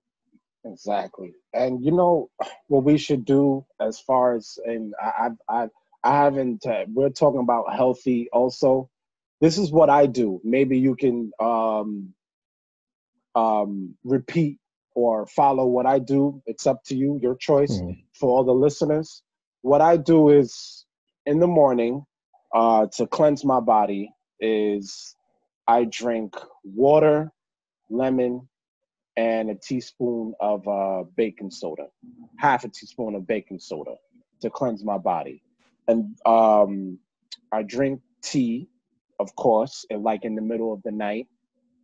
Exactly. 0.69 1.31
And 1.53 1.81
you 1.85 1.93
know 1.93 2.29
what 2.67 2.83
we 2.83 2.97
should 2.97 3.23
do 3.23 3.65
as 3.79 3.97
far 3.97 4.35
as 4.35 4.59
and 4.65 4.93
I 5.01 5.29
I 5.47 5.61
I, 5.63 5.67
I 6.03 6.23
haven't 6.23 6.67
uh, 6.67 6.83
we're 6.93 7.11
talking 7.11 7.39
about 7.39 7.73
healthy 7.73 8.27
also. 8.33 8.89
This 9.39 9.57
is 9.57 9.71
what 9.71 9.89
I 9.89 10.05
do. 10.05 10.41
Maybe 10.43 10.77
you 10.77 10.97
can 10.97 11.31
um 11.39 12.13
um 13.37 13.95
repeat 14.15 14.57
or 14.95 15.27
follow 15.27 15.65
what 15.67 15.85
I 15.85 15.99
do. 15.99 16.41
It's 16.51 16.65
up 16.71 16.79
to 16.89 16.95
you, 17.01 17.19
your 17.21 17.35
choice 17.49 17.75
Mhm. 17.83 17.97
for 18.19 18.29
all 18.31 18.43
the 18.45 18.59
listeners. 18.67 19.23
What 19.61 19.81
I 19.81 19.97
do 19.97 20.19
is 20.41 20.51
in 21.31 21.39
the 21.39 21.47
morning 21.61 21.95
uh 22.61 22.83
to 22.97 23.03
cleanse 23.17 23.43
my 23.53 23.61
body 23.75 24.03
is 24.39 25.15
I 25.67 25.85
drink 25.85 26.35
water, 26.63 27.31
lemon, 27.89 28.33
and 29.17 29.49
a 29.49 29.55
teaspoon 29.55 30.33
of 30.39 30.67
uh, 30.67 31.03
baking 31.15 31.51
soda, 31.51 31.87
half 32.37 32.63
a 32.65 32.69
teaspoon 32.69 33.15
of 33.15 33.27
baking 33.27 33.59
soda 33.59 33.95
to 34.41 34.49
cleanse 34.49 34.83
my 34.83 34.97
body. 34.97 35.43
And 35.87 36.15
um, 36.25 36.99
I 37.51 37.63
drink 37.63 38.01
tea, 38.23 38.69
of 39.19 39.35
course, 39.35 39.85
and 39.89 40.03
like 40.03 40.23
in 40.25 40.35
the 40.35 40.41
middle 40.41 40.71
of 40.73 40.81
the 40.83 40.91
night. 40.91 41.27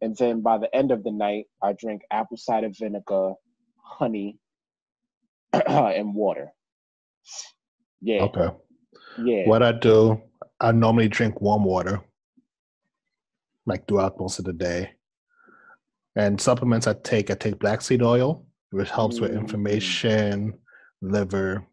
And 0.03 0.17
then 0.17 0.41
by 0.41 0.57
the 0.57 0.73
end 0.75 0.91
of 0.91 1.01
the 1.01 1.11
night, 1.11 1.45
I 1.61 1.71
drink 1.71 2.01
apple 2.11 2.35
cider 2.35 2.69
vinegar, 2.77 3.35
honey, 3.81 4.37
and 5.53 6.13
water. 6.13 6.51
Yeah, 8.01 8.23
Okay. 8.23 8.49
yeah. 9.17 9.47
What 9.47 9.63
I 9.63 9.71
do, 9.71 10.21
I 10.59 10.73
normally 10.73 11.07
drink 11.07 11.39
warm 11.39 11.63
water, 11.63 12.01
like 13.65 13.87
throughout 13.87 14.19
most 14.19 14.39
of 14.39 14.45
the 14.45 14.51
day. 14.51 14.91
And 16.17 16.39
supplements 16.39 16.85
I 16.85 16.95
take, 16.95 17.31
I 17.31 17.35
take 17.35 17.57
black 17.57 17.81
seed 17.81 18.01
oil, 18.01 18.45
which 18.71 18.89
helps 18.89 19.21
with 19.21 19.31
Mm. 19.31 19.37
inflammation, 19.39 20.59
liver, 21.01 21.65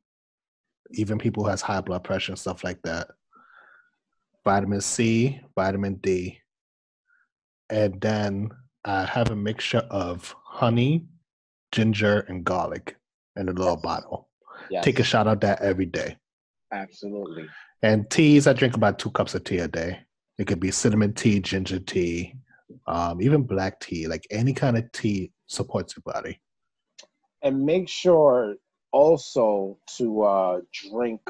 even 0.93 1.19
people 1.19 1.43
who 1.43 1.51
has 1.51 1.63
high 1.63 1.81
blood 1.81 2.05
pressure 2.05 2.31
and 2.31 2.39
stuff 2.39 2.63
like 2.63 2.81
that. 2.83 3.09
Vitamin 4.45 4.81
C, 4.81 5.41
vitamin 5.57 5.97
D. 5.97 6.39
And 7.71 8.01
then 8.01 8.51
I 8.85 9.05
have 9.05 9.31
a 9.31 9.37
mixture 9.37 9.87
of 9.91 10.35
honey, 10.45 11.07
ginger, 11.73 12.21
and 12.29 12.45
garlic 12.45 12.97
in 13.37 13.49
a 13.49 13.53
little 13.53 13.75
Yes. 13.77 13.83
bottle. 13.83 14.29
Yes, 14.71 14.85
Take 14.85 14.99
a 15.01 15.05
shot 15.05 15.27
of 15.27 15.41
that 15.41 15.61
every 15.63 15.87
day. 15.87 16.17
absolutely. 16.73 17.49
And 17.83 18.11
teas, 18.11 18.47
I 18.47 18.53
drink 18.53 18.75
about 18.77 18.99
two 18.99 19.11
cups 19.11 19.35
of 19.35 19.45
tea 19.45 19.59
a 19.59 19.69
day. 19.69 20.01
It 20.39 20.47
could 20.47 20.61
be 20.61 20.71
cinnamon 20.71 21.15
tea, 21.15 21.41
ginger 21.41 21.79
tea, 21.81 22.35
um, 22.87 23.21
even 23.23 23.43
black 23.45 23.81
tea. 23.81 24.07
Like 24.07 24.27
any 24.31 24.53
kind 24.53 24.77
of 24.77 24.91
tea 24.93 25.33
supports 25.47 25.95
your 25.97 26.03
body. 26.13 26.41
and 27.43 27.65
make 27.65 27.89
sure 27.89 28.57
also 28.93 29.79
to 29.97 30.23
uh, 30.23 30.61
drink 30.73 31.21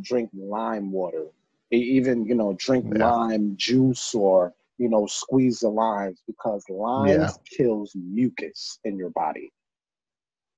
drink 0.00 0.30
lime 0.34 0.90
water. 0.92 1.26
Even 1.70 2.24
you 2.26 2.34
know 2.34 2.54
drink 2.54 2.86
Yeah. 2.86 3.10
lime 3.10 3.54
juice 3.56 4.14
or 4.14 4.54
you 4.78 4.88
know 4.88 5.06
squeeze 5.06 5.60
the 5.60 5.68
limes 5.68 6.20
because 6.26 6.64
limes 6.68 7.10
Yeah. 7.10 7.30
kills 7.56 7.92
mucus 7.94 8.78
in 8.84 8.96
your 8.98 9.10
body. 9.10 9.50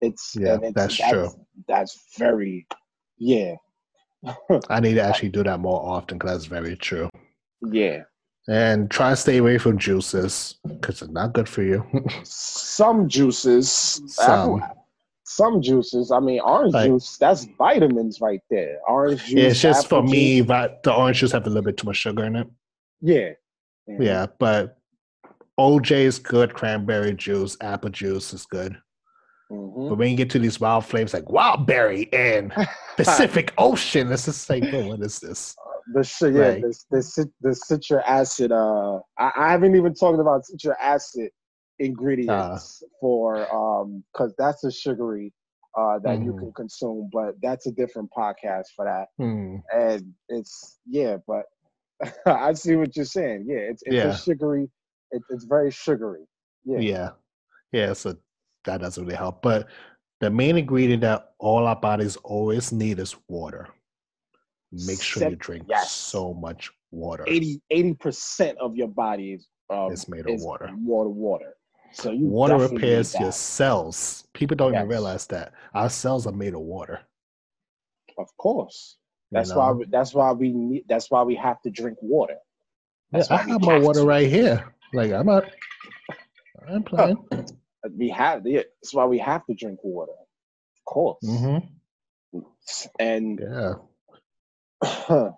It's 0.00 0.34
Yeah, 0.38 0.54
and 0.54 0.64
it's, 0.64 0.74
that's 0.74 0.96
true. 0.96 1.28
That's 1.66 1.98
very 2.18 2.66
yeah 3.18 3.54
I 4.68 4.80
need 4.80 4.94
to 4.94 5.02
actually 5.08 5.30
do 5.30 5.42
that 5.44 5.60
more 5.60 5.80
often 5.80 6.18
because 6.18 6.32
that's 6.32 6.44
very 6.46 6.76
true. 6.76 7.08
yeah. 7.70 8.02
And 8.50 8.90
try 8.90 9.10
to 9.10 9.16
stay 9.16 9.36
away 9.36 9.58
from 9.58 9.76
juices 9.76 10.56
because 10.66 11.02
it's 11.02 11.10
not 11.10 11.34
good 11.34 11.46
for 11.48 11.62
you. 11.62 11.84
Some 12.22 13.06
juices, 13.06 13.70
Some. 14.06 14.62
apple- 14.62 14.74
some 15.30 15.60
juices. 15.60 16.10
I 16.10 16.20
mean, 16.20 16.40
orange 16.40 16.72
Like- 16.72 16.86
juice. 16.88 17.18
That's 17.18 17.44
vitamins 17.58 18.18
right 18.22 18.40
there. 18.50 18.78
Orange 18.88 19.26
juice. 19.26 19.52
it's 19.52 19.60
just 19.60 19.86
for 19.86 19.96
apple 19.98 20.10
me, 20.10 20.38
juice. 20.38 20.46
but 20.46 20.82
the 20.82 20.94
orange 20.94 21.18
juice 21.20 21.32
have 21.32 21.44
a 21.46 21.50
little 21.50 21.62
bit 21.62 21.76
too 21.76 21.84
much 21.86 21.96
sugar 21.96 22.24
in 22.24 22.36
it. 22.36 22.46
Yeah. 23.02 23.32
Yeah, 23.88 24.26
but 24.38 24.78
OJ 25.58 25.90
is 26.02 26.18
good. 26.18 26.54
Cranberry 26.54 27.14
juice, 27.14 27.56
apple 27.60 27.90
juice 27.90 28.32
is 28.32 28.46
good. 28.46 28.76
Mhm. 29.50 29.88
But 29.88 29.96
when 29.98 30.10
you 30.10 30.16
get 30.16 30.30
to 30.30 30.38
these 30.38 30.60
wild 30.60 30.84
flavors 30.84 31.14
like 31.14 31.30
wild 31.30 31.66
berry 31.66 32.12
and 32.12 32.52
Pacific 32.96 33.54
Ocean, 33.56 34.12
it's 34.12 34.26
just 34.26 34.48
like, 34.50 34.70
bro, 34.70 34.80
what 34.80 35.00
is 35.00 35.18
this? 35.20 35.56
the 35.94 36.04
shit, 36.04 36.34
yeah, 36.34 36.40
Right. 36.40 36.60
the, 36.62 36.78
the 36.90 37.30
the 37.40 37.54
citric 37.54 38.04
acid. 38.06 38.52
Uh, 38.52 38.98
I, 39.18 39.32
I 39.36 39.50
haven't 39.50 39.74
even 39.74 39.94
talked 39.94 40.20
about 40.20 40.44
citric 40.44 40.76
acid 40.80 41.30
ingredients 41.78 42.82
for 43.00 43.36
um 43.54 44.04
because 44.12 44.34
that's 44.36 44.64
a 44.64 44.70
sugary 44.70 45.32
uh 45.78 45.98
that 46.00 46.22
you 46.22 46.32
Mhm. 46.34 46.38
can 46.40 46.52
consume, 46.52 47.08
but 47.12 47.36
that's 47.42 47.66
a 47.66 47.72
different 47.72 48.10
podcast 48.16 48.64
for 48.76 48.84
that. 48.84 49.08
Hmm. 49.16 49.56
And 49.74 50.12
it's 50.28 50.78
yeah, 50.86 51.16
but 51.26 51.44
I 52.26 52.52
see 52.54 52.76
what 52.76 52.94
you're 52.96 53.04
saying. 53.04 53.46
Yeah, 53.48 53.58
it's 53.58 53.82
it's 53.84 53.94
Yeah. 53.94 54.08
a 54.08 54.16
sugary. 54.16 54.68
It, 55.10 55.22
it's 55.30 55.44
very 55.44 55.70
sugary. 55.70 56.24
Yeah. 56.64 56.78
Yeah. 56.78 57.10
Yeah, 57.72 57.92
so 57.92 58.16
that 58.64 58.80
doesn't 58.80 59.04
really 59.04 59.16
help. 59.16 59.42
But 59.42 59.68
the 60.20 60.30
main 60.30 60.56
ingredient 60.56 61.02
that 61.02 61.32
all 61.38 61.66
our 61.66 61.76
bodies 61.76 62.16
always 62.16 62.72
need 62.72 62.98
is 62.98 63.14
water. 63.28 63.68
Make 64.72 65.00
sure 65.02 65.28
you 65.28 65.36
drink 65.36 65.66
yes. 65.68 65.90
so 65.90 66.34
much 66.34 66.70
water. 66.90 67.24
80 67.26 67.94
percent 67.94 68.58
of 68.58 68.76
your 68.76 68.88
body 68.88 69.32
is 69.34 69.48
um, 69.70 69.92
It's 69.92 70.08
made 70.08 70.20
of 70.26 70.34
is 70.34 70.44
water. 70.44 70.70
Water, 70.78 71.08
water. 71.10 71.54
So 71.92 72.12
you 72.12 72.26
Water 72.26 72.56
repairs 72.58 73.14
your 73.18 73.32
cells. 73.32 74.26
People 74.34 74.56
don't 74.56 74.74
even 74.74 74.88
realize 74.88 75.26
that 75.28 75.52
our 75.74 75.88
cells 75.88 76.26
are 76.26 76.32
made 76.32 76.54
of 76.54 76.60
water. 76.60 77.00
Of 78.18 78.28
course. 78.36 78.98
You 79.30 79.36
That's 79.38 79.54
why. 79.54 79.72
We, 79.72 79.86
that's 79.90 80.14
why 80.14 80.32
we 80.32 80.52
need. 80.52 80.84
That's 80.88 81.10
why 81.10 81.22
we 81.22 81.36
have 81.36 81.60
to 81.62 81.70
drink 81.70 81.98
water. 82.02 82.36
Yeah, 83.12 83.18
That's 83.18 83.30
I 83.30 83.36
why 83.36 83.44
we 83.46 83.52
have 83.52 83.62
my 83.62 83.78
water 83.78 84.00
to. 84.00 84.06
right 84.06 84.28
here. 84.30 84.74
Like 84.92 85.12
I'm 85.12 85.26
not. 85.26 85.44
I'm 86.68 86.82
playing. 86.82 87.18
We 87.96 88.08
have. 88.10 88.46
Yeah, 88.46 88.62
that's 88.82 88.94
why 88.94 89.06
we 89.06 89.18
have 89.18 89.46
to 89.46 89.54
drink 89.54 89.80
water. 89.82 90.12
Of 90.12 90.84
course. 90.84 91.24
hmm 91.24 91.58
And 92.98 93.40
Yeah. 93.40 93.74
uh, 95.08 95.30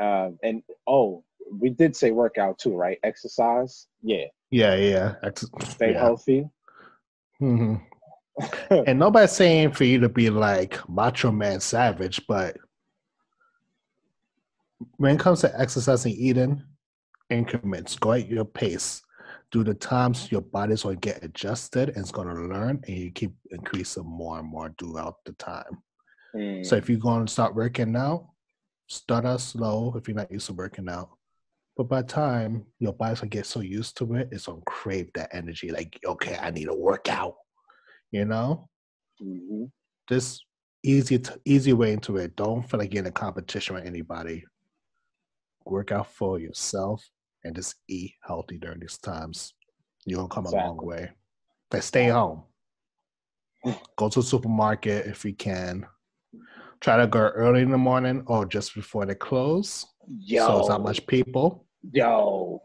and 0.00 0.62
oh, 0.86 1.24
we 1.60 1.70
did 1.70 1.96
say 1.96 2.10
workout 2.12 2.58
too, 2.58 2.74
right? 2.76 2.98
Exercise. 3.04 3.86
Yeah. 4.02 4.26
Yeah. 4.50 4.76
Yeah. 4.76 5.14
Ex- 5.22 5.46
Stay 5.62 5.92
yeah. 5.92 5.98
healthy. 6.00 6.48
hmm 7.38 7.76
And 8.86 8.98
nobody's 8.98 9.32
saying 9.32 9.72
for 9.72 9.84
you 9.84 10.00
to 10.00 10.08
be 10.08 10.30
like 10.30 10.78
Macho 10.88 11.30
Man 11.30 11.60
Savage, 11.60 12.26
but 12.26 12.56
when 14.96 15.14
it 15.16 15.20
comes 15.20 15.40
to 15.40 15.60
exercising, 15.60 16.12
eating, 16.12 16.62
increments, 17.30 17.96
go 17.96 18.12
at 18.12 18.28
your 18.28 18.44
pace. 18.44 19.02
Do 19.50 19.62
the 19.62 19.74
times 19.74 20.32
your 20.32 20.40
body's 20.40 20.82
going 20.82 20.98
to 20.98 21.00
get 21.00 21.22
adjusted 21.22 21.90
and 21.90 21.98
it's 21.98 22.10
going 22.10 22.28
to 22.28 22.34
learn, 22.34 22.82
and 22.86 22.96
you 22.96 23.10
keep 23.10 23.34
increasing 23.50 24.04
more 24.04 24.38
and 24.38 24.48
more 24.48 24.74
throughout 24.78 25.16
the 25.26 25.32
time. 25.32 25.82
Mm, 26.34 26.64
So 26.64 26.76
if 26.76 26.88
you're 26.88 26.98
going 26.98 27.26
to 27.26 27.32
start 27.32 27.54
working 27.54 27.94
out, 27.94 28.28
start 28.88 29.26
out 29.26 29.40
slow 29.40 29.94
if 29.96 30.08
you're 30.08 30.16
not 30.16 30.32
used 30.32 30.46
to 30.46 30.54
working 30.54 30.88
out. 30.88 31.10
But 31.76 31.88
by 31.88 32.02
the 32.02 32.08
time 32.08 32.66
your 32.78 32.92
body's 32.92 33.20
gonna 33.20 33.30
get 33.30 33.46
so 33.46 33.60
used 33.60 33.96
to 33.98 34.14
it, 34.14 34.28
it's 34.30 34.46
gonna 34.46 34.60
crave 34.66 35.10
that 35.14 35.30
energy. 35.32 35.70
Like, 35.70 35.98
okay, 36.04 36.36
I 36.36 36.50
need 36.50 36.66
to 36.66 36.74
work 36.74 37.08
out. 37.08 37.34
You 38.10 38.26
know, 38.26 38.68
mhm. 39.22 39.70
this 40.08 40.44
easy, 40.82 41.18
t- 41.18 41.32
easy 41.46 41.72
way 41.72 41.92
into 41.92 42.18
it. 42.18 42.36
Don't 42.36 42.62
feel 42.68 42.78
like 42.78 42.92
you're 42.92 43.02
in 43.02 43.08
a 43.08 43.12
competition 43.12 43.74
with 43.74 43.86
anybody. 43.86 44.44
Work 45.64 45.92
out 45.92 46.08
for 46.12 46.38
yourself 46.38 47.02
and 47.44 47.54
just 47.54 47.76
eat 47.88 48.14
healthy 48.26 48.58
during 48.58 48.80
these 48.80 48.98
times. 48.98 49.54
You're 50.04 50.18
gonna 50.18 50.28
come 50.28 50.46
a 50.46 50.50
long 50.50 50.76
way. 50.84 51.10
Like, 51.72 51.82
stay 51.82 52.08
home. 52.08 52.44
Go 53.96 54.08
to 54.08 54.20
the 54.20 54.26
supermarket 54.26 55.06
if 55.06 55.24
you 55.24 55.34
can. 55.34 55.86
Try 56.80 56.96
to 56.96 57.06
go 57.06 57.20
early 57.20 57.62
in 57.62 57.70
the 57.70 57.78
morning 57.78 58.24
or 58.26 58.44
just 58.44 58.74
before 58.74 59.06
they 59.06 59.14
close. 59.14 59.86
Yo, 60.18 60.46
So 60.46 60.58
it's 60.58 60.68
not 60.68 60.82
much 60.82 61.06
people. 61.06 61.64
yo, 61.92 62.60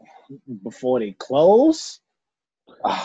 before 0.64 0.98
they 0.98 1.12
close. 1.12 2.00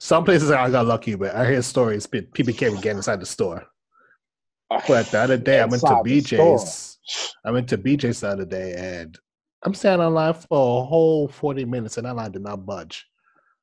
Some 0.00 0.24
places 0.24 0.50
I 0.50 0.70
got 0.70 0.86
lucky, 0.86 1.14
but 1.14 1.34
I 1.34 1.46
hear 1.50 1.62
stories 1.62 2.06
pe- 2.06 2.20
people 2.22 2.52
can't 2.52 2.80
get 2.82 2.96
inside 2.96 3.20
the 3.20 3.26
store. 3.26 3.64
But 4.70 5.06
the 5.06 5.18
other 5.18 5.36
day 5.36 5.60
I 5.60 5.64
went 5.64 5.82
to. 5.82 5.88
BJ's. 5.88 6.98
I 7.44 7.50
went 7.50 7.68
to 7.70 7.78
BJ's 7.78 8.20
the 8.20 8.28
other 8.28 8.44
day 8.44 8.74
and 8.76 9.18
I'm 9.62 9.74
standing 9.74 10.06
in 10.06 10.14
line 10.14 10.34
for 10.34 10.82
a 10.82 10.84
whole 10.84 11.28
40 11.28 11.64
minutes 11.64 11.96
and 11.96 12.06
that 12.06 12.14
line 12.14 12.32
did 12.32 12.42
not 12.42 12.66
budge. 12.66 13.06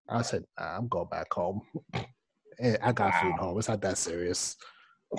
I 0.09 0.21
said, 0.21 0.43
nah, 0.59 0.77
I'm 0.77 0.87
going 0.87 1.07
back 1.09 1.31
home. 1.31 1.61
Eh, 2.57 2.77
I 2.81 2.93
got 2.93 3.13
food 3.21 3.33
home. 3.33 3.57
It's 3.59 3.67
not 3.67 3.81
that 3.81 3.97
serious. 3.97 4.55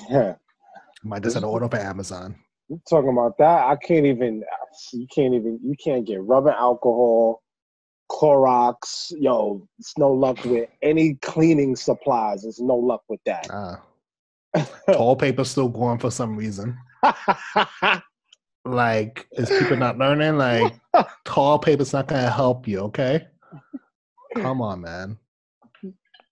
Yeah. 0.08 0.36
I 1.04 1.06
might 1.06 1.22
just 1.22 1.34
have 1.34 1.42
to 1.42 1.46
order 1.48 1.68
for 1.68 1.76
Amazon. 1.76 2.34
You 2.68 2.80
talking 2.88 3.10
about 3.10 3.36
that? 3.38 3.66
I 3.66 3.76
can't 3.76 4.06
even. 4.06 4.42
You 4.94 5.06
can't 5.14 5.34
even. 5.34 5.60
You 5.62 5.74
can't 5.82 6.06
get 6.06 6.22
rubbing 6.22 6.54
alcohol, 6.54 7.42
Clorox. 8.10 9.12
Yo, 9.18 9.68
it's 9.78 9.98
no 9.98 10.10
luck 10.12 10.42
with 10.46 10.70
any 10.80 11.16
cleaning 11.16 11.76
supplies. 11.76 12.44
There's 12.44 12.58
no 12.58 12.76
luck 12.76 13.02
with 13.08 13.20
that. 13.26 13.46
Ah, 13.50 13.82
toilet 14.88 15.16
paper's 15.16 15.50
still 15.50 15.68
going 15.68 15.98
for 15.98 16.10
some 16.10 16.36
reason. 16.36 16.76
Like, 18.66 19.28
is 19.32 19.48
people 19.48 19.76
not 19.76 19.96
learning? 19.96 20.38
Like, 20.38 20.74
tall 21.24 21.58
paper's 21.58 21.92
not 21.92 22.08
gonna 22.08 22.28
help 22.28 22.66
you, 22.66 22.80
okay? 22.80 23.26
Come 24.34 24.60
on, 24.60 24.80
man. 24.80 25.16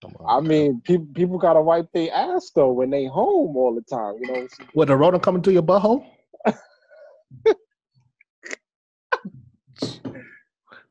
Come 0.03 0.17
on. 0.19 0.27
I 0.27 0.41
man. 0.41 0.49
mean, 0.49 0.81
people 0.85 1.07
people 1.15 1.39
gotta 1.39 1.61
wipe 1.61 1.87
their 1.93 2.13
ass 2.13 2.51
though 2.55 2.73
when 2.73 2.91
they 2.91 3.07
home 3.07 3.57
all 3.57 3.75
the 3.75 3.83
time. 3.83 4.17
You 4.21 4.33
know. 4.33 4.49
with 4.75 4.91
a 4.91 4.97
rodent 4.97 5.23
coming 5.23 5.43
through 5.43 5.53
your 5.53 5.63
butthole? 5.63 6.05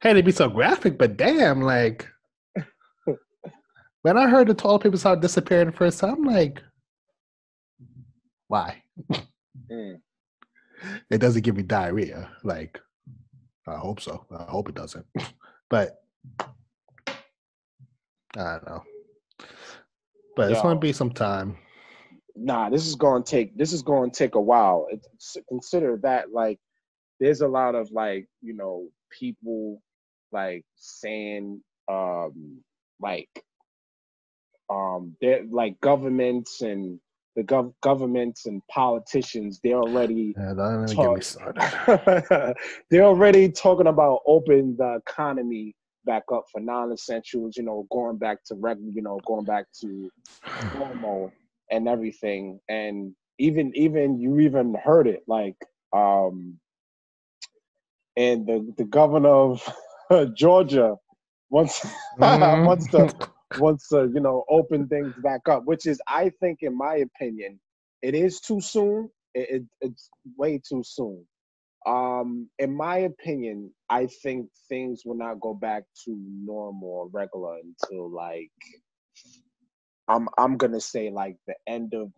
Hey, 0.02 0.14
to 0.14 0.24
be 0.24 0.32
so 0.32 0.50
graphic, 0.50 0.98
but 0.98 1.18
damn, 1.18 1.62
like 1.62 2.08
when 4.02 4.18
I 4.18 4.28
heard 4.28 4.48
the 4.48 4.54
toilet 4.54 4.84
paper 4.84 4.98
started 4.98 5.22
disappearing 5.22 5.68
the 5.68 5.72
first 5.74 6.00
time, 6.00 6.16
I'm 6.16 6.24
like, 6.24 6.62
why? 8.54 8.84
Mm. 9.72 10.00
It 11.10 11.18
doesn't 11.18 11.44
give 11.44 11.56
me 11.56 11.64
diarrhea. 11.64 12.30
Like, 12.44 12.80
I 13.68 13.78
hope 13.78 14.00
so. 14.00 14.26
I 14.30 14.44
hope 14.44 14.70
it 14.70 14.76
doesn't. 14.76 15.06
But 15.70 16.04
I 18.38 18.44
don't 18.52 18.68
know. 18.68 18.84
But 20.36 20.52
it's 20.52 20.62
gonna 20.62 20.80
be 20.80 20.94
some 20.94 21.10
time. 21.10 21.58
nah, 22.36 22.70
this 22.70 22.86
is 22.86 22.94
going 22.94 23.24
to 23.24 23.32
take 23.32 23.58
this 23.58 23.74
is 23.74 23.82
going 23.82 24.12
to 24.12 24.18
take 24.18 24.36
a 24.36 24.42
while. 24.42 24.86
It's, 24.92 25.38
consider 25.48 25.98
that 26.04 26.32
like 26.32 26.60
there's 27.20 27.42
a 27.42 27.48
lot 27.48 27.74
of 27.74 27.90
like 27.92 28.28
you 28.42 28.54
know 28.54 28.90
people 29.10 29.82
like 30.32 30.64
saying 30.76 31.64
um 31.88 32.62
like 33.00 33.30
um 34.70 35.16
they're 35.22 35.44
like 35.50 35.82
governments 35.82 36.62
and 36.62 37.00
the 37.36 37.44
gov- 37.44 37.74
governments 37.82 38.46
and 38.46 38.62
politicians 38.70 39.60
they're 39.64 39.80
already 39.82 40.36
Yeah, 40.38 40.54
don't 40.54 40.84
even 40.84 40.98
get 40.98 41.12
me 41.12 41.22
Talk. 41.22 41.22
started. 41.22 42.56
they're 42.90 43.04
already 43.06 43.50
talking 43.50 43.88
about 43.88 44.20
opening 44.28 44.76
the 44.78 44.96
economy 45.08 45.74
back 46.06 46.24
up 46.34 46.44
for 46.52 46.60
non-essentials 46.62 47.56
you 47.58 47.64
know 47.64 47.88
going 47.92 48.18
back 48.18 48.44
to 48.46 48.56
regular 48.56 48.92
you 48.94 49.02
know 49.02 49.22
going 49.26 49.46
back 49.46 49.66
to 49.82 50.12
normal 50.74 51.34
and 51.72 51.88
everything 51.88 52.60
and 52.70 53.14
even 53.40 53.72
even 53.76 54.20
you 54.20 54.40
even 54.40 54.76
heard 54.84 55.08
it 55.08 55.24
like 55.28 55.56
um 55.96 56.60
and 58.18 58.46
the 58.46 58.74
the 58.78 58.84
governor 58.86 59.30
of 59.30 59.68
georgia 60.36 60.96
wants 61.50 61.86
Mhm. 62.20 62.66
wants 62.66 62.88
to 62.90 63.10
wants 63.58 63.90
to 63.90 64.10
you 64.14 64.22
know 64.22 64.46
open 64.50 64.88
things 64.88 65.16
back 65.18 65.42
up 65.50 65.64
which 65.66 65.88
is 65.88 66.02
i 66.08 66.32
think 66.42 66.60
in 66.62 66.78
my 66.78 66.98
opinion 66.98 67.60
it 68.02 68.16
is 68.16 68.42
too 68.42 68.62
soon 68.62 69.10
it, 69.36 69.50
it, 69.58 69.64
it's 69.82 70.10
way 70.38 70.60
too 70.68 70.84
soon 70.86 71.26
um 71.88 72.50
in 72.60 72.76
my 72.76 73.00
opinion 73.00 73.72
i 73.90 74.08
think 74.24 74.48
things 74.70 75.04
will 75.06 75.18
not 75.18 75.40
go 75.42 75.54
back 75.54 75.84
to 76.06 76.18
normal 76.46 76.88
or 76.90 77.10
regular 77.14 77.58
until 77.58 78.10
like 78.12 78.52
i'm 80.10 80.30
i'm 80.38 80.58
gonna 80.58 80.82
say 80.82 81.12
like 81.12 81.38
the 81.48 81.56
end 81.68 81.94
of 81.96 82.10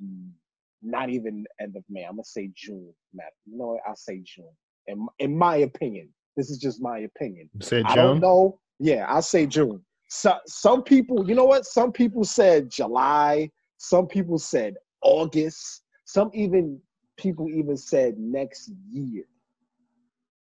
not 0.83 1.09
even 1.09 1.45
end 1.61 1.75
of 1.77 1.83
may 1.89 2.03
i'm 2.03 2.13
gonna 2.15 2.25
say 2.25 2.49
june 2.55 2.93
Matt. 3.13 3.33
you 3.45 3.57
know 3.57 3.67
what? 3.67 3.81
i'll 3.87 3.95
say 3.97 4.21
june 4.25 4.45
in, 4.87 5.07
in 5.19 5.37
my 5.37 5.57
opinion 5.57 6.09
this 6.37 6.49
is 6.51 6.59
just 6.59 6.81
my 6.81 6.99
opinion 6.99 7.49
You 7.55 7.61
said 7.65 7.87
I 7.87 7.95
don't 7.97 8.19
June? 8.19 8.21
know. 8.21 8.59
Yeah, 8.79 9.05
I'll 9.07 9.21
say 9.23 9.47
June. 9.47 9.83
So, 10.15 10.37
some 10.47 10.81
people, 10.81 11.27
you 11.27 11.35
know 11.35 11.43
what? 11.43 11.65
Some 11.65 11.91
people 11.91 12.23
said 12.23 12.69
July. 12.69 13.51
Some 13.77 14.07
people 14.07 14.39
said 14.39 14.75
August. 15.01 15.83
Some 16.05 16.31
even 16.33 16.79
people 17.17 17.49
even 17.49 17.75
said 17.75 18.17
next 18.17 18.71
year, 18.89 19.25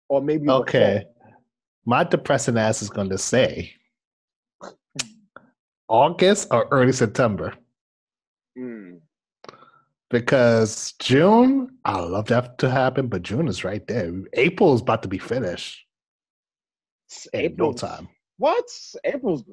or 0.08 0.20
maybe 0.20 0.50
Okay. 0.50 1.06
My 1.86 2.04
depressing 2.04 2.58
ass 2.58 2.82
is 2.82 2.90
going 2.90 3.08
to 3.08 3.18
say 3.18 3.72
August 5.88 6.48
or 6.50 6.68
early 6.70 6.92
September. 6.92 7.54
Mm, 8.58 9.00
because 10.10 10.92
June, 10.98 11.78
I 11.86 12.00
love 12.00 12.26
that 12.26 12.58
to 12.58 12.70
happen, 12.70 13.08
but 13.08 13.22
June 13.22 13.48
is 13.48 13.64
right 13.64 13.86
there. 13.86 14.12
April 14.34 14.74
is 14.74 14.82
about 14.82 15.02
to 15.04 15.08
be 15.08 15.18
finished 15.18 15.84
April. 17.32 17.70
no 17.70 17.76
time. 17.76 18.08
What? 18.38 18.64
April's 19.04 19.44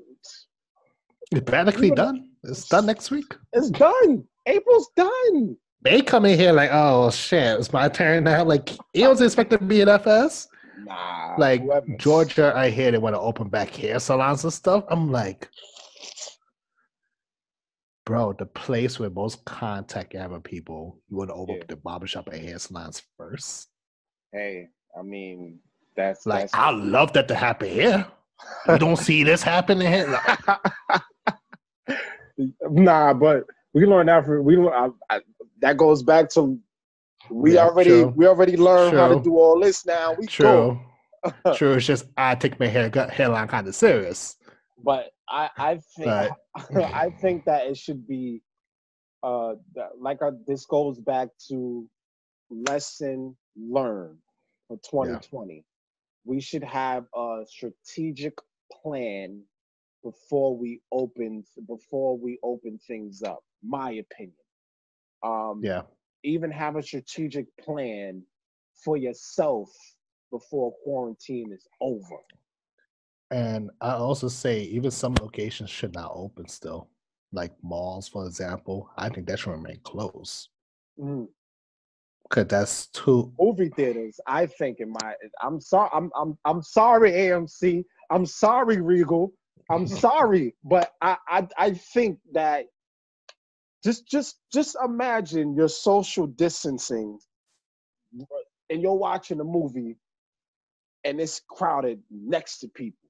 It's 1.31 1.49
practically 1.49 1.91
done. 1.91 2.29
It's 2.43 2.67
done 2.67 2.85
next 2.85 3.11
week. 3.11 3.35
it's 3.53 3.69
done. 3.69 4.23
April's 4.47 4.89
done. 4.95 5.55
They 5.83 6.01
come 6.01 6.25
in 6.25 6.37
here 6.37 6.51
like, 6.51 6.69
oh 6.73 7.09
shit, 7.11 7.59
it's 7.59 7.73
my 7.73 7.89
turn 7.89 8.23
now. 8.25 8.43
Like, 8.43 8.69
he 8.93 9.07
was 9.07 9.21
expected 9.21 9.59
to 9.59 9.65
be 9.65 9.81
an 9.81 9.89
FS. 9.89 10.47
Nah. 10.83 11.35
Like 11.37 11.61
whoever. 11.61 11.85
Georgia, 11.97 12.53
I 12.55 12.69
hear 12.69 12.91
they 12.91 12.97
want 12.97 13.15
to 13.15 13.19
open 13.19 13.49
back 13.49 13.69
hair 13.75 13.99
salons 13.99 14.43
and 14.43 14.53
stuff. 14.53 14.83
I'm 14.89 15.11
like, 15.11 15.47
bro, 18.05 18.33
the 18.33 18.45
place 18.45 18.99
where 18.99 19.09
most 19.09 19.43
contact 19.45 20.15
ever 20.15 20.39
people, 20.39 20.99
you 21.09 21.17
want 21.17 21.29
to 21.29 21.35
open 21.35 21.55
Yeah. 21.55 21.61
up 21.61 21.67
the 21.67 21.75
barbershop 21.77 22.27
and 22.29 22.41
hair 22.43 22.59
salons 22.59 23.01
first. 23.17 23.69
Hey, 24.33 24.67
I 24.97 25.01
mean, 25.03 25.59
that's 25.95 26.25
Like, 26.25 26.41
that's, 26.41 26.53
I 26.53 26.71
love 26.71 27.13
that 27.13 27.27
to 27.27 27.35
happen 27.35 27.69
here. 27.69 28.05
You 28.67 28.77
don't 28.77 28.97
see 28.97 29.23
this 29.23 29.41
happening 29.41 29.91
here. 29.91 30.05
him. 32.37 32.53
nah, 32.69 33.13
but 33.13 33.45
we 33.73 33.85
learned 33.85 34.09
after 34.09 34.41
we. 34.41 34.57
I, 34.67 34.89
I, 35.09 35.21
that 35.61 35.77
goes 35.77 36.03
back 36.03 36.29
to 36.31 36.59
we 37.29 37.55
Yeah, 37.55 37.65
already 37.65 37.89
true. 37.89 38.13
we 38.15 38.27
already 38.27 38.57
learned 38.57 38.97
how 38.97 39.07
to 39.09 39.19
do 39.21 39.37
all 39.37 39.59
this 39.59 39.85
now. 39.85 40.15
We 40.17 40.27
true, 40.27 40.79
cool. 41.23 41.53
true. 41.55 41.73
It's 41.73 41.85
just 41.85 42.05
I 42.17 42.35
take 42.35 42.59
my 42.59 42.67
hair 42.67 42.89
hairline 43.11 43.47
kind 43.47 43.67
of 43.67 43.75
serious. 43.75 44.35
But 44.83 45.11
I 45.29 45.49
I 45.57 45.79
think 45.97 46.07
But- 46.07 46.31
I 46.93 47.09
think 47.21 47.45
that 47.45 47.67
it 47.67 47.77
should 47.77 48.07
be 48.07 48.41
uh 49.23 49.53
like 49.99 50.21
uh 50.21 50.31
this 50.47 50.65
goes 50.65 50.99
back 50.99 51.29
to 51.49 51.87
lesson 52.49 53.35
learned 53.55 54.17
for 54.67 54.77
2020. 54.77 55.63
We 56.23 56.39
should 56.41 56.63
have 56.63 57.05
a 57.15 57.43
strategic 57.47 58.33
plan 58.81 59.41
before 60.03 60.57
we 60.57 60.81
open 60.91 61.43
before 61.67 62.17
we 62.17 62.39
open 62.43 62.79
things 62.87 63.21
up. 63.23 63.43
My 63.63 63.91
opinion. 63.91 64.35
Um 65.23 65.61
Yeah, 65.63 65.83
even 66.23 66.51
have 66.51 66.75
a 66.75 66.83
strategic 66.83 67.45
plan 67.57 68.23
for 68.83 68.97
yourself 68.97 69.69
before 70.31 70.73
quarantine 70.83 71.51
is 71.51 71.67
over. 71.81 72.17
and 73.31 73.69
I 73.79 73.91
also 73.91 74.27
say 74.27 74.61
even 74.63 74.91
some 74.91 75.15
locations 75.21 75.69
should 75.69 75.93
not 75.93 76.11
open 76.13 76.47
still, 76.47 76.89
like 77.31 77.53
malls, 77.63 78.07
for 78.09 78.25
example. 78.25 78.89
I 78.97 79.09
think 79.09 79.27
that 79.27 79.39
should 79.39 79.51
remain 79.51 79.79
closed 79.83 80.49
Mhm. 80.99 81.27
Because 82.31 82.47
that's 82.47 82.87
too. 82.87 83.31
movie 83.39 83.69
theaters. 83.75 84.19
I 84.25 84.45
think 84.45 84.79
in 84.79 84.89
my 84.91 85.13
I'm 85.41 85.59
sorry 85.59 85.89
I'm 85.93 86.09
I'm 86.15 86.37
I'm 86.45 86.61
sorry 86.63 87.11
AMC. 87.11 87.83
I'm 88.09 88.25
sorry 88.25 88.79
Regal. 88.81 89.33
I'm 89.69 89.85
sorry, 90.05 90.55
but 90.63 90.91
I 91.01 91.17
I 91.27 91.47
I 91.57 91.71
think 91.73 92.19
that 92.33 92.65
just 93.83 94.07
just 94.07 94.37
just 94.53 94.77
imagine 94.83 95.55
you're 95.55 95.67
social 95.69 96.25
distancing 96.27 97.19
and 98.69 98.81
you're 98.81 98.95
watching 98.95 99.39
a 99.41 99.43
movie 99.43 99.97
and 101.03 101.19
it's 101.19 101.41
crowded 101.49 102.01
next 102.09 102.59
to 102.59 102.69
people. 102.69 103.09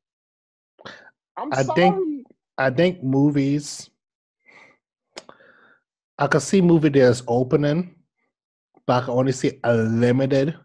I'm 1.38 1.53
I 1.53 1.63
sorry. 1.63 1.76
think- 1.76 2.28
I 2.57 2.69
think 2.69 3.01
movies. 3.03 3.89
I 6.19 6.28
could 6.28 6.43
see 6.43 6.61
movie 6.61 6.89
theaters 6.89 7.24
opening, 7.28 7.95
but 8.86 9.03
I 9.03 9.05
can 9.05 9.13
only 9.13 9.32
see 9.32 9.59
a 9.63 9.75
limited 9.75 10.55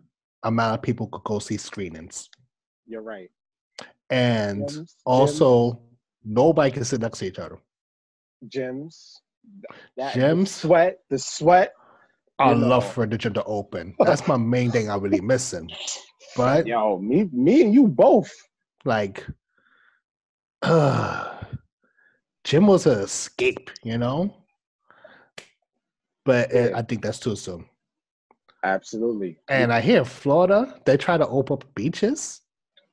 amount 0.42 0.74
of 0.74 0.82
people 0.82 1.06
could 1.08 1.24
go 1.24 1.38
see 1.38 1.56
screenings, 1.56 2.28
you're 2.86 3.02
right. 3.02 3.30
and 4.10 4.62
Gyms, 4.68 4.94
also 5.04 5.80
nobody 6.24 6.70
can 6.70 6.84
sit 6.84 7.00
next 7.00 7.18
to 7.18 7.26
each 7.26 7.38
other. 7.38 7.58
gyms, 8.48 9.12
that, 9.96 10.14
the 10.14 10.46
sweat, 10.46 10.98
the 11.10 11.18
sweat. 11.18 11.72
I 12.38 12.50
You 12.52 12.56
love 12.56 12.84
know. 12.84 12.90
for 12.90 13.06
the 13.06 13.16
gym 13.16 13.32
to 13.34 13.44
open. 13.44 13.94
That's 14.04 14.26
my 14.28 14.36
main 14.36 14.70
thing 14.70 14.90
I'm 14.90 15.00
really 15.00 15.20
missing. 15.22 15.70
But 16.36 16.66
Yo, 16.66 16.98
me, 16.98 17.28
me 17.32 17.62
and 17.62 17.72
you 17.72 17.88
both. 17.88 18.30
like, 18.84 19.26
uh, 20.62 21.32
gym 22.44 22.66
was 22.66 22.86
an 22.86 22.98
escape, 23.00 23.70
you 23.82 23.96
know. 23.98 24.36
But 26.24 26.50
Yeah. 26.52 26.72
I 26.74 26.82
think 26.82 27.02
that's 27.02 27.18
too 27.20 27.36
soon. 27.36 27.64
Absolutely. 28.64 29.38
And 29.48 29.72
I 29.72 29.80
hear 29.80 30.04
Florida, 30.04 30.80
they 30.84 30.96
try 30.96 31.16
to 31.16 31.26
open 31.28 31.54
up 31.54 31.74
beaches. 31.74 32.40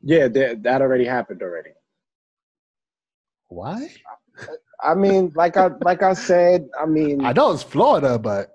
Yeah, 0.01 0.27
that 0.27 0.63
that 0.63 0.81
already 0.81 1.05
happened 1.05 1.41
already. 1.41 1.71
Why? 3.47 3.89
I 4.81 4.95
mean, 4.95 5.31
like 5.35 5.55
I 5.57 5.69
like 5.81 6.03
I 6.03 6.13
said, 6.13 6.67
I 6.79 6.85
mean, 6.85 7.23
I 7.23 7.33
know 7.33 7.51
it's 7.53 7.63
Florida, 7.63 8.19
but 8.19 8.51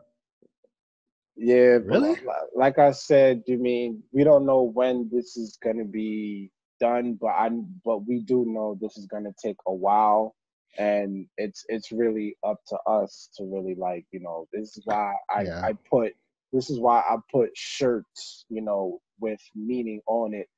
yeah, 1.37 1.79
Really? 1.85 2.17
Like 2.55 2.79
I 2.79 2.91
said, 2.91 3.43
you 3.47 3.59
mean 3.59 4.03
we 4.13 4.25
don't 4.25 4.45
know 4.45 4.63
when 4.63 5.09
this 5.11 5.37
is 5.37 5.57
gonna 5.63 5.85
be 5.85 6.51
done, 6.81 7.17
but 7.21 7.29
I 7.29 7.49
but 7.85 8.07
we 8.07 8.23
do 8.23 8.45
know 8.47 8.77
this 8.81 8.99
is 8.99 9.07
gonna 9.07 9.33
take 9.43 9.57
a 9.67 9.73
while, 9.73 10.35
and 10.79 11.27
it's 11.39 11.65
it's 11.69 11.93
really 11.93 12.37
up 12.45 12.59
to 12.69 12.79
us 12.87 13.31
to 13.37 13.45
really 13.45 13.75
like 13.77 14.05
you 14.11 14.21
know 14.21 14.47
this 14.53 14.77
is 14.77 14.83
why 14.85 15.15
I 15.31 15.43
Yeah. 15.45 15.63
I 15.65 15.73
put 15.91 16.13
this 16.53 16.71
is 16.71 16.81
why 16.81 17.01
I 17.01 17.17
put 17.33 17.51
shirts 17.55 18.45
you 18.49 18.63
know 18.63 19.01
with 19.21 19.41
meaning 19.55 20.01
on 20.07 20.35
it. 20.35 20.49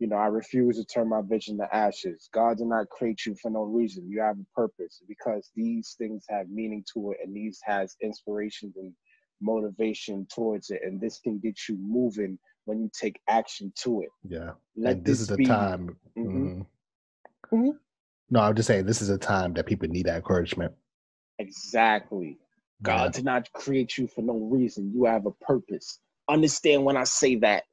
You 0.00 0.08
know, 0.08 0.16
I 0.16 0.26
refuse 0.26 0.76
to 0.76 0.84
turn 0.84 1.08
my 1.08 1.22
vision 1.22 1.56
to 1.58 1.74
ashes. 1.74 2.28
God 2.32 2.58
did 2.58 2.66
not 2.66 2.88
create 2.88 3.24
you 3.24 3.36
for 3.40 3.50
no 3.50 3.62
reason. 3.62 4.08
You 4.10 4.20
have 4.20 4.36
a 4.38 4.44
purpose 4.54 5.00
because 5.08 5.50
these 5.54 5.94
things 5.96 6.24
have 6.28 6.48
meaning 6.50 6.84
to 6.94 7.12
it, 7.12 7.18
and 7.24 7.34
these 7.34 7.60
has 7.64 7.96
inspirations 8.02 8.74
and 8.76 8.92
motivation 9.40 10.26
towards 10.34 10.70
it, 10.70 10.80
and 10.84 11.00
this 11.00 11.20
can 11.20 11.38
get 11.38 11.56
you 11.68 11.76
moving 11.76 12.38
when 12.64 12.80
you 12.80 12.90
take 12.98 13.20
action 13.28 13.72
to 13.82 14.02
it. 14.02 14.08
yeah. 14.28 14.52
Let 14.76 14.96
and 14.96 15.04
this, 15.04 15.20
is 15.20 15.28
the 15.28 15.36
be- 15.36 15.44
time. 15.46 15.96
Mhm. 16.18 16.26
mhm. 16.26 16.66
Mhm. 17.52 17.78
No, 18.30 18.40
I'm 18.40 18.54
just 18.56 18.66
saying 18.66 18.86
this 18.86 19.02
is 19.02 19.10
a 19.10 19.18
time 19.18 19.52
that 19.54 19.66
people 19.66 19.88
need 19.88 20.06
that 20.06 20.16
encouragement. 20.16 20.72
Exactly. 21.38 22.38
God 22.82 23.04
Yeah. 23.04 23.08
did 23.10 23.24
not 23.24 23.52
create 23.52 23.96
you 23.98 24.06
for 24.08 24.22
no 24.22 24.34
reason. 24.34 24.92
You 24.94 25.04
have 25.04 25.26
a 25.26 25.30
purpose. 25.32 25.98
Understand 26.28 26.84
when 26.84 26.96
I 26.96 27.04
say 27.04 27.36
that. 27.36 27.64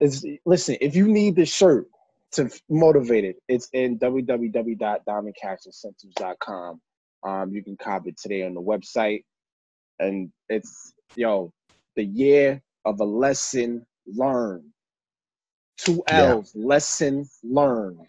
Is 0.00 0.26
listen, 0.46 0.76
if 0.80 0.94
you 0.96 1.06
need 1.08 1.36
the 1.36 1.44
shirt 1.46 1.88
to 2.32 2.50
motivate 2.68 3.24
it, 3.24 3.36
it's 3.48 3.68
in 3.72 3.98
www.diamondcashcenters.com. 3.98 6.80
Um, 7.22 7.52
you 7.52 7.62
can 7.62 7.76
cop 7.76 8.06
it 8.06 8.16
today 8.18 8.44
on 8.46 8.54
the 8.54 8.62
website. 8.62 9.24
And 9.98 10.32
it's 10.48 10.94
yo, 11.16 11.52
the 11.96 12.04
year 12.04 12.62
of 12.86 13.00
a 13.00 13.04
lesson 13.04 13.84
learned. 14.06 14.64
Two 15.78 16.02
Yeah. 16.08 16.28
L's, 16.30 16.54
lesson 16.54 17.28
learned. 17.42 18.00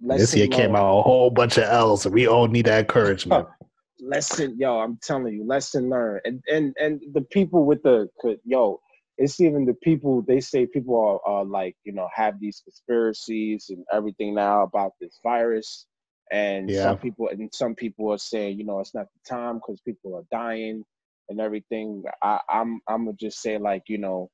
this 0.00 0.34
year 0.36 0.46
came 0.48 0.76
out 0.76 1.00
a 1.00 1.02
whole 1.02 1.30
bunch 1.30 1.56
of 1.58 1.64
L's, 1.64 2.04
and 2.06 2.14
we 2.14 2.26
all 2.28 2.46
need 2.48 2.66
that 2.66 2.80
encouragement. 2.80 3.46
lesson 4.02 4.56
yo 4.58 4.78
i'm 4.80 4.98
telling 5.02 5.34
you 5.34 5.46
lesson 5.46 5.88
learned. 5.90 6.22
And 6.24 6.42
and 6.50 6.74
and 6.80 7.00
the 7.12 7.22
people 7.22 7.64
with 7.66 7.82
the 7.82 8.08
could 8.20 8.38
yo 8.44 8.80
it's 9.18 9.40
even 9.40 9.66
the 9.66 9.74
people 9.74 10.22
they 10.22 10.40
say 10.40 10.66
people 10.66 10.96
are, 10.98 11.20
are 11.30 11.44
like 11.44 11.76
you 11.84 11.92
know 11.92 12.08
have 12.14 12.40
these 12.40 12.62
conspiracies 12.64 13.66
and 13.70 13.84
everything 13.92 14.34
now 14.34 14.62
about 14.62 14.92
this 15.00 15.18
virus. 15.22 15.86
And 16.32 16.70
Yeah. 16.70 16.94
some 16.94 16.98
people 16.98 17.28
and 17.28 17.50
some 17.52 17.74
people 17.74 18.10
are 18.12 18.18
saying 18.18 18.58
you 18.58 18.64
know 18.64 18.80
it's 18.80 18.94
not 18.94 19.06
the 19.12 19.28
time 19.28 19.56
because 19.56 19.80
people 19.82 20.16
are 20.16 20.24
dying 20.30 20.84
and 21.28 21.40
everything. 21.40 22.02
I 22.22 22.40
i'm 22.48 22.80
i'm 22.88 23.04
gonna 23.06 23.16
just 23.18 23.40
say 23.42 23.58
like 23.58 23.84
you 23.88 23.98
know 23.98 24.30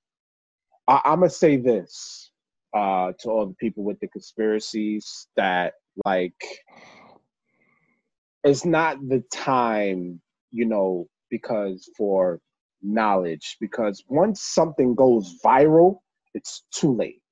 I, 0.89 1.01
i'm 1.05 1.21
gonna 1.21 1.31
say 1.31 1.57
this 1.57 2.31
uh 2.75 3.13
to 3.21 3.31
all 3.31 3.47
the 3.47 3.55
people 3.55 3.85
with 3.85 4.01
the 4.01 4.09
conspiracies 4.09 5.29
that 5.37 5.75
like 6.05 6.41
it's 8.47 8.67
not 8.67 8.99
the 9.09 9.25
time, 9.33 10.23
you 10.53 10.67
know, 10.67 11.09
because 11.31 11.91
for 11.99 12.41
knowledge, 12.83 13.59
because 13.61 14.05
once 14.09 14.43
something 14.43 14.97
goes 14.97 15.37
viral, 15.45 15.99
it's 16.35 16.65
too 16.73 16.97
late. 16.97 17.23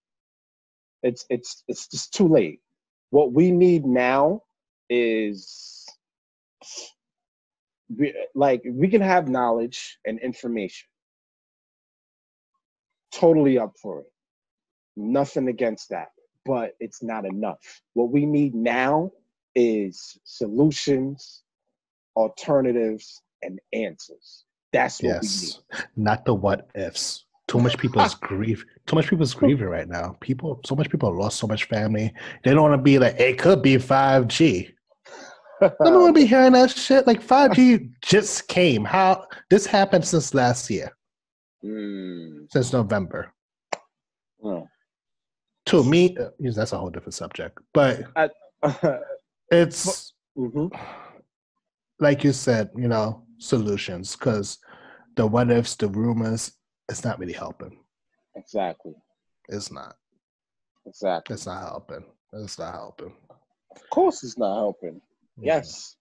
It's 1.02 1.26
it's 1.30 1.64
it's 1.68 1.88
just 1.88 2.14
too 2.14 2.28
late. 2.28 2.60
What 3.10 3.32
we 3.32 3.52
need 3.52 3.86
now 3.86 4.42
is 4.90 5.86
we, 7.96 8.14
like 8.34 8.62
we 8.70 8.88
can 8.88 9.02
have 9.02 9.28
knowledge 9.28 9.98
and 10.06 10.20
information. 10.20 10.88
Totally 13.12 13.58
up 13.58 13.74
for 13.82 14.00
it. 14.00 14.06
Nothing 14.96 15.48
against 15.48 15.90
that, 15.90 16.08
but 16.46 16.72
it's 16.80 17.02
not 17.02 17.26
enough. 17.26 17.82
What 17.94 18.10
we 18.12 18.26
need 18.26 18.54
now 18.54 19.12
is 19.54 20.18
solutions, 20.24 21.42
alternatives, 22.16 23.22
and 23.42 23.60
answers. 23.72 24.44
That's 24.72 25.00
what 25.02 25.08
yes, 25.22 25.60
not 25.96 26.24
the 26.24 26.34
what 26.34 26.68
ifs. 26.74 27.26
too 27.46 27.58
much 27.60 27.78
people 27.78 28.02
is 28.02 28.14
grief. 28.30 28.64
Too 28.86 28.96
much 28.96 29.08
people 29.08 29.22
is 29.22 29.34
grieving 29.34 29.66
right 29.68 29.88
now. 29.88 30.16
People, 30.20 30.60
so 30.64 30.74
much 30.74 30.90
people 30.90 31.16
lost 31.16 31.38
so 31.38 31.46
much 31.46 31.64
family. 31.64 32.12
They 32.42 32.52
don't 32.52 32.62
want 32.62 32.74
to 32.74 32.82
be 32.82 32.98
like 32.98 33.18
it 33.20 33.38
could 33.38 33.62
be 33.62 33.78
five 33.78 34.26
G. 34.28 34.70
I 35.60 35.70
don't 35.84 36.02
want 36.02 36.14
to 36.16 36.20
be 36.20 36.26
hearing 36.34 36.52
that 36.52 36.70
shit. 36.70 37.06
Like 37.06 37.22
five 37.22 37.52
G 37.54 37.90
just 38.02 38.48
came. 38.48 38.84
How 38.84 39.26
this 39.50 39.66
happened 39.66 40.04
since 40.06 40.34
last 40.34 40.68
year, 40.70 40.90
Mm. 41.64 42.50
since 42.52 42.72
November. 42.72 43.32
To 45.66 45.82
me, 45.82 46.14
uh, 46.18 46.28
that's 46.38 46.72
a 46.72 46.78
whole 46.78 46.90
different 46.90 47.14
subject. 47.14 47.58
But 47.72 48.02
it's 49.54 50.12
Mhm. 50.36 50.70
like 52.00 52.24
you 52.24 52.32
said, 52.32 52.70
you 52.76 52.88
know, 52.88 53.24
solutions 53.38 54.16
because 54.16 54.58
the 55.16 55.26
what 55.26 55.50
ifs, 55.50 55.76
the 55.76 55.88
rumors, 55.88 56.52
it's 56.88 57.04
not 57.04 57.18
really 57.18 57.32
helping. 57.32 57.78
Exactly. 58.34 58.94
It's 59.48 59.70
not. 59.70 59.96
Exactly. 60.86 61.34
It's 61.34 61.46
not 61.46 61.60
helping. 61.68 62.04
It's 62.32 62.58
not 62.58 62.74
helping. 62.74 63.14
Of 63.74 63.88
course, 63.90 64.22
it's 64.24 64.38
not 64.38 64.56
helping. 64.56 65.00
Mhm. 65.38 65.44
Yes, 65.44 65.96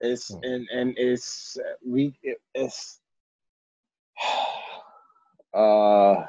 it's 0.00 0.30
Mm. 0.30 0.44
and 0.44 0.68
and 0.68 0.98
it's 0.98 1.56
uh, 1.58 1.74
we 1.84 2.14
it, 2.22 2.38
it's 2.54 3.00
uh 5.54 6.26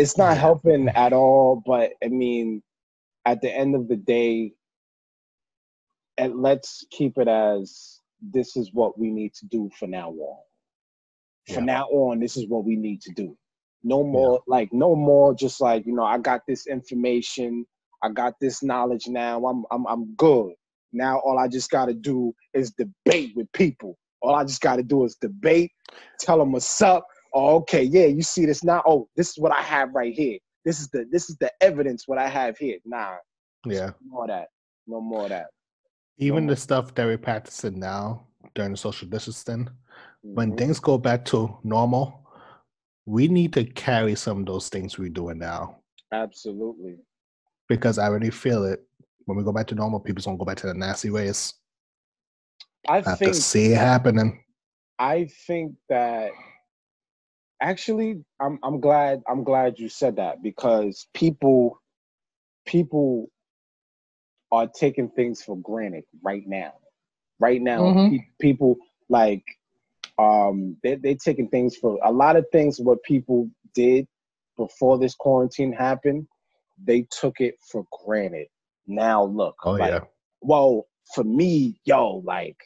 it's 0.00 0.18
not 0.18 0.36
Yeah. 0.36 0.40
helping 0.40 0.88
at 0.90 1.12
all. 1.14 1.62
But 1.66 1.92
I 2.04 2.08
mean, 2.08 2.62
at 3.26 3.40
the 3.42 3.50
end 3.54 3.74
of 3.76 3.88
the 3.88 3.96
day, 3.96 4.52
and 6.18 6.42
let's 6.42 6.86
keep 6.90 7.18
it 7.18 7.28
as 7.28 8.00
this 8.20 8.56
is 8.56 8.72
what 8.72 8.98
we 8.98 9.10
need 9.10 9.34
to 9.34 9.46
do 9.46 9.70
for 9.78 9.86
now 9.86 10.10
on. 10.10 10.38
For 11.54 11.60
Yeah. 11.60 11.66
now 11.66 11.86
on, 11.88 12.20
this 12.20 12.36
is 12.36 12.46
what 12.48 12.64
we 12.64 12.76
need 12.76 13.02
to 13.02 13.12
do. 13.12 13.36
No 13.84 14.04
more 14.04 14.42
like 14.46 14.72
no 14.72 14.94
more 14.96 15.34
just 15.34 15.60
like, 15.60 15.86
you 15.86 15.94
know, 15.94 16.04
I 16.04 16.18
got 16.18 16.42
this 16.46 16.66
information, 16.66 17.66
I 18.02 18.10
got 18.10 18.34
this 18.40 18.62
knowledge 18.62 19.08
now. 19.08 19.44
I'm 19.46 19.64
I'm 19.70 19.86
I'm 19.86 20.14
good. 20.16 20.54
Now 20.92 21.20
all 21.20 21.38
I 21.38 21.48
just 21.48 21.70
got 21.70 21.86
to 21.86 21.94
do 21.94 22.34
is 22.54 22.72
debate 22.72 23.32
with 23.36 23.50
people. 23.52 23.98
All 24.22 24.34
I 24.36 24.44
just 24.44 24.62
got 24.62 24.76
to 24.76 24.82
do 24.84 25.04
is 25.04 25.16
debate, 25.16 25.72
tell 26.20 26.38
them 26.38 26.52
what's 26.52 26.82
up. 26.82 27.06
Oh, 27.32 27.56
okay, 27.56 27.82
yeah, 27.84 28.06
you 28.06 28.22
see 28.22 28.44
this 28.46 28.64
now. 28.64 28.82
Oh, 28.86 29.08
this 29.16 29.30
is 29.30 29.38
what 29.38 29.52
I 29.52 29.62
have 29.62 29.94
right 29.94 30.12
here. 30.12 30.38
This 30.64 30.80
is 30.80 30.88
the 30.88 31.06
this 31.10 31.30
is 31.30 31.36
the 31.36 31.50
evidence 31.62 32.06
what 32.06 32.18
I 32.18 32.28
have 32.28 32.58
here. 32.58 32.78
Nah, 32.84 33.16
Yeah. 33.64 33.90
no 34.04 34.10
more 34.10 34.22
of 34.24 34.28
that. 34.28 34.48
No 34.86 35.00
more 35.00 35.22
of 35.24 35.28
that. 35.30 35.46
Even 36.18 36.44
more. 36.44 36.54
the 36.54 36.60
stuff 36.60 36.94
that 36.94 37.06
we're 37.06 37.16
practicing 37.18 37.78
now 37.78 38.26
during 38.54 38.72
the 38.72 38.76
social 38.76 39.08
distancing, 39.08 39.68
when 40.22 40.52
Mhm. 40.52 40.58
things 40.58 40.80
go 40.80 40.98
back 40.98 41.24
to 41.26 41.56
normal, 41.62 42.26
we 43.06 43.28
need 43.28 43.52
to 43.54 43.64
carry 43.64 44.14
some 44.16 44.40
of 44.40 44.46
those 44.46 44.68
things 44.68 44.98
we're 44.98 45.08
doing 45.08 45.38
now 45.38 45.80
Absolutely. 46.12 46.98
because 47.68 47.96
I 47.98 48.06
already 48.08 48.30
feel 48.30 48.64
it. 48.64 48.84
When 49.24 49.38
we 49.38 49.44
go 49.44 49.52
back 49.52 49.68
to 49.68 49.74
normal, 49.74 50.00
people's 50.00 50.26
gonna 50.26 50.36
go 50.36 50.44
back 50.44 50.56
to 50.58 50.66
the 50.66 50.74
nasty 50.74 51.10
ways. 51.10 51.54
I 52.88 52.98
I 52.98 53.00
have 53.02 53.18
to 53.20 53.34
see 53.34 53.72
it 53.72 53.76
happening. 53.78 54.42
I 54.98 55.26
think 55.46 55.76
that 55.88 56.32
actually 57.62 58.24
I'm 58.40 58.58
I'm 58.64 58.80
glad 58.80 59.22
I'm 59.28 59.44
glad 59.44 59.78
you 59.78 59.88
said 59.90 60.16
that 60.16 60.42
because 60.42 61.08
people 61.14 61.80
people 62.66 63.28
are 64.52 64.68
taking 64.68 65.10
things 65.10 65.42
for 65.42 65.58
granted 65.58 66.04
right 66.22 66.44
now. 66.46 66.72
Right 67.40 67.62
now, 67.62 67.96
Mhm. 67.96 68.08
pe- 68.08 68.24
people 68.40 68.76
like 69.08 69.44
um 70.18 70.76
they 70.82 70.96
they're 70.96 71.16
taking 71.16 71.48
things 71.48 71.76
for 71.76 71.98
a 72.04 72.12
lot 72.12 72.36
of 72.36 72.46
things 72.52 72.80
what 72.80 73.02
people 73.04 73.50
did 73.74 74.06
before 74.58 74.98
this 74.98 75.14
quarantine 75.16 75.72
happened, 75.72 76.26
they 76.84 77.06
took 77.10 77.40
it 77.40 77.56
for 77.70 77.84
granted. 78.04 78.48
Now 78.86 79.24
look, 79.24 79.56
Oh 79.64 79.76
like, 79.76 79.92
yeah. 79.92 80.04
well, 80.42 80.86
for 81.14 81.24
me, 81.24 81.80
yo, 81.84 82.22
like 82.24 82.56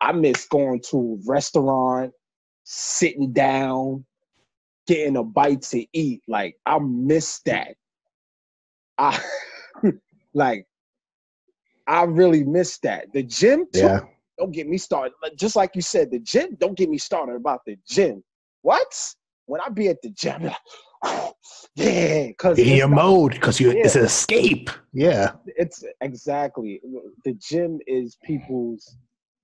I 0.00 0.12
miss 0.12 0.46
going 0.48 0.82
to 0.90 1.20
a 1.26 1.30
restaurant, 1.32 2.12
sitting 2.64 3.32
down, 3.32 4.04
getting 4.86 5.16
a 5.16 5.24
bite 5.24 5.62
to 5.62 5.86
eat. 5.92 6.22
Like 6.28 6.56
I 6.66 6.78
miss 6.78 7.40
that. 7.46 7.76
I 8.98 9.20
like 10.34 10.66
I 11.86 12.04
really 12.04 12.44
miss 12.44 12.78
that. 12.78 13.12
The 13.12 13.22
gym 13.22 13.66
too. 13.72 13.80
Yeah. 13.80 14.00
Don't 14.38 14.52
get 14.52 14.68
me 14.68 14.78
started. 14.78 15.12
Just 15.36 15.56
like 15.56 15.76
you 15.76 15.82
said, 15.82 16.10
the 16.10 16.18
gym. 16.18 16.56
Don't 16.58 16.76
get 16.76 16.88
me 16.88 16.98
started 16.98 17.36
about 17.36 17.60
the 17.66 17.76
gym. 17.86 18.22
What? 18.62 19.14
When 19.46 19.60
I 19.60 19.68
be 19.68 19.88
at 19.88 20.00
the 20.02 20.10
gym, 20.10 20.42
like, 21.04 21.34
yeah, 21.74 22.28
because 22.28 22.58
In 22.58 22.76
your 22.76 22.88
mode, 22.88 23.32
because 23.32 23.60
you 23.60 23.70
it's 23.70 23.96
an 23.96 24.04
escape. 24.04 24.70
Yeah. 24.92 25.32
it's 25.46 25.84
exactly 26.00 26.80
the 27.24 27.34
gym 27.34 27.78
is 27.86 28.16
people's 28.24 28.96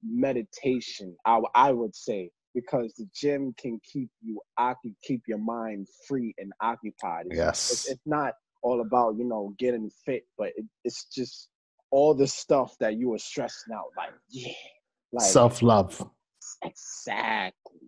meditation 0.04 1.16
I, 1.26 1.40
I 1.54 1.72
would 1.72 1.94
say 1.96 2.30
because 2.54 2.94
the 2.96 3.06
gym 3.14 3.54
can 3.58 3.78
keep 3.84 4.08
you 4.22 4.40
occupied 4.58 4.94
keep 5.02 5.22
your 5.28 5.38
mind 5.38 5.86
free 6.06 6.34
and 6.38 6.52
occupied 6.60 7.26
it's, 7.26 7.36
Yes. 7.36 7.70
it's, 7.72 7.88
it's 7.90 8.06
not 8.06 8.32
all 8.62 8.80
about 8.80 9.16
you 9.16 9.24
know 9.24 9.54
getting 9.58 9.90
fit 10.04 10.24
but 10.36 10.48
it, 10.56 10.64
it's 10.84 11.04
just 11.14 11.48
all 11.90 12.14
the 12.14 12.26
stuff 12.26 12.74
that 12.80 12.96
you 12.96 13.08
were 13.10 13.18
stressing 13.18 13.72
out 13.74 13.90
like 13.96 14.10
yeah 14.30 14.52
like 15.12 15.24
Self 15.24 15.62
love. 15.62 16.04
exactly 16.62 17.78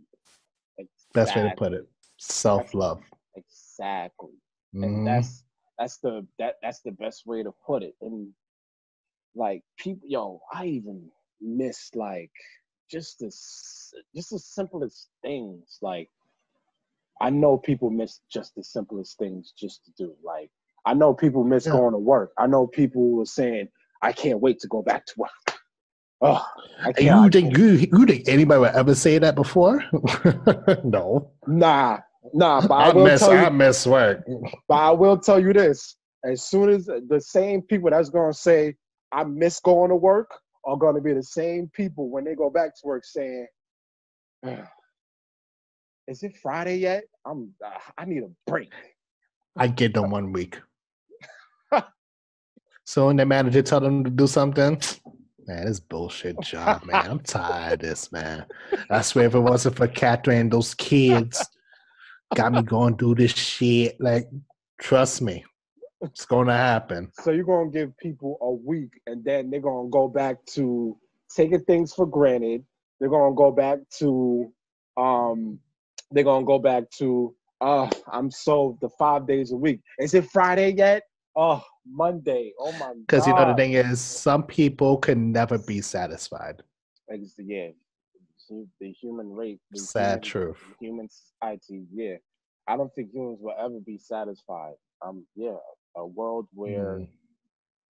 Best 1.12 1.34
way 1.36 1.42
to 1.42 1.54
put 1.56 1.72
it. 1.72 1.86
Self 2.18 2.72
love. 2.74 3.00
exactly 3.36 4.30
Mm-hmm. 4.74 4.84
and 4.84 5.06
that's 5.06 5.42
that's 5.80 5.98
the 5.98 6.24
that 6.38 6.54
that's 6.62 6.80
the 6.82 6.92
best 6.92 7.26
way 7.26 7.42
to 7.42 7.50
put 7.66 7.82
it 7.82 7.94
and 8.02 8.28
like 9.34 9.62
people 9.78 10.06
yo 10.06 10.40
i 10.52 10.64
even 10.66 11.10
miss 11.40 11.90
like 11.96 12.30
just 12.90 13.18
this 13.20 13.92
just 14.14 14.30
the 14.30 14.38
simplest 14.38 15.08
things 15.22 15.78
like 15.82 16.08
i 17.20 17.30
know 17.30 17.56
people 17.56 17.90
miss 17.90 18.20
just 18.32 18.54
the 18.54 18.64
simplest 18.64 19.18
things 19.18 19.52
just 19.58 19.84
to 19.84 19.92
do 19.96 20.14
like 20.24 20.50
i 20.86 20.94
know 20.94 21.14
people 21.14 21.44
miss 21.44 21.66
Yeah. 21.66 21.72
going 21.72 21.92
to 21.92 21.98
work 21.98 22.32
i 22.38 22.46
know 22.46 22.66
people 22.66 23.10
were 23.12 23.26
saying 23.26 23.68
i 24.02 24.12
can't 24.12 24.40
wait 24.40 24.58
to 24.60 24.68
go 24.68 24.82
back 24.82 25.06
to 25.06 25.12
work 25.18 25.30
oh 26.22 26.44
i 26.84 26.92
can't 26.92 27.16
you 27.16 27.24
I 27.24 27.28
think 27.28 27.56
you, 27.56 27.66
you 27.98 28.06
think 28.06 28.28
anybody 28.28 28.60
would 28.60 28.70
ever 28.74 28.94
say 28.94 29.18
that 29.18 29.34
before? 29.34 29.84
no. 30.84 31.30
nah 31.46 31.98
nah 32.34 32.60
but 32.60 32.74
i, 32.74 32.88
I 32.88 32.92
will 32.92 33.04
miss 33.04 33.20
tell 33.20 33.32
you 33.32 33.38
I 33.38 33.50
miss 33.50 33.86
work. 33.86 34.24
But 34.68 34.74
I 34.76 34.90
will 34.90 35.18
tell 35.18 35.40
you 35.40 35.52
this: 35.52 35.96
as 36.24 36.44
soon 36.44 36.70
as 36.70 36.86
the 36.86 37.20
same 37.20 37.62
people 37.62 37.90
that's 37.90 38.10
gonna 38.10 38.32
say 38.32 38.74
I 39.12 39.24
miss 39.24 39.60
going 39.60 39.90
to 39.90 39.96
work 39.96 40.30
are 40.64 40.76
gonna 40.76 41.00
be 41.00 41.12
the 41.12 41.22
same 41.22 41.70
people 41.74 42.08
when 42.08 42.24
they 42.24 42.34
go 42.34 42.50
back 42.50 42.74
to 42.76 42.80
work 42.86 43.04
saying, 43.04 43.46
"Is 46.06 46.22
it 46.22 46.36
Friday 46.36 46.78
yet? 46.78 47.04
I'm 47.24 47.54
uh, 47.64 47.78
I 47.96 48.04
need 48.04 48.22
a 48.22 48.30
break." 48.46 48.72
I 49.56 49.66
get 49.66 49.94
them 49.94 50.10
one 50.10 50.32
week. 50.32 50.60
so 52.84 53.06
when 53.06 53.16
the 53.16 53.26
manager 53.26 53.62
tell 53.62 53.80
them 53.80 54.04
to 54.04 54.10
do 54.10 54.26
something, 54.26 54.80
man, 55.46 55.66
this 55.66 55.80
bullshit 55.80 56.40
job, 56.40 56.84
man. 56.84 57.10
I'm 57.10 57.20
tired 57.20 57.74
of 57.74 57.78
this, 57.80 58.12
man. 58.12 58.46
I 58.88 59.02
swear 59.02 59.26
if 59.26 59.34
it 59.34 59.40
wasn't 59.40 59.76
for 59.76 59.88
Catherine 59.88 60.48
those 60.48 60.74
kids 60.74 61.48
got 62.34 62.52
me 62.52 62.62
going 62.62 62.96
through 62.96 63.16
this 63.16 63.32
shit. 63.32 64.00
Like, 64.00 64.28
trust 64.78 65.22
me, 65.22 65.44
it's 66.00 66.24
gonna 66.24 66.56
happen. 66.56 67.10
So 67.20 67.30
you're 67.30 67.44
gonna 67.44 67.70
give 67.70 67.96
people 67.98 68.38
a 68.40 68.50
week, 68.50 68.92
and 69.06 69.24
then 69.24 69.50
they're 69.50 69.60
gonna 69.60 69.88
go 69.90 70.08
back 70.08 70.44
to 70.54 70.96
taking 71.34 71.60
things 71.64 71.92
for 71.92 72.06
granted. 72.06 72.64
They're 72.98 73.10
gonna 73.10 73.34
go 73.34 73.50
back 73.50 73.78
to, 73.98 74.52
um, 74.96 75.58
they're 76.10 76.24
gonna 76.24 76.46
go 76.46 76.58
back 76.58 76.90
to, 76.98 77.34
uh, 77.60 77.88
I'm 78.12 78.30
so 78.30 78.78
the 78.80 78.88
five 78.98 79.26
days 79.26 79.52
a 79.52 79.56
week. 79.56 79.80
Is 79.98 80.14
it 80.14 80.30
Friday 80.30 80.74
yet? 80.74 81.02
Oh, 81.36 81.62
Monday. 81.86 82.52
Oh 82.58 82.72
my 82.72 82.78
god. 82.78 83.06
Because 83.06 83.26
you 83.26 83.34
know 83.34 83.46
the 83.46 83.54
thing 83.54 83.74
is, 83.74 84.00
some 84.00 84.42
people 84.42 84.98
can 84.98 85.32
never 85.32 85.58
be 85.58 85.80
satisfied. 85.80 86.62
Yeah, 87.38 87.68
the 88.80 88.92
human 88.92 89.32
race. 89.32 89.58
The 89.70 89.78
Sad 89.78 90.08
human, 90.08 90.22
truth. 90.22 90.58
Human 90.80 91.08
society. 91.08 91.84
Yeah, 91.92 92.16
I 92.66 92.76
don't 92.76 92.92
think 92.94 93.12
humans 93.12 93.38
will 93.40 93.54
ever 93.58 93.78
be 93.84 93.98
satisfied. 93.98 94.74
Um, 95.02 95.26
yeah, 95.36 95.56
a 95.96 96.06
world 96.06 96.48
where 96.54 96.98
Mm. 96.98 97.08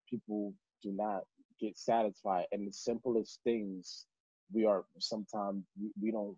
people 0.08 0.54
do 0.82 0.92
not 0.92 1.24
get 1.60 1.76
satisfied, 1.78 2.46
and 2.52 2.66
the 2.66 2.72
simplest 2.72 3.40
things 3.44 4.06
we 4.52 4.64
are 4.64 4.84
sometimes 4.98 5.64
we, 5.80 5.90
we 6.00 6.10
don't 6.10 6.36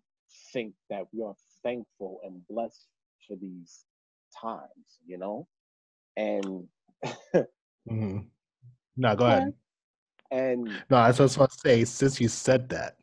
think 0.51 0.73
that 0.89 1.07
we 1.13 1.23
are 1.23 1.35
thankful 1.63 2.19
and 2.23 2.45
blessed 2.47 2.87
for 3.27 3.35
these 3.37 3.85
times. 4.39 4.99
You 5.05 5.17
know, 5.17 5.47
and 6.17 6.67
Mhm. 7.89 8.29
No, 8.95 9.15
go 9.15 9.25
ahead. 9.25 9.53
and 10.31 10.67
No, 10.89 10.97
I 10.97 11.07
was 11.07 11.17
just 11.17 11.37
want 11.37 11.51
to 11.51 11.57
say, 11.59 11.85
since 11.85 12.21
you 12.21 12.27
said 12.27 12.69
that, 12.69 12.97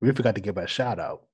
we 0.00 0.12
forgot 0.12 0.34
to 0.34 0.40
give 0.40 0.58
a 0.58 0.66
shout 0.66 0.98
out 0.98 1.26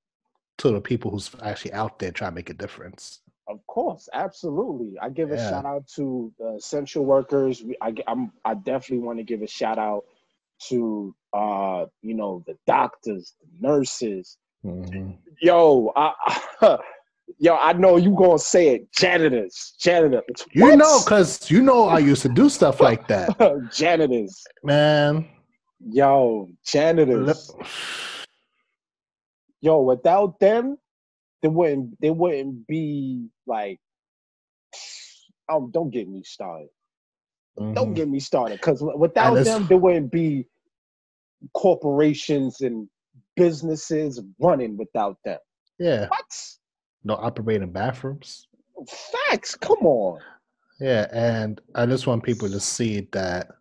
to 0.57 0.71
the 0.71 0.81
people 0.81 1.11
who's 1.11 1.35
actually 1.41 1.73
out 1.73 1.99
there 1.99 2.11
trying 2.11 2.31
to 2.31 2.35
make 2.35 2.49
a 2.49 2.53
difference. 2.53 3.21
Of 3.47 3.59
course, 3.67 4.09
absolutely. 4.13 4.97
I 4.99 5.09
give 5.09 5.31
a 5.31 5.37
shout 5.37 5.65
out 5.65 5.87
to 5.95 6.33
the 6.39 6.55
essential 6.55 7.05
workers. 7.05 7.63
I, 7.81 7.93
am 8.07 8.31
I 8.43 8.55
definitely 8.55 9.05
want 9.05 9.19
to 9.19 9.23
give 9.23 9.41
a 9.43 9.47
shout 9.47 9.77
out 9.77 10.03
to 10.69 11.13
uh, 11.33 11.85
you 12.01 12.13
know, 12.15 12.43
the 12.47 12.57
doctors, 12.65 13.35
the 13.41 13.67
nurses. 13.67 14.37
Mhm. 14.65 15.17
Yo, 15.41 15.91
I, 15.95 16.13
yo, 17.37 17.55
I 17.55 17.73
know 17.73 17.97
you 17.97 18.15
gonna 18.15 18.39
say 18.39 18.69
it. 18.75 18.91
Janitors, 18.93 19.75
janitors. 19.79 20.23
You 20.53 20.63
What? 20.63 20.77
know, 20.77 21.01
cause 21.01 21.51
you 21.51 21.61
know 21.61 21.87
I 21.87 21.99
used 21.99 22.21
to 22.23 22.29
do 22.29 22.49
stuff 22.49 22.81
like 22.81 23.07
that, 23.09 23.37
janitors. 23.71 24.43
man. 24.63 25.27
Yo, 25.87 26.47
janitors. 26.65 27.51
Yo, 29.61 29.81
without 29.81 30.39
them, 30.39 30.77
they 31.45 31.49
wouldn't 31.49 32.01
they 32.01 32.09
wouldn't 32.09 32.65
be 32.65 33.29
like 33.45 33.79
um 35.47 35.69
don't 35.71 35.91
get 35.91 36.09
me 36.09 36.23
started. 36.23 36.69
Don't 37.55 37.91
Mhm. 37.91 37.95
get 37.95 38.09
me 38.09 38.19
started. 38.19 38.59
Cause 38.61 38.81
without 38.97 39.43
them, 39.43 39.67
there 39.67 39.77
wouldn't 39.77 40.11
be 40.11 40.47
corporations 41.53 42.61
and 42.61 42.89
businesses 43.35 44.23
running 44.39 44.75
without 44.75 45.17
them. 45.23 45.37
Yeah, 45.77 46.07
What? 46.07 46.57
no 47.03 47.13
operating 47.13 47.71
bathrooms. 47.71 48.47
Facts. 48.89 49.53
Come 49.55 49.85
on. 49.85 50.19
Yeah, 50.79 51.07
and 51.13 51.61
I 51.75 51.85
just 51.85 52.07
want 52.07 52.23
people 52.23 52.49
to 52.49 52.59
see 52.59 53.01
that 53.11 53.51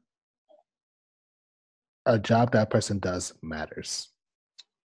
a 2.06 2.18
job 2.18 2.52
that 2.52 2.70
person 2.70 2.98
does 2.98 3.34
matters. 3.42 4.08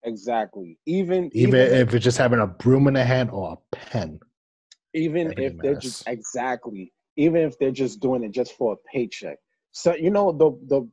Exactly. 0.08 0.80
Even 0.86 1.30
Even, 1.34 1.60
even 1.60 1.74
if 1.76 1.94
it's 1.94 2.04
just 2.04 2.18
having 2.18 2.40
a 2.40 2.48
broom 2.48 2.88
in 2.88 2.96
the 2.96 3.04
hand 3.04 3.30
or 3.32 3.54
a 3.54 3.76
pen. 3.76 4.20
even 4.94 5.34
if 5.38 5.58
they're 5.60 5.76
just 5.76 6.08
exactly 6.08 6.92
even 7.16 7.42
if 7.42 7.58
they're 7.60 7.72
just 7.72 8.00
doing 8.00 8.24
it 8.24 8.32
just 8.32 8.54
for 8.58 8.74
a 8.74 8.78
paycheck 8.92 9.38
so 9.72 9.94
you 9.96 10.10
know 10.10 10.32
the 10.32 10.52
the 10.68 10.90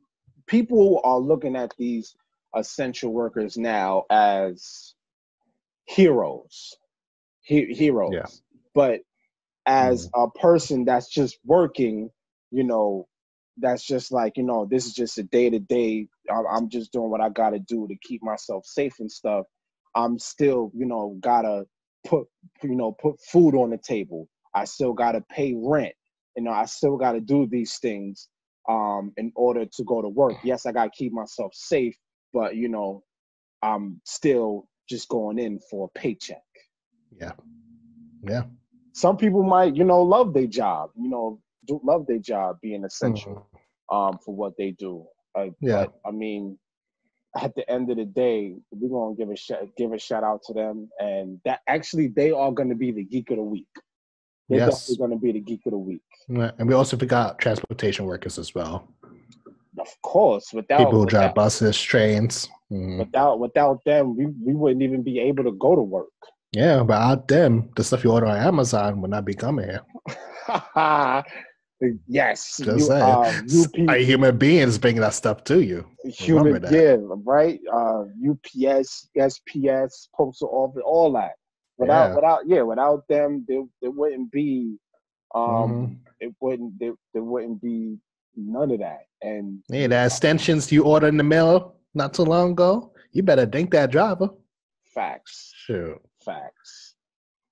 people 0.47 1.01
are 1.03 1.19
looking 1.19 1.55
at 1.55 1.73
these 1.77 2.15
essential 2.55 3.11
workers 3.11 3.57
now 3.57 4.03
as 4.09 4.93
heroes 5.85 6.75
he, 7.41 7.65
heroes 7.73 8.13
Yeah. 8.13 8.25
but 8.73 9.01
as 9.65 10.07
mm-hmm. 10.07 10.21
a 10.21 10.39
person 10.39 10.85
that's 10.85 11.09
just 11.09 11.39
working 11.45 12.09
you 12.51 12.63
know 12.63 13.07
that's 13.57 13.83
just 13.83 14.11
like 14.11 14.37
you 14.37 14.43
know 14.43 14.67
this 14.69 14.85
is 14.85 14.93
just 14.93 15.17
a 15.17 15.23
day 15.23 15.49
to 15.49 15.59
day 15.59 16.07
i'm 16.29 16.69
just 16.69 16.91
doing 16.91 17.09
what 17.09 17.21
i 17.21 17.29
gotta 17.29 17.59
do 17.59 17.87
to 17.87 17.95
keep 18.01 18.21
myself 18.23 18.65
safe 18.65 18.93
and 18.99 19.11
stuff. 19.11 19.45
I'm 19.95 20.19
still 20.19 20.71
you 20.75 20.85
know 20.85 21.17
gotta 21.21 21.65
put 22.05 22.27
you 22.63 22.75
know 22.75 22.91
put 22.91 23.19
food 23.21 23.55
on 23.55 23.69
the 23.69 23.77
table. 23.77 24.27
I 24.53 24.65
still 24.65 24.93
gotta 24.93 25.21
pay 25.21 25.55
rent. 25.57 25.93
You 26.35 26.43
know 26.43 26.51
i 26.51 26.65
still 26.65 26.97
gotta 26.97 27.21
do 27.21 27.47
these 27.47 27.77
things 27.77 28.27
um 28.67 29.13
in 29.17 29.31
order 29.35 29.65
to 29.65 29.83
go 29.83 30.01
to 30.01 30.09
work. 30.09 30.35
Yes 30.43 30.65
i 30.65 30.71
gotta 30.71 30.91
keep 30.91 31.13
myself 31.13 31.53
safe 31.55 31.95
but 32.33 32.55
you 32.55 32.67
know 32.67 33.03
i'm 33.63 34.01
still 34.03 34.67
just 34.89 35.07
going 35.09 35.39
in 35.39 35.59
for 35.71 35.89
a 35.95 35.99
paycheck. 35.99 36.43
Yeah. 37.19 37.31
Yeah. 38.27 38.43
some 38.93 39.17
people 39.17 39.43
might 39.43 39.75
you 39.75 39.83
know 39.85 40.01
love 40.01 40.33
their 40.33 40.47
job. 40.47 40.91
You 40.95 41.09
know 41.09 41.39
do 41.67 41.79
love 41.83 42.05
their 42.07 42.19
job 42.19 42.57
being 42.61 42.83
essential 42.85 43.47
um 43.91 44.17
for 44.23 44.33
what 44.35 44.53
they 44.57 44.71
do 44.71 45.05
uh, 45.37 45.47
Yeah. 45.61 45.85
but 45.85 45.93
i 46.05 46.11
mean 46.11 46.57
at 47.37 47.53
the 47.55 47.69
end 47.69 47.89
of 47.91 47.97
the 47.97 48.05
day 48.05 48.55
we're 48.71 48.89
gonna 48.89 49.15
give 49.15 49.29
a 49.29 49.35
shout 49.35 49.67
give 49.77 49.91
a 49.93 49.99
shout 49.99 50.23
out 50.23 50.41
to 50.43 50.53
them 50.53 50.89
and 50.99 51.39
that 51.45 51.59
actually 51.67 52.07
they 52.07 52.31
are 52.31 52.51
gonna 52.51 52.75
be 52.75 52.91
the 52.91 53.03
geek 53.03 53.29
of 53.31 53.37
the 53.37 53.43
week 53.43 53.67
they're 54.49 54.59
Yes. 54.59 54.69
definitely 54.87 54.97
gonna 55.07 55.19
be 55.19 55.31
the 55.33 55.39
geek 55.41 55.61
of 55.65 55.71
the 55.71 55.77
week 55.77 56.01
And 56.29 56.67
we 56.67 56.73
also 56.73 56.97
forgot 56.97 57.37
transportation 57.39 58.05
workers 58.05 58.37
as 58.39 58.55
well. 58.55 58.87
of 59.77 59.89
course 60.01 60.53
without 60.53 60.77
People 60.79 60.99
who 61.01 61.05
drive 61.05 61.35
buses, 61.35 61.79
trains. 61.81 62.49
Mhm. 62.71 62.99
without 62.99 63.39
without 63.39 63.83
them 63.85 64.15
we, 64.17 64.25
we 64.47 64.53
wouldn't 64.55 64.81
even 64.81 65.03
be 65.03 65.19
able 65.19 65.43
to 65.43 65.51
go 65.65 65.75
to 65.75 65.81
work 65.97 66.07
Yeah, 66.53 66.81
without 66.81 67.27
them, 67.27 67.69
the 67.75 67.83
stuff 67.83 68.03
you 68.05 68.11
order 68.15 68.27
on 68.27 68.37
Amazon 68.37 69.01
would 69.01 69.11
not 69.11 69.25
be 69.25 69.33
coming 69.35 69.67
here. 69.71 69.83
yes 72.07 72.57
Just 72.63 72.89
you, 72.89 72.95
um, 72.95 73.45
UP, 73.63 73.89
A 73.95 74.03
human 74.03 74.37
beings 74.37 74.77
bringing 74.77 75.01
that 75.01 75.13
stuff 75.13 75.43
to 75.45 75.61
you. 75.63 75.85
human 76.05 76.61
yeah 76.71 76.97
right 77.33 77.59
uh 77.73 78.03
ups 78.29 79.07
sps 79.17 80.07
postal 80.15 80.49
office 80.51 80.83
all 80.85 81.11
that 81.13 81.33
without 81.77 82.07
Yeah. 82.09 82.15
without 82.15 82.39
yeah 82.47 82.61
without 82.61 83.07
them 83.09 83.45
there, 83.47 83.63
there 83.81 83.91
wouldn't 83.91 84.31
be 84.31 84.77
um 85.33 85.43
Mhm. 85.43 85.97
it 86.19 86.31
wouldn't 86.41 86.77
there, 86.79 86.93
there 87.13 87.23
wouldn't 87.23 87.61
be 87.61 87.97
none 88.35 88.71
of 88.71 88.79
that 88.79 89.03
and 89.21 89.61
Hey, 89.69 89.87
the 89.87 90.05
extensions 90.05 90.71
you 90.71 90.83
ordered 90.83 91.07
in 91.07 91.17
the 91.17 91.23
mail 91.23 91.75
not 91.93 92.13
too 92.13 92.23
long 92.23 92.51
ago, 92.51 92.91
you 93.13 93.23
better 93.23 93.45
thank 93.45 93.71
that 93.71 93.89
driver. 93.91 94.29
facts 94.93 95.51
Shoot. 95.55 95.99
facts 96.23 96.95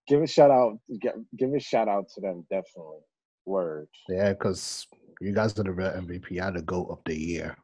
give 0.08 0.22
a 0.22 0.28
shout 0.28 0.52
out 0.52 0.78
give, 1.02 1.16
give 1.38 1.54
a 1.54 1.60
shout 1.60 1.88
out 1.88 2.06
to 2.14 2.22
them 2.22 2.46
definitely 2.50 3.00
word 3.46 3.88
Yeah, 4.10 4.30
because 4.30 4.88
you 5.22 5.34
guys 5.34 5.58
are 5.58 5.64
the 5.64 5.72
real 5.72 5.92
MVP. 5.92 6.40
I 6.40 6.46
had 6.46 6.56
to 6.56 6.62
go 6.62 6.86
of 6.86 7.00
the 7.06 7.18
year. 7.18 7.58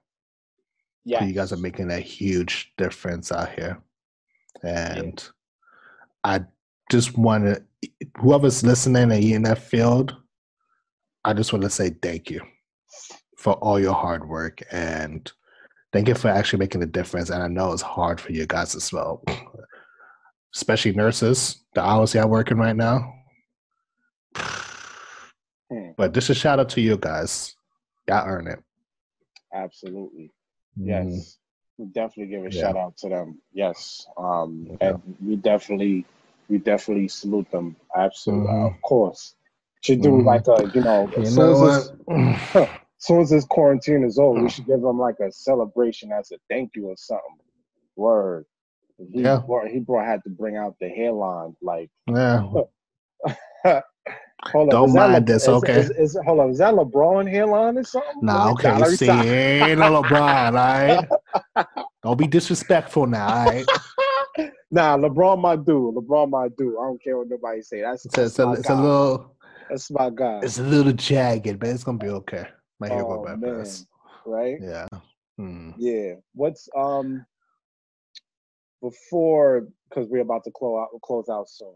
yeah 1.05 1.23
You 1.23 1.33
guys 1.33 1.51
are 1.51 1.57
making 1.57 1.91
a 1.91 1.99
huge 1.99 2.73
difference 2.77 3.31
out 3.31 3.51
here. 3.51 3.81
And 4.63 5.23
I 6.23 6.41
just 6.91 7.17
want 7.17 7.45
to, 7.45 7.63
whoever's 8.17 8.63
listening 8.63 9.11
and 9.11 9.23
you 9.23 9.35
in 9.35 9.43
that 9.43 9.59
field, 9.59 10.15
I 11.23 11.33
just 11.33 11.53
want 11.53 11.63
to 11.63 11.69
say 11.69 11.89
thank 11.89 12.29
you 12.29 12.41
for 13.37 13.53
all 13.53 13.79
your 13.79 13.93
hard 13.93 14.27
work 14.27 14.61
and 14.71 15.31
thank 15.93 16.07
you 16.07 16.15
for 16.15 16.29
actually 16.29 16.59
making 16.59 16.83
a 16.83 16.87
difference. 16.87 17.29
And 17.29 17.43
I 17.43 17.47
know 17.47 17.71
it's 17.71 17.81
hard 17.81 18.19
for 18.19 18.31
you 18.31 18.45
guys 18.45 18.75
as 18.75 18.91
well, 18.91 19.23
especially 20.55 20.93
nurses, 20.93 21.63
the 21.73 21.81
hours 21.81 22.13
y'all 22.13 22.27
working 22.27 22.57
right 22.57 22.75
now. 22.75 23.13
Hmm. 25.69 25.91
But 25.97 26.13
just 26.13 26.29
a 26.29 26.33
shout 26.35 26.59
out 26.59 26.69
to 26.69 26.81
you 26.81 26.97
guys. 26.97 27.55
Y'all 28.07 28.27
earn 28.27 28.47
it. 28.47 28.59
absolutely 29.53 30.31
Mhm. 30.79 30.87
Yes, 30.87 31.37
we 31.77 31.85
definitely 31.87 32.27
give 32.27 32.45
a 32.45 32.51
Yeah. 32.51 32.61
shout 32.61 32.77
out 32.77 32.97
to 32.97 33.09
them. 33.09 33.41
Yes, 33.51 34.07
um, 34.17 34.77
Yeah. 34.79 34.89
and 35.03 35.15
we 35.25 35.35
definitely, 35.37 36.05
we 36.49 36.59
definitely 36.59 37.07
salute 37.07 37.49
them. 37.51 37.75
Absolutely, 37.95 38.47
Mhm. 38.47 38.75
of 38.75 38.81
course. 38.83 39.35
Should 39.81 40.01
do 40.01 40.11
Mhm. 40.11 40.25
like 40.25 40.47
a, 40.47 40.69
you 40.73 40.81
know, 40.81 41.07
You 41.15 41.23
as 41.23 41.33
soon 41.35 41.51
as, 41.51 41.89
this, 41.89 42.07
as 42.55 42.69
soon 42.97 43.21
as 43.21 43.29
this 43.31 43.45
quarantine 43.45 44.03
is 44.03 44.19
over, 44.19 44.39
we 44.41 44.49
should 44.49 44.65
give 44.67 44.81
them 44.81 44.99
like 44.99 45.19
a 45.19 45.31
celebration 45.31 46.11
as 46.11 46.31
a 46.31 46.37
thank 46.49 46.75
you 46.75 46.87
or 46.89 46.97
something. 46.97 47.39
Word. 47.95 48.45
He 48.97 49.21
Yeah. 49.21 49.41
brought, 49.45 49.67
he 49.69 49.79
brought 49.79 50.05
had 50.05 50.23
to 50.25 50.29
bring 50.29 50.57
out 50.57 50.77
the 50.79 50.89
hairline. 50.89 51.55
Like, 51.61 51.89
yeah. 52.07 52.43
hold 54.47 54.69
Don't 54.69 54.93
mind 54.93 55.13
Le- 55.13 55.21
this, 55.21 55.43
is- 55.43 55.49
okay? 55.49 55.79
Is, 55.79 55.89
is, 55.91 56.17
hold 56.25 56.39
on, 56.39 56.49
is 56.51 56.57
that 56.59 56.73
LeBron 56.73 57.29
hairline 57.29 57.77
or 57.77 57.83
something? 57.83 58.19
Nah, 58.21 58.51
okay. 58.51 58.73
me 58.77 58.85
see, 58.95 59.09
ain't 59.09 59.79
no 59.79 60.01
LeBron, 60.01 60.47
all 60.47 60.51
right? 60.53 61.65
Don't 62.03 62.17
be 62.17 62.27
disrespectful 62.27 63.07
now, 63.07 63.27
all 63.27 63.45
right? 63.45 63.65
Nah, 64.71 64.95
LeBron 64.97 65.41
my 65.41 65.55
dude. 65.55 65.95
LeBron 65.95 66.29
my 66.29 66.47
dude. 66.49 66.75
I 66.79 66.83
don't 66.83 67.03
care 67.03 67.17
what 67.17 67.27
nobody 67.27 67.61
say. 67.61 67.81
That's, 67.81 68.05
It's 68.05 68.15
a, 68.17 68.21
that's 68.21 68.29
it's 68.31 68.39
a, 68.39 68.45
my 68.45 68.53
it's 68.53 68.67
guy. 68.67 68.73
a 68.73 68.81
little, 68.81 69.35
that's 69.67 69.91
my 69.91 70.09
guy. 70.11 70.39
it's 70.43 70.59
a 70.59 70.63
little 70.63 70.93
jagged, 70.93 71.59
but 71.59 71.69
it's 71.69 71.83
gonna 71.83 71.97
be 71.97 72.09
okay. 72.09 72.45
My 72.79 72.87
hair 72.87 73.03
oh 73.03 73.23
go 73.23 73.25
back 73.25 73.39
right? 74.27 74.57
Yeah. 74.61 74.87
Hmm. 75.37 75.71
Yeah. 75.77 76.13
What's 76.33 76.69
um 76.77 77.25
before 78.81 79.67
because 79.89 80.07
we're 80.09 80.21
about 80.21 80.43
to 80.45 80.51
close 80.51 80.79
out 80.93 81.01
close 81.01 81.29
out 81.29 81.49
soon. 81.49 81.73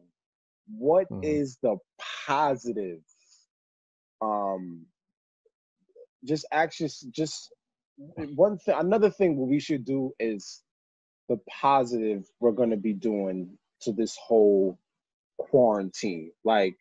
What 0.68 1.07
is 1.22 1.57
Mhm. 1.57 1.59
the 1.64 1.78
positive? 2.28 3.01
Um, 4.22 4.86
just 6.26 6.45
actually, 6.51 6.91
just 7.11 7.53
one 7.97 8.57
thing. 8.59 8.76
Another 8.78 9.09
thing 9.11 9.47
we 9.49 9.59
should 9.59 9.86
do 9.86 10.14
is 10.20 10.64
the 11.30 11.38
positive 11.49 12.26
we're 12.41 12.51
going 12.53 12.72
to 12.72 12.78
be 12.78 12.93
doing 12.93 13.57
to 13.82 13.93
this 13.93 14.18
whole 14.22 14.80
quarantine. 15.39 16.32
Like 16.45 16.78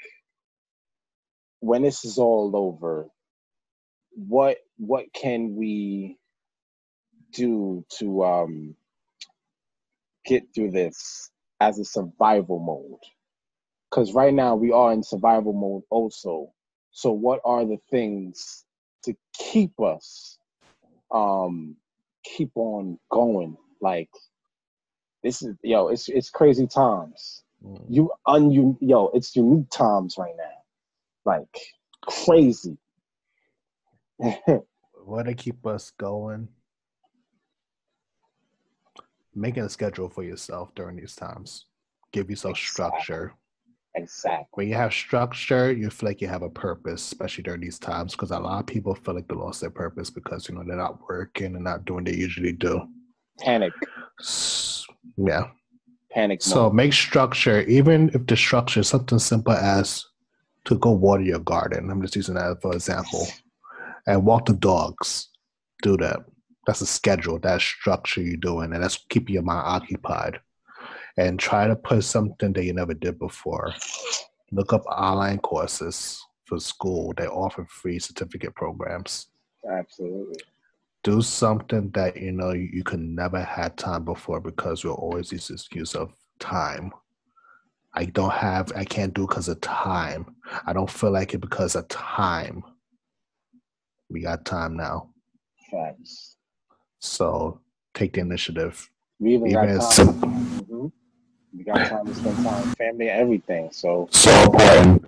when 1.60 1.82
this 1.82 2.04
is 2.04 2.18
all 2.18 2.52
over, 2.56 3.08
what 4.14 4.58
what 4.78 5.06
can 5.14 5.56
we 5.56 6.18
do 7.32 7.84
to 7.98 8.24
um 8.24 8.76
get 10.26 10.44
through 10.54 10.72
this 10.72 11.30
as 11.60 11.78
a 11.78 11.84
survival 11.86 12.58
mode? 12.60 13.00
Because 13.92 14.14
right 14.14 14.32
now 14.32 14.54
we 14.56 14.72
are 14.72 14.92
in 14.92 15.02
survival 15.02 15.52
mode 15.52 15.82
also. 15.90 16.50
So 16.92 17.12
what 17.12 17.40
are 17.44 17.66
the 17.66 17.76
things 17.90 18.64
to 19.04 19.14
keep 19.34 19.78
us 19.80 20.38
um 21.10 21.76
keep 22.24 22.50
on 22.54 22.98
going? 23.10 23.56
Like 23.82 24.08
this 25.22 25.42
is 25.42 25.56
yo, 25.62 25.88
it's 25.88 26.08
it's 26.08 26.30
crazy 26.30 26.66
times. 26.66 27.44
Mm. 27.62 27.84
You 27.88 28.10
un 28.26 28.50
you 28.50 28.78
yo, 28.80 29.10
it's 29.12 29.36
unique 29.36 29.68
times 29.70 30.16
right 30.18 30.34
now. 30.38 30.62
Like 31.26 31.58
crazy. 32.00 32.78
What 35.04 35.24
to 35.24 35.34
keep 35.34 35.66
us 35.66 35.90
going? 35.90 36.48
Making 39.34 39.64
a 39.64 39.68
schedule 39.68 40.08
for 40.08 40.22
yourself 40.22 40.72
during 40.76 40.96
these 40.96 41.16
times. 41.16 41.66
Give 42.12 42.30
yourself 42.30 42.52
Exactly. 42.52 42.70
structure. 42.70 43.34
Exactly. 43.94 44.46
When 44.54 44.68
you 44.68 44.74
have 44.74 44.92
structure, 44.92 45.72
you 45.72 45.90
feel 45.90 46.08
like 46.08 46.20
you 46.20 46.28
have 46.28 46.42
a 46.42 46.50
purpose, 46.50 47.02
especially 47.04 47.44
during 47.44 47.60
these 47.60 47.78
times, 47.78 48.12
because 48.12 48.30
a 48.30 48.38
lot 48.38 48.60
of 48.60 48.66
people 48.66 48.94
feel 48.94 49.14
like 49.14 49.28
they 49.28 49.34
lost 49.34 49.60
their 49.60 49.70
purpose 49.70 50.10
because 50.10 50.48
you 50.48 50.54
know 50.54 50.62
they're 50.66 50.76
not 50.76 51.00
working 51.08 51.54
and 51.54 51.64
not 51.64 51.84
doing 51.84 52.04
what 52.04 52.12
they 52.12 52.18
usually 52.18 52.52
do. 52.52 52.80
Panic. 53.40 53.72
Yeah. 55.16 55.48
Panic 56.10 56.42
So 56.42 56.64
mode. 56.64 56.74
make 56.74 56.92
structure, 56.92 57.62
even 57.62 58.10
if 58.14 58.26
the 58.26 58.36
structure 58.36 58.80
is 58.80 58.88
something 58.88 59.18
simple 59.18 59.54
as 59.54 60.04
to 60.66 60.78
go 60.78 60.90
water 60.92 61.22
your 61.22 61.40
garden. 61.40 61.90
I'm 61.90 62.02
just 62.02 62.16
using 62.16 62.34
that 62.34 62.60
for 62.60 62.74
example. 62.74 63.26
And 64.06 64.24
walk 64.26 64.46
the 64.46 64.52
dogs. 64.52 65.28
Do 65.82 65.96
that. 65.98 66.20
That's 66.66 66.80
a 66.80 66.86
schedule. 66.86 67.38
That's 67.38 67.64
structure 67.64 68.20
you're 68.20 68.36
doing, 68.36 68.72
and 68.72 68.82
that's 68.82 69.04
keeping 69.08 69.34
your 69.34 69.42
mind 69.42 69.64
occupied. 69.66 70.38
And 71.18 71.38
try 71.38 71.66
to 71.66 71.76
put 71.76 72.04
something 72.04 72.52
that 72.54 72.64
you 72.64 72.72
never 72.72 72.94
did 72.94 73.18
before. 73.18 73.74
Look 74.50 74.72
up 74.72 74.84
online 74.86 75.38
courses 75.38 76.24
for 76.44 76.58
school. 76.58 77.12
They 77.16 77.26
offer 77.26 77.66
free 77.68 77.98
certificate 77.98 78.54
programs. 78.54 79.28
Absolutely. 79.70 80.40
Do 81.04 81.20
something 81.20 81.90
that 81.90 82.16
you 82.16 82.32
know 82.32 82.52
you, 82.52 82.68
you 82.72 82.84
could 82.84 83.00
never 83.00 83.42
had 83.42 83.76
time 83.76 84.04
before 84.04 84.40
because 84.40 84.82
you'll 84.84 84.94
always 84.94 85.32
use 85.32 85.48
this 85.48 85.60
excuse 85.60 85.94
of 85.94 86.12
time. 86.38 86.92
I 87.94 88.06
don't 88.06 88.32
have, 88.32 88.72
I 88.74 88.84
can't 88.84 89.12
do 89.12 89.26
because 89.26 89.48
of 89.48 89.60
time. 89.60 90.34
I 90.66 90.72
don't 90.72 90.90
feel 90.90 91.10
like 91.10 91.34
it 91.34 91.38
because 91.38 91.74
of 91.74 91.88
time. 91.88 92.62
We 94.08 94.22
got 94.22 94.44
time 94.44 94.76
now. 94.76 95.10
Facts. 95.70 96.36
So 97.00 97.60
take 97.94 98.14
the 98.14 98.20
initiative. 98.20 98.88
We 99.18 99.34
even 99.34 99.52
got 99.52 99.64
Even 99.64 99.76
as 99.76 99.96
time. 99.96 100.06
simple. 100.06 100.92
We 101.56 101.64
got 101.64 101.86
time 101.88 102.06
to 102.06 102.14
spend 102.14 102.36
time 102.44 102.62
with 102.62 102.76
family 102.76 103.08
everything. 103.08 103.70
So 103.72 104.08
So 104.10 104.30
important. 104.44 105.04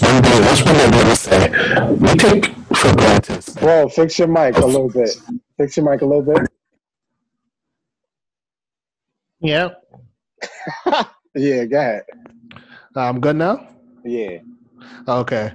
One 0.00 0.22
day, 0.22 0.40
that's 0.40 0.62
one 0.64 0.74
thing 0.74 0.94
I 0.94 1.14
say. 1.14 1.90
We 1.94 2.08
take 2.16 2.46
for 2.74 2.94
granted. 2.96 3.44
bro, 3.60 3.88
fix 3.88 4.18
your 4.18 4.26
mic 4.28 4.56
a 4.56 4.66
little 4.66 4.88
bit. 4.90 5.16
Fix 5.56 5.76
your 5.76 5.88
mic 5.90 6.02
a 6.02 6.06
little 6.06 6.22
bit. 6.22 6.48
Yeah. 9.40 9.68
Yeah, 11.36 11.64
go 11.64 11.78
ahead. 11.78 12.04
I'm 12.94 13.20
good 13.20 13.34
now? 13.34 13.66
Yeah. 14.04 14.38
Okay. 15.08 15.52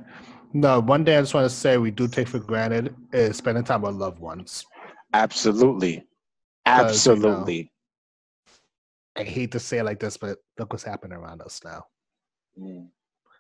No, 0.51 0.81
one 0.81 1.05
day 1.05 1.17
I 1.17 1.21
just 1.21 1.33
want 1.33 1.49
to 1.49 1.55
say 1.55 1.77
we 1.77 1.89
do 1.89 2.07
take 2.07 2.27
for 2.27 2.39
granted 2.39 2.93
is 3.13 3.37
spending 3.37 3.63
time 3.63 3.83
with 3.83 3.95
loved 3.95 4.19
ones. 4.19 4.65
Absolutely. 5.13 5.91
you 5.93 5.97
know, 5.99 6.03
Absolutely. 6.65 7.71
I 9.19 9.23
hate 9.23 9.51
to 9.51 9.59
say 9.59 9.79
it 9.79 9.83
like 9.83 9.99
this, 9.99 10.15
but 10.15 10.37
look 10.57 10.71
what's 10.71 10.83
happening 10.83 11.17
around 11.17 11.41
us 11.41 11.59
now. 11.65 11.83
Mm. 12.57 12.87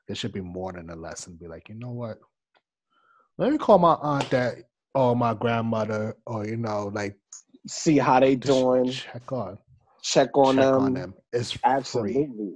There 0.07 0.15
should 0.15 0.33
be 0.33 0.41
more 0.41 0.73
than 0.73 0.89
a 0.89 0.95
lesson. 0.95 1.37
Be 1.39 1.47
like, 1.47 1.69
you 1.69 1.75
know 1.75 1.91
what? 1.91 2.17
Let 3.37 3.51
me 3.51 3.57
call 3.57 3.79
my 3.79 3.93
aunt 4.01 4.29
that 4.31 4.55
or 4.93 5.15
my 5.15 5.33
grandmother 5.33 6.17
or 6.25 6.45
you 6.45 6.57
know, 6.57 6.91
like 6.93 7.15
See 7.67 7.97
how 7.97 8.19
they 8.19 8.35
doing. 8.35 8.89
check 8.91 9.31
on 9.31 9.57
Check 10.01 10.29
on 10.35 10.55
check 10.55 10.65
them. 10.65 10.81
on 10.81 10.93
them. 10.93 11.13
It's 11.31 11.51
free. 11.51 11.61
Absolutely. 11.63 12.53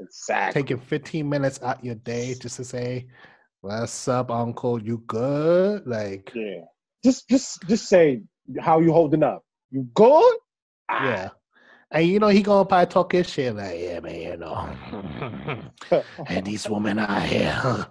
Exactly. 0.00 0.62
Taking 0.62 0.78
15 0.78 1.28
minutes 1.28 1.60
out 1.62 1.84
your 1.84 1.94
day 1.96 2.34
just 2.40 2.56
to 2.56 2.64
say, 2.64 3.08
What's 3.62 4.06
up, 4.08 4.30
Uncle? 4.30 4.80
You 4.80 4.98
good? 5.06 5.86
Like 5.86 6.30
Yeah. 6.34 6.60
Just 7.02 7.28
just 7.28 7.62
just 7.66 7.88
say 7.88 8.22
how 8.60 8.78
you 8.78 8.92
holding 8.92 9.24
up. 9.24 9.42
You 9.70 9.88
good? 9.94 10.36
Ah. 10.88 11.04
Yeah. 11.04 11.28
And 11.94 12.08
you 12.08 12.18
know, 12.18 12.26
he 12.26 12.42
gonna 12.42 12.64
probably 12.64 12.86
talk 12.86 13.12
his 13.12 13.30
shit 13.30 13.54
like, 13.54 13.78
yeah, 13.78 14.00
man, 14.00 14.20
you 14.20 14.36
know. 14.36 16.02
and 16.26 16.44
these 16.44 16.68
women 16.68 16.98
out 16.98 17.22
here. 17.22 17.86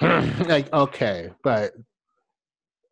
like, 0.46 0.72
okay, 0.72 1.30
but 1.42 1.72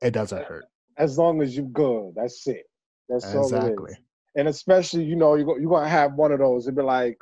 it 0.02 0.10
doesn't 0.10 0.44
hurt. 0.44 0.64
as 0.98 1.16
long 1.16 1.40
as 1.40 1.56
you 1.56 1.62
good, 1.62 2.12
that's 2.16 2.44
it. 2.48 2.64
That's 3.08 3.32
Exactly. 3.32 3.96
And 4.36 4.48
especially, 4.48 5.04
you 5.04 5.14
know, 5.14 5.36
you're 5.36 5.60
you're 5.60 5.70
gonna 5.70 5.88
have 5.88 6.14
one 6.14 6.32
of 6.32 6.40
those. 6.40 6.66
It'd 6.66 6.76
be 6.76 6.82
like. 6.82 7.16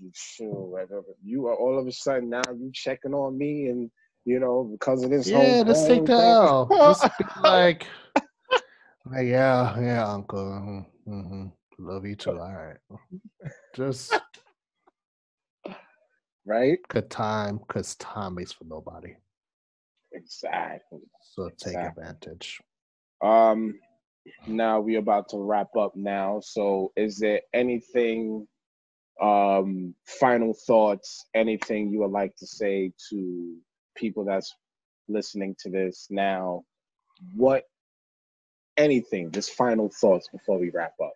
You 0.00 1.46
are 1.48 1.54
all 1.54 1.78
of 1.78 1.86
a 1.86 1.92
sudden 1.92 2.30
now 2.30 2.40
you 2.56 2.70
checking 2.72 3.12
on 3.12 3.36
me, 3.36 3.66
and 3.66 3.90
you 4.24 4.40
know 4.40 4.64
because 4.64 5.04
of 5.04 5.10
this. 5.10 5.28
Yeah, 5.28 5.36
whole 5.36 5.64
let's 5.66 5.86
take 5.86 5.96
phone 5.96 6.04
the 6.06 6.16
thing. 6.16 6.24
L. 6.24 6.68
Just 6.70 7.18
be 7.18 7.24
like, 7.42 7.86
like, 9.04 9.26
yeah, 9.26 9.78
yeah, 9.78 10.10
uncle. 10.10 10.86
hmm 11.04 11.48
Love 11.78 12.06
you 12.06 12.16
too. 12.16 12.38
All 12.38 12.52
right. 12.52 12.76
Just 13.74 14.14
right? 16.44 16.78
good 16.88 17.10
time, 17.10 17.58
because 17.58 17.94
time 17.96 18.34
waits 18.34 18.52
for 18.52 18.64
nobody. 18.64 19.14
Exactly. 20.12 21.00
So 21.20 21.48
take 21.50 21.74
Exactly. 21.74 22.04
advantage. 22.04 22.60
Um, 23.22 23.78
now 24.46 24.80
we're 24.80 24.98
about 24.98 25.28
to 25.30 25.38
wrap 25.38 25.76
up 25.76 25.94
now. 25.96 26.40
So, 26.40 26.92
is 26.96 27.18
there 27.18 27.40
anything, 27.52 28.46
um, 29.20 29.94
final 30.06 30.54
thoughts, 30.66 31.26
anything 31.34 31.90
you 31.90 32.00
would 32.00 32.10
like 32.10 32.34
to 32.36 32.46
say 32.46 32.92
to 33.10 33.56
people 33.96 34.24
that's 34.24 34.54
listening 35.08 35.56
to 35.60 35.70
this 35.70 36.06
now? 36.10 36.64
What, 37.34 37.64
anything, 38.76 39.30
just 39.30 39.52
final 39.52 39.88
thoughts 39.88 40.28
before 40.28 40.58
we 40.58 40.70
wrap 40.70 40.94
up. 41.02 41.12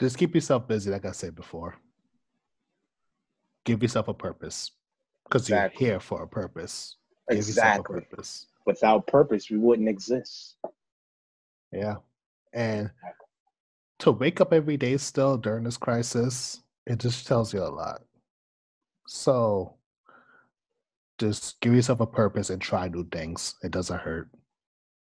Just 0.00 0.16
keep 0.16 0.34
yourself 0.34 0.68
busy, 0.68 0.90
like 0.90 1.04
I 1.04 1.12
said 1.12 1.34
before. 1.34 1.76
Give 3.64 3.82
yourself 3.82 4.08
a 4.08 4.14
purpose 4.14 4.70
because 5.24 5.42
Exactly. 5.42 5.84
you're 5.86 5.92
here 5.94 6.00
for 6.00 6.22
a 6.22 6.28
purpose. 6.28 6.96
Give 7.28 7.38
Exactly. 7.38 7.98
a 7.98 8.00
purpose. 8.02 8.46
Without 8.64 9.06
purpose, 9.06 9.50
we 9.50 9.58
wouldn't 9.58 9.88
exist. 9.88 10.56
Yeah. 11.72 11.96
And 12.52 12.90
to 13.98 14.12
wake 14.12 14.40
up 14.40 14.52
every 14.52 14.76
day 14.76 14.96
still 14.96 15.36
during 15.36 15.64
this 15.64 15.76
crisis, 15.76 16.62
it 16.86 16.98
just 16.98 17.26
tells 17.26 17.52
you 17.52 17.62
a 17.62 17.68
lot. 17.68 18.02
So 19.06 19.74
just 21.18 21.60
give 21.60 21.74
yourself 21.74 22.00
a 22.00 22.06
purpose 22.06 22.50
and 22.50 22.62
try 22.62 22.88
new 22.88 23.04
things. 23.08 23.56
It 23.62 23.72
doesn't 23.72 23.98
hurt. 24.00 24.28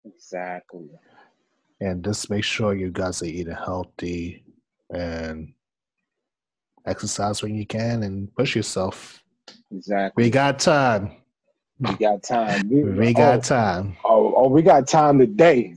Exactly. 0.04 0.90
And 1.80 2.04
just 2.04 2.28
make 2.30 2.44
sure 2.44 2.74
you 2.74 2.90
guys 2.90 3.22
are 3.22 3.26
eating 3.26 3.54
healthy 3.54 4.44
and 4.92 5.52
exercise 6.86 7.42
when 7.42 7.54
you 7.54 7.66
can 7.66 8.02
and 8.02 8.34
push 8.34 8.54
yourself. 8.54 9.22
Exactly. 9.70 10.24
We 10.24 10.30
got 10.30 10.58
time. 10.58 11.12
We 11.80 11.94
got 11.96 12.22
time. 12.22 12.68
We 12.70 13.08
oh, 13.10 13.12
got 13.12 13.44
time. 13.44 13.96
Oh, 14.04 14.34
oh, 14.36 14.48
we 14.48 14.62
got 14.62 14.86
time 14.86 15.18
today. 15.18 15.74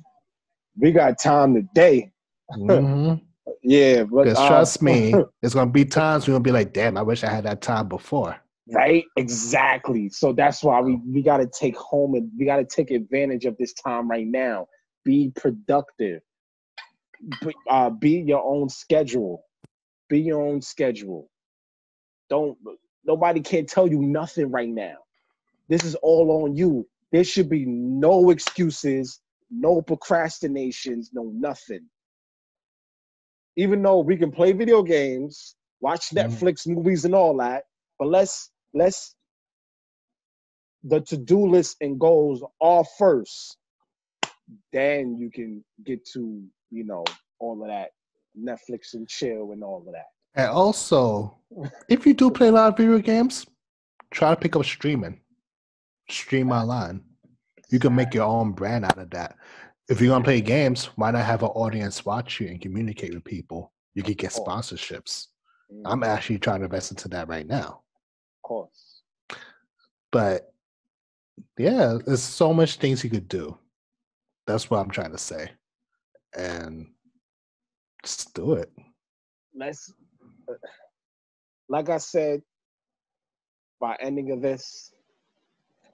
We 0.78 0.91
got 0.91 1.20
time 1.20 1.55
today. 1.55 2.12
hmm 2.51 3.14
Yeah, 3.64 4.03
but 4.03 4.24
Because 4.24 4.38
uh, 4.38 4.47
trust 4.47 4.82
me, 4.82 5.14
there's 5.41 5.53
gonna 5.53 5.72
be 5.72 5.84
times 5.86 6.28
we're 6.28 6.34
gonna 6.34 6.43
be 6.43 6.51
like, 6.51 6.74
damn, 6.74 6.97
I 6.97 7.01
wish 7.01 7.24
I 7.24 7.30
had 7.30 7.45
that 7.45 7.62
time 7.62 7.88
before. 7.88 8.38
right? 8.72 9.03
Exactly. 9.18 10.10
So 10.10 10.32
that's 10.34 10.64
why 10.64 10.80
we 10.82 10.95
we 10.95 11.22
got 11.22 11.38
to 11.38 11.47
take 11.47 11.76
home 11.78 12.16
and 12.16 12.30
we 12.38 12.45
got 12.45 12.58
to 12.58 12.66
take 12.66 12.91
advantage 12.91 13.45
of 13.45 13.58
this 13.58 13.74
time 13.74 14.10
right 14.10 14.28
now. 14.28 14.68
Be 15.03 15.32
productive. 15.36 16.22
Be, 17.22 17.53
uh, 17.70 17.89
be 17.89 18.11
your 18.22 18.43
own 18.43 18.70
schedule. 18.70 19.43
Be 20.09 20.22
your 20.22 20.41
own 20.41 20.61
schedule. 20.61 21.30
Don't 22.30 22.57
nobody 23.05 23.41
can 23.41 23.65
tell 23.65 23.88
you 23.88 24.01
nothing 24.01 24.51
right 24.51 24.70
now. 24.70 24.95
This 25.70 25.84
is 25.84 25.95
all 25.95 26.43
on 26.43 26.55
you. 26.55 26.88
There 27.11 27.24
should 27.24 27.49
be 27.49 27.65
no 27.65 28.30
excuses, 28.32 29.22
no 29.51 29.82
procrastinations, 29.82 31.11
no 31.13 31.32
nothing. 31.36 31.88
Even 33.57 33.82
though 33.82 33.99
we 33.99 34.18
can 34.18 34.32
play 34.32 34.53
video 34.53 34.84
games, 34.84 35.55
watch 35.82 36.09
Mhm. 36.09 36.30
Netflix 36.30 36.68
movies 36.68 37.05
and 37.05 37.15
all 37.15 37.38
that, 37.38 37.65
but 37.99 38.09
let's 38.09 38.51
let's 38.74 39.15
the 40.84 41.01
to-do 41.01 41.47
list 41.47 41.78
and 41.82 41.99
goals 41.99 42.43
are 42.61 42.86
first. 42.97 43.57
Then 44.74 45.18
you 45.20 45.30
can 45.32 45.63
get 45.86 46.05
to, 46.13 46.43
you 46.72 46.84
know, 46.84 47.03
all 47.39 47.61
of 47.61 47.68
that 47.68 47.89
Netflix 48.38 48.93
and 48.93 49.07
chill 49.07 49.51
and 49.51 49.63
all 49.63 49.84
of 49.86 49.93
that. 49.93 50.05
And 50.36 50.49
also, 50.49 51.38
if 51.89 52.05
you 52.05 52.13
do 52.13 52.30
play 52.30 52.49
a 52.49 52.51
lot 52.51 52.70
of 52.72 52.78
video 52.78 52.99
games, 52.99 53.45
try 54.11 54.30
to 54.30 54.36
pick 54.39 54.55
up 54.55 54.65
streaming. 54.65 55.20
Stream 56.09 56.51
online. 56.51 57.01
You 57.70 57.80
can 57.80 57.95
make 57.95 58.13
your 58.13 58.26
own 58.26 58.51
brand 58.51 58.86
out 58.86 58.97
of 58.97 59.09
that. 59.11 59.36
If 59.89 59.99
you're 59.99 60.09
gonna 60.09 60.24
play 60.24 60.39
mm-hmm. 60.39 60.47
games, 60.47 60.86
why 60.95 61.11
not 61.11 61.26
have 61.26 61.43
an 61.43 61.49
audience 61.49 62.05
watch 62.05 62.39
you 62.39 62.47
and 62.47 62.61
communicate 62.61 63.13
with 63.13 63.24
people? 63.24 63.74
You 63.93 64.03
could 64.03 64.18
get 64.18 64.32
sponsorships. 64.32 65.28
I'm 65.86 66.01
mm-hmm. 66.01 66.03
actually 66.03 66.39
trying 66.39 66.59
to 66.59 66.65
invest 66.65 66.91
into 66.91 67.07
that 67.09 67.28
right 67.28 67.47
now. 67.47 67.82
of 68.38 68.41
course. 68.47 69.01
But 70.11 70.53
yeah, 71.57 71.97
there's 72.05 72.24
so 72.24 72.53
much 72.53 72.78
things 72.78 73.03
you 73.03 73.09
could 73.09 73.28
do. 73.28 73.57
That's 74.45 74.70
what 74.70 74.80
I'm 74.80 74.89
trying 74.89 75.11
to 75.11 75.18
say. 75.18 75.51
And 76.36 76.88
just 78.03 78.34
do 78.34 78.53
it. 78.53 78.71
Let's, 79.55 79.93
like 81.69 81.89
I 81.89 81.97
said, 81.97 82.41
by 83.80 83.95
ending 83.99 84.32
of 84.32 84.41
this, 84.41 84.93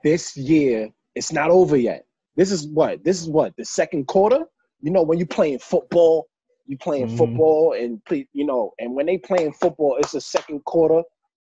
this 0.03 0.35
year 0.35 0.89
it's 1.15 1.31
not 1.31 1.49
over 1.49 1.77
yet. 1.77 2.05
This 2.35 2.51
is 2.51 2.67
what 2.67 3.03
this 3.03 3.21
is 3.21 3.29
what 3.29 3.55
the 3.57 3.65
second 3.65 4.07
quarter. 4.07 4.45
You 4.81 4.91
know 4.91 5.03
when 5.03 5.19
you 5.19 5.25
playing 5.25 5.59
football, 5.59 6.27
you 6.65 6.77
playing 6.77 7.07
Mhm. 7.07 7.17
football 7.17 7.73
and 7.73 8.01
you 8.33 8.45
know, 8.45 8.73
and 8.79 8.95
when 8.95 9.05
they 9.05 9.17
playing 9.17 9.53
football, 9.53 9.97
it's 9.97 10.11
the 10.13 10.21
second 10.21 10.65
quarter, 10.65 11.03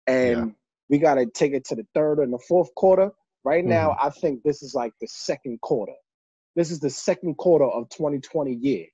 and 0.07 0.49
Yeah. 0.49 0.55
we 0.89 0.99
got 0.99 1.15
to 1.17 1.27
take 1.27 1.53
it 1.53 1.65
to 1.67 1.75
the 1.75 1.87
third 1.95 2.19
and 2.21 2.33
the 2.33 2.39
fourth 2.39 2.75
quarter. 2.77 3.11
Right 3.45 3.65
now, 3.65 3.91
Mm-hmm. 3.91 4.07
I 4.07 4.11
think 4.11 4.43
this 4.43 4.63
is 4.63 4.75
like 4.75 4.93
the 5.01 5.07
second 5.09 5.61
quarter. 5.61 5.95
This 6.57 6.71
is 6.71 6.81
the 6.81 6.91
second 6.91 7.37
quarter 7.37 7.67
of 7.67 7.89
2020 7.91 8.55
year. 8.55 8.87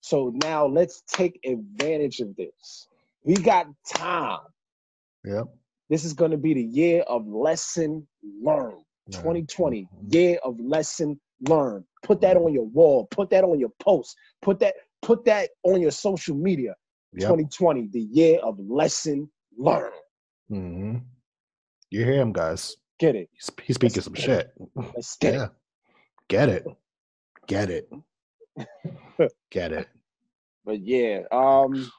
So 0.00 0.32
now 0.42 0.66
let's 0.66 1.02
take 1.06 1.38
advantage 1.44 2.18
of 2.20 2.34
this. 2.36 2.88
We 3.24 3.34
got 3.34 3.66
time. 3.86 4.40
Yep. 5.24 5.44
This 5.88 6.04
is 6.04 6.14
going 6.14 6.30
to 6.32 6.36
be 6.38 6.54
the 6.54 6.62
year 6.62 7.02
of 7.02 7.28
lesson 7.28 8.08
learned. 8.42 8.82
2020, 9.10 9.82
Mhm. 9.82 10.14
year 10.14 10.38
of 10.42 10.58
lesson 10.58 11.20
learned. 11.48 11.84
Put 12.02 12.20
that 12.22 12.36
on 12.36 12.52
your 12.54 12.64
wall. 12.66 13.06
Put 13.10 13.30
that 13.30 13.44
on 13.44 13.58
your 13.60 13.72
post. 13.78 14.16
Put 14.40 14.58
that 14.60 14.74
put 15.02 15.24
that 15.24 15.50
on 15.64 15.80
your 15.80 15.90
social 15.90 16.36
media. 16.36 16.74
Yep. 17.12 17.28
2020, 17.28 17.88
the 17.88 18.00
year 18.00 18.38
of 18.38 18.58
lesson 18.60 19.30
learned. 19.56 19.92
hmm 20.48 20.96
You 21.90 22.04
hear 22.04 22.14
him, 22.22 22.32
guys. 22.32 22.76
Get 22.98 23.16
it? 23.16 23.28
He's, 23.32 23.50
he's 23.64 23.74
speaking 23.74 24.02
some 24.02 24.14
shit. 24.14 24.52
Let's 24.76 25.16
get 25.16 25.34
yeah. 25.34 25.44
it. 25.44 25.50
Get 26.28 26.48
it. 26.48 26.64
Get 27.46 27.70
it. 27.70 27.90
Get 29.50 29.72
it. 29.72 29.88
But 30.64 30.78
yeah, 30.78 31.22
um. 31.32 31.90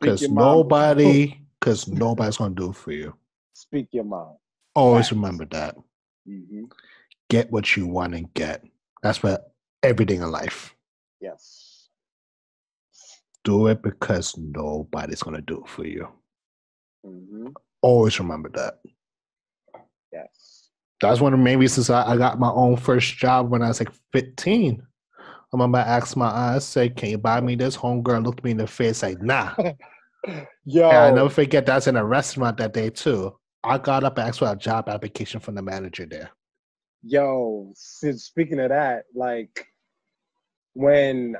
Because 0.00 0.28
nobody, 0.30 1.38
because 1.60 1.88
nobody's 1.88 2.36
gonna 2.36 2.54
do 2.54 2.70
it 2.70 2.76
for 2.76 2.92
you. 2.92 3.14
Speak 3.54 3.88
your 3.92 4.04
mind. 4.04 4.36
Always 4.74 5.10
remember 5.12 5.46
that. 5.46 5.76
hmm 6.26 6.64
Get 7.30 7.50
what 7.50 7.74
you 7.74 7.86
want 7.86 8.14
and 8.14 8.32
get. 8.34 8.64
That's 9.02 9.22
what 9.22 9.50
everything 9.82 10.20
in 10.20 10.30
life. 10.30 10.74
Yes. 11.20 11.88
Do 13.44 13.68
it 13.68 13.82
because 13.82 14.36
nobody's 14.36 15.22
gonna 15.22 15.40
do 15.40 15.62
it 15.64 15.68
for 15.68 15.86
you. 15.86 16.08
hmm 17.02 17.48
Always 17.80 18.18
remember 18.20 18.50
that. 18.54 18.80
Yes. 20.12 20.53
That's 21.08 21.20
one 21.20 21.32
of 21.32 21.38
the 21.38 21.44
main 21.44 21.58
reasons 21.58 21.90
I, 21.90 22.12
I 22.12 22.16
got 22.16 22.38
my 22.38 22.50
own 22.50 22.76
first 22.76 23.16
job 23.16 23.50
when 23.50 23.62
I 23.62 23.68
was 23.68 23.80
like 23.80 23.92
15. 24.12 24.82
I 25.20 25.26
remember 25.52 25.78
I 25.78 25.82
asked 25.82 26.16
my 26.16 26.26
aunt, 26.28 26.56
I 26.56 26.58
said, 26.58 26.96
Can 26.96 27.10
you 27.10 27.18
buy 27.18 27.40
me 27.40 27.54
this? 27.54 27.76
Homegirl 27.76 28.24
looked 28.24 28.42
me 28.44 28.52
in 28.52 28.56
the 28.56 28.66
face 28.66 29.02
like, 29.02 29.22
nah. 29.22 29.54
Yo. 30.64 30.88
I 30.88 31.10
never 31.10 31.28
forget 31.28 31.66
that's 31.66 31.86
in 31.86 31.96
a 31.96 32.04
restaurant 32.04 32.56
that 32.56 32.72
day 32.72 32.90
too. 32.90 33.36
I 33.62 33.78
got 33.78 34.04
up 34.04 34.18
and 34.18 34.28
asked 34.28 34.38
for 34.40 34.50
a 34.50 34.56
job 34.56 34.88
application 34.88 35.40
from 35.40 35.54
the 35.54 35.62
manager 35.62 36.06
there. 36.06 36.30
Yo, 37.02 37.72
speaking 37.74 38.58
of 38.60 38.70
that, 38.70 39.04
like 39.14 39.66
when 40.72 41.36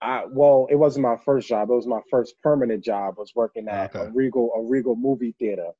I 0.00 0.24
well, 0.30 0.68
it 0.70 0.76
wasn't 0.76 1.02
my 1.02 1.16
first 1.24 1.48
job. 1.48 1.70
It 1.70 1.74
was 1.74 1.86
my 1.86 2.00
first 2.10 2.34
permanent 2.42 2.84
job. 2.84 3.14
I 3.18 3.20
was 3.20 3.32
working 3.34 3.66
at 3.68 3.94
a 3.96 4.10
Regal 4.12 4.52
a 4.56 4.62
Regal 4.62 4.94
movie 4.96 5.34
theater. 5.38 5.70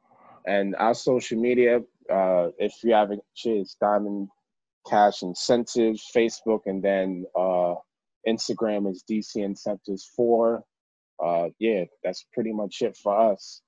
And 0.46 0.74
our 0.76 0.94
social 0.94 1.38
media, 1.38 1.80
uh, 2.12 2.48
if 2.58 2.74
you 2.82 2.94
haven't, 2.94 3.22
it's 3.44 3.76
Diamond 3.80 4.28
Cash 4.88 5.22
Incentives, 5.22 6.10
Facebook, 6.14 6.60
and 6.66 6.82
then 6.82 7.24
uh, 7.36 7.74
Instagram 8.26 8.90
is 8.90 9.04
DC 9.10 9.36
Incentives 9.36 10.10
4. 10.16 10.62
Uh, 11.22 11.48
yeah, 11.58 11.84
that's 12.02 12.26
pretty 12.32 12.52
much 12.52 12.80
it 12.80 12.96
for 12.96 13.32
us. 13.32 13.62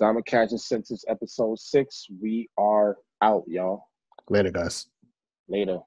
Diamond 0.00 0.26
Cash 0.26 0.52
Incentives, 0.52 1.04
episode 1.08 1.58
6. 1.58 2.06
We 2.20 2.48
are 2.58 2.96
out, 3.22 3.44
y'all. 3.46 3.84
Later, 4.28 4.50
guys. 4.50 4.86
Later. 5.48 5.80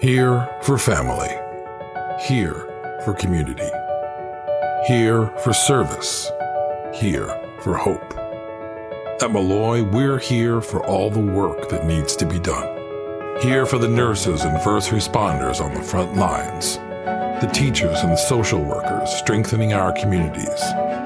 Here 0.00 0.48
for 0.62 0.78
family. 0.78 1.28
Here 2.22 2.54
for 3.04 3.14
community. 3.14 3.68
Here 4.86 5.26
for 5.38 5.52
service. 5.52 6.30
Here 6.94 7.28
for 7.60 7.76
hope. 7.76 8.14
At 9.22 9.30
Molloy, 9.30 9.82
we're 9.82 10.18
here 10.18 10.60
for 10.60 10.84
all 10.86 11.08
the 11.08 11.20
work 11.20 11.68
that 11.68 11.86
needs 11.86 12.16
to 12.16 12.26
be 12.26 12.40
done. 12.40 13.38
Here 13.40 13.64
for 13.64 13.78
the 13.78 13.88
nurses 13.88 14.42
and 14.42 14.60
first 14.60 14.90
responders 14.90 15.60
on 15.60 15.72
the 15.72 15.82
front 15.82 16.16
lines, 16.16 16.76
the 17.40 17.50
teachers 17.52 18.00
and 18.00 18.18
social 18.18 18.60
workers 18.60 19.08
strengthening 19.08 19.72
our 19.72 19.92
communities, 19.92 20.62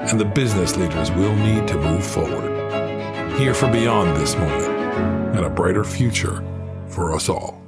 and 0.09 0.19
the 0.19 0.25
business 0.25 0.75
leaders 0.75 1.11
we'll 1.11 1.35
need 1.35 1.67
to 1.67 1.77
move 1.77 2.05
forward. 2.05 3.37
Here 3.37 3.53
for 3.53 3.71
beyond 3.71 4.17
this 4.17 4.35
moment 4.35 4.73
and 5.37 5.45
a 5.45 5.49
brighter 5.49 5.83
future 5.83 6.43
for 6.87 7.13
us 7.13 7.29
all. 7.29 7.64